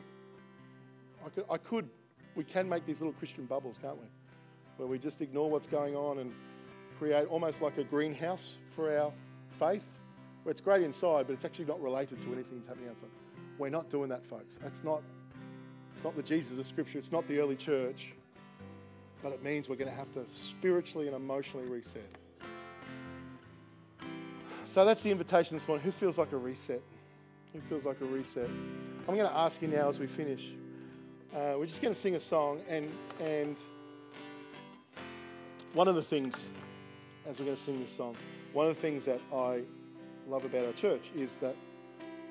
I 1.25 1.29
could, 1.29 1.45
I 1.51 1.57
could, 1.59 1.89
we 2.35 2.45
can 2.45 2.69
make 2.69 2.87
these 2.87 3.01
little 3.01 3.13
Christian 3.13 3.47
bubbles, 3.47 3.79
can't 3.79 3.97
we? 3.97 4.07
Where 4.77 4.89
we 4.89 4.99
just 4.99 5.23
ignore 5.23 5.51
what's 5.51 5.67
going 5.67 5.97
on 5.97 6.19
and 6.19 6.33
create 6.99 7.27
almost 7.29 7.63
like 7.63 7.79
a 7.79 7.85
greenhouse 7.85 8.57
for 8.69 8.97
our 8.97 9.13
faith, 9.51 9.87
where 10.43 10.51
it's 10.51 10.61
great 10.61 10.83
inside, 10.83 11.27
but 11.27 11.33
it's 11.33 11.45
actually 11.45 11.65
not 11.65 11.81
related 11.81 12.21
to 12.23 12.33
anything 12.33 12.57
that's 12.57 12.69
happening 12.69 12.89
outside. 12.89 13.11
We're 13.59 13.71
not 13.71 13.91
doing 13.91 14.09
that, 14.11 14.25
folks. 14.25 14.59
It's 14.65 14.85
not, 14.85 15.03
it's 15.95 16.05
not 16.05 16.17
the 16.17 16.23
Jesus 16.23 16.59
of 16.59 16.67
Scripture, 16.67 16.99
it's 16.99 17.13
not 17.13 17.27
the 17.29 17.39
early 17.39 17.57
church, 17.57 18.13
but 19.23 19.33
it 19.33 19.43
means 19.43 19.69
we're 19.69 19.77
going 19.77 19.91
to 19.91 19.97
have 19.97 20.13
to 20.13 20.27
spiritually 20.27 21.07
and 21.07 21.17
emotionally 21.17 21.69
reset. 21.69 22.09
So 24.67 24.85
that's 24.85 25.03
the 25.03 25.11
invitation 25.11 25.57
this 25.57 25.67
morning. 25.67 25.85
Who 25.85 25.91
feels 25.91 26.19
like 26.19 26.33
a 26.33 26.37
reset? 26.37 26.83
Who 27.53 27.61
feels 27.61 27.87
like 27.87 28.01
a 28.01 28.05
reset? 28.05 28.51
I'm 29.09 29.15
going 29.15 29.29
to 29.29 29.37
ask 29.37 29.63
you 29.63 29.69
now 29.69 29.89
as 29.89 29.99
we 29.99 30.07
finish. 30.07 30.53
Uh, 31.35 31.55
we're 31.57 31.67
just 31.67 31.81
going 31.81 31.95
to 31.95 32.01
sing 32.01 32.15
a 32.15 32.21
song, 32.21 32.61
and 32.69 32.91
and 33.21 33.59
one 35.73 35.89
of 35.89 35.95
the 35.95 36.03
things 36.03 36.49
as 37.29 37.39
we're 37.39 37.47
going 37.47 37.57
to 37.57 37.63
sing 37.63 37.81
this 37.81 37.91
song, 37.91 38.17
one 38.53 38.69
of 38.69 38.75
the 38.75 38.81
things 38.81 39.05
that 39.05 39.21
I 39.33 39.63
love 40.29 40.45
about 40.45 40.65
our 40.65 40.73
church 40.73 41.11
is 41.17 41.39
that 41.39 41.57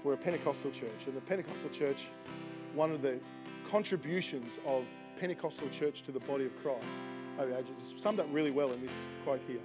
we're 0.03 0.13
a 0.13 0.17
Pentecostal 0.17 0.71
church. 0.71 1.05
And 1.05 1.15
the 1.15 1.21
Pentecostal 1.21 1.69
church, 1.69 2.07
one 2.73 2.91
of 2.91 3.01
the 3.01 3.19
contributions 3.69 4.59
of 4.65 4.85
Pentecostal 5.19 5.69
church 5.69 6.01
to 6.03 6.11
the 6.11 6.19
body 6.21 6.45
of 6.45 6.55
Christ 6.61 6.85
is 7.77 7.93
summed 7.97 8.19
up 8.19 8.27
really 8.31 8.51
well 8.51 8.71
in 8.71 8.81
this 8.81 8.93
quote 9.23 9.41
here. 9.47 9.59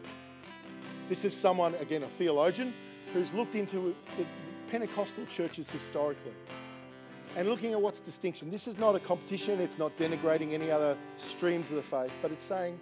This 1.09 1.25
is 1.25 1.37
someone, 1.37 1.75
again, 1.77 2.03
a 2.03 2.07
theologian, 2.07 2.73
who's 3.13 3.33
looked 3.33 3.55
into 3.55 3.95
the 4.17 4.25
Pentecostal 4.69 5.27
churches 5.27 5.71
historically 5.71 6.33
and 7.37 7.49
looking 7.49 7.73
at 7.73 7.81
what's 7.81 8.01
distinction. 8.01 8.51
This 8.51 8.67
is 8.67 8.79
not 8.79 8.97
a 8.97 9.01
competition, 9.01 9.61
it's 9.61 9.79
not 9.79 9.97
denigrating 9.97 10.53
any 10.53 10.71
other 10.71 10.97
streams 11.17 11.69
of 11.71 11.77
the 11.77 11.83
faith, 11.83 12.13
but 12.23 12.33
it's 12.33 12.45
saying 12.45 12.79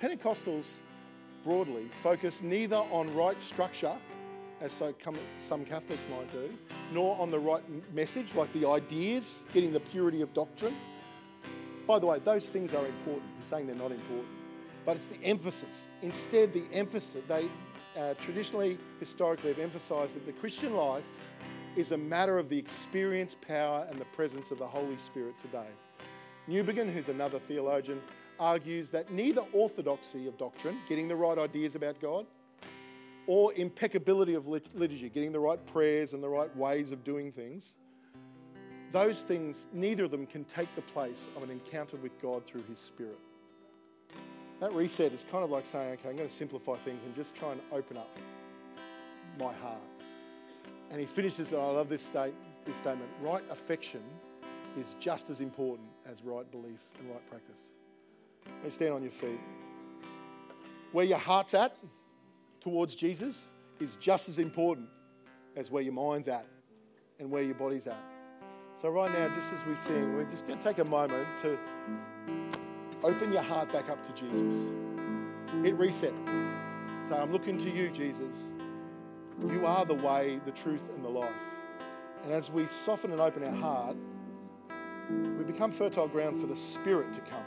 Pentecostals 0.00 0.78
broadly 1.44 1.88
focus 2.02 2.42
neither 2.42 2.76
on 2.76 3.12
right 3.14 3.40
structure, 3.40 3.96
as 4.60 4.72
so 4.72 4.94
some 5.38 5.64
Catholics 5.64 6.06
might 6.10 6.30
do, 6.32 6.52
nor 6.92 7.18
on 7.20 7.30
the 7.30 7.38
right 7.38 7.62
message, 7.94 8.34
like 8.34 8.52
the 8.52 8.68
ideas, 8.68 9.44
getting 9.52 9.72
the 9.72 9.80
purity 9.80 10.22
of 10.22 10.32
doctrine. 10.34 10.76
By 11.86 11.98
the 11.98 12.06
way, 12.06 12.18
those 12.18 12.48
things 12.48 12.74
are 12.74 12.84
important. 12.86 13.24
He's 13.38 13.46
saying 13.46 13.66
they're 13.66 13.74
not 13.74 13.92
important, 13.92 14.28
but 14.84 14.96
it's 14.96 15.06
the 15.06 15.22
emphasis. 15.24 15.88
Instead, 16.02 16.52
the 16.52 16.64
emphasis, 16.72 17.22
they 17.26 17.48
uh, 17.98 18.14
traditionally, 18.14 18.78
historically, 19.00 19.48
have 19.50 19.58
emphasized 19.58 20.14
that 20.14 20.24
the 20.26 20.32
Christian 20.32 20.74
life 20.76 21.06
is 21.76 21.92
a 21.92 21.98
matter 21.98 22.38
of 22.38 22.48
the 22.48 22.58
experience, 22.58 23.34
power, 23.34 23.86
and 23.90 23.98
the 23.98 24.04
presence 24.06 24.50
of 24.50 24.58
the 24.58 24.66
Holy 24.66 24.96
Spirit 24.96 25.38
today. 25.38 25.68
Newbigin, 26.48 26.92
who's 26.92 27.08
another 27.08 27.38
theologian, 27.38 28.00
argues 28.40 28.90
that 28.90 29.12
neither 29.12 29.42
orthodoxy 29.52 30.26
of 30.26 30.36
doctrine, 30.38 30.78
getting 30.88 31.06
the 31.06 31.14
right 31.14 31.38
ideas 31.38 31.76
about 31.76 32.00
God, 32.00 32.26
or 33.26 33.52
impeccability 33.54 34.34
of 34.34 34.48
liturgy, 34.48 35.08
getting 35.08 35.30
the 35.30 35.38
right 35.38 35.64
prayers 35.66 36.14
and 36.14 36.22
the 36.22 36.28
right 36.28 36.54
ways 36.56 36.90
of 36.90 37.04
doing 37.04 37.30
things, 37.30 37.76
those 38.90 39.22
things, 39.22 39.68
neither 39.72 40.04
of 40.04 40.10
them 40.10 40.26
can 40.26 40.42
take 40.44 40.74
the 40.74 40.82
place 40.82 41.28
of 41.36 41.44
an 41.44 41.50
encounter 41.50 41.96
with 41.98 42.20
God 42.20 42.44
through 42.44 42.64
His 42.68 42.80
Spirit. 42.80 43.18
That 44.58 44.72
reset 44.72 45.12
is 45.12 45.24
kind 45.30 45.44
of 45.44 45.50
like 45.50 45.64
saying, 45.64 45.92
okay, 45.92 46.08
I'm 46.08 46.16
going 46.16 46.28
to 46.28 46.34
simplify 46.34 46.76
things 46.76 47.02
and 47.04 47.14
just 47.14 47.34
try 47.34 47.52
and 47.52 47.60
open 47.72 47.96
up 47.96 48.18
my 49.38 49.52
heart. 49.52 49.80
And 50.90 50.98
he 50.98 51.06
finishes, 51.06 51.52
and 51.52 51.62
I 51.62 51.66
love 51.66 51.88
this, 51.88 52.02
state, 52.02 52.34
this 52.64 52.78
statement 52.78 53.08
right 53.22 53.44
affection 53.50 54.02
is 54.76 54.96
just 54.98 55.30
as 55.30 55.40
important 55.40 55.88
as 56.04 56.22
right 56.24 56.50
belief 56.50 56.82
and 56.98 57.08
right 57.10 57.30
practice. 57.30 57.68
You 58.64 58.70
stand 58.70 58.92
on 58.92 59.02
your 59.02 59.10
feet. 59.10 59.40
Where 60.92 61.04
your 61.04 61.18
heart's 61.18 61.54
at 61.54 61.76
towards 62.60 62.96
Jesus 62.96 63.52
is 63.78 63.96
just 63.96 64.28
as 64.28 64.38
important 64.38 64.88
as 65.56 65.70
where 65.70 65.82
your 65.82 65.92
mind's 65.92 66.28
at 66.28 66.46
and 67.18 67.30
where 67.30 67.42
your 67.42 67.54
body's 67.54 67.86
at. 67.86 68.02
So, 68.80 68.88
right 68.88 69.12
now, 69.12 69.28
just 69.34 69.52
as 69.52 69.64
we 69.66 69.74
sing, 69.76 70.14
we're 70.14 70.24
just 70.24 70.46
going 70.46 70.58
to 70.58 70.64
take 70.64 70.78
a 70.78 70.84
moment 70.84 71.26
to 71.42 71.58
open 73.02 73.32
your 73.32 73.42
heart 73.42 73.72
back 73.72 73.90
up 73.90 74.02
to 74.04 74.12
Jesus. 74.12 74.70
Hit 75.62 75.74
reset. 75.76 76.14
Say, 77.02 77.14
I'm 77.14 77.32
looking 77.32 77.58
to 77.58 77.70
you, 77.70 77.90
Jesus. 77.90 78.52
You 79.48 79.66
are 79.66 79.84
the 79.84 79.94
way, 79.94 80.40
the 80.44 80.50
truth, 80.50 80.90
and 80.94 81.04
the 81.04 81.08
life. 81.08 81.30
And 82.24 82.32
as 82.32 82.50
we 82.50 82.66
soften 82.66 83.12
and 83.12 83.20
open 83.20 83.42
our 83.42 83.52
heart, 83.52 83.96
we 85.10 85.44
become 85.44 85.72
fertile 85.72 86.08
ground 86.08 86.40
for 86.40 86.46
the 86.46 86.56
Spirit 86.56 87.12
to 87.14 87.20
come. 87.20 87.44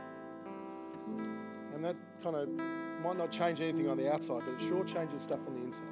And 1.84 1.94
that 1.94 2.24
kind 2.24 2.38
of 2.38 2.48
might 3.04 3.18
not 3.18 3.30
change 3.30 3.60
anything 3.60 3.90
on 3.90 3.98
the 3.98 4.10
outside, 4.10 4.44
but 4.46 4.54
it 4.54 4.66
sure 4.66 4.86
changes 4.86 5.22
stuff 5.22 5.40
on 5.46 5.54
the 5.54 5.60
inside. 5.60 5.84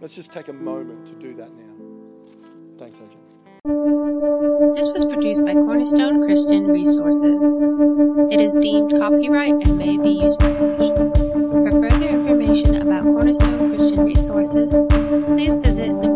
Let's 0.00 0.14
just 0.14 0.32
take 0.32 0.48
a 0.48 0.52
moment 0.54 1.06
to 1.08 1.12
do 1.12 1.34
that 1.34 1.50
now. 1.52 1.74
Thanks, 2.78 3.02
Adrian. 3.02 4.72
This 4.72 4.90
was 4.92 5.04
produced 5.04 5.44
by 5.44 5.52
Cornerstone 5.52 6.22
Christian 6.22 6.68
Resources. 6.68 7.36
It 8.32 8.40
is 8.40 8.54
deemed 8.54 8.96
copyright 8.96 9.52
and 9.62 9.76
may 9.76 9.98
be 9.98 10.08
used 10.08 10.38
by 10.38 10.48
permission. 10.54 11.12
For 11.12 11.70
further 11.72 12.08
information 12.08 12.76
about 12.76 13.02
Cornerstone 13.04 13.68
Christian 13.68 14.04
Resources, 14.06 14.72
please 15.26 15.60
visit 15.60 16.00
the 16.00 16.15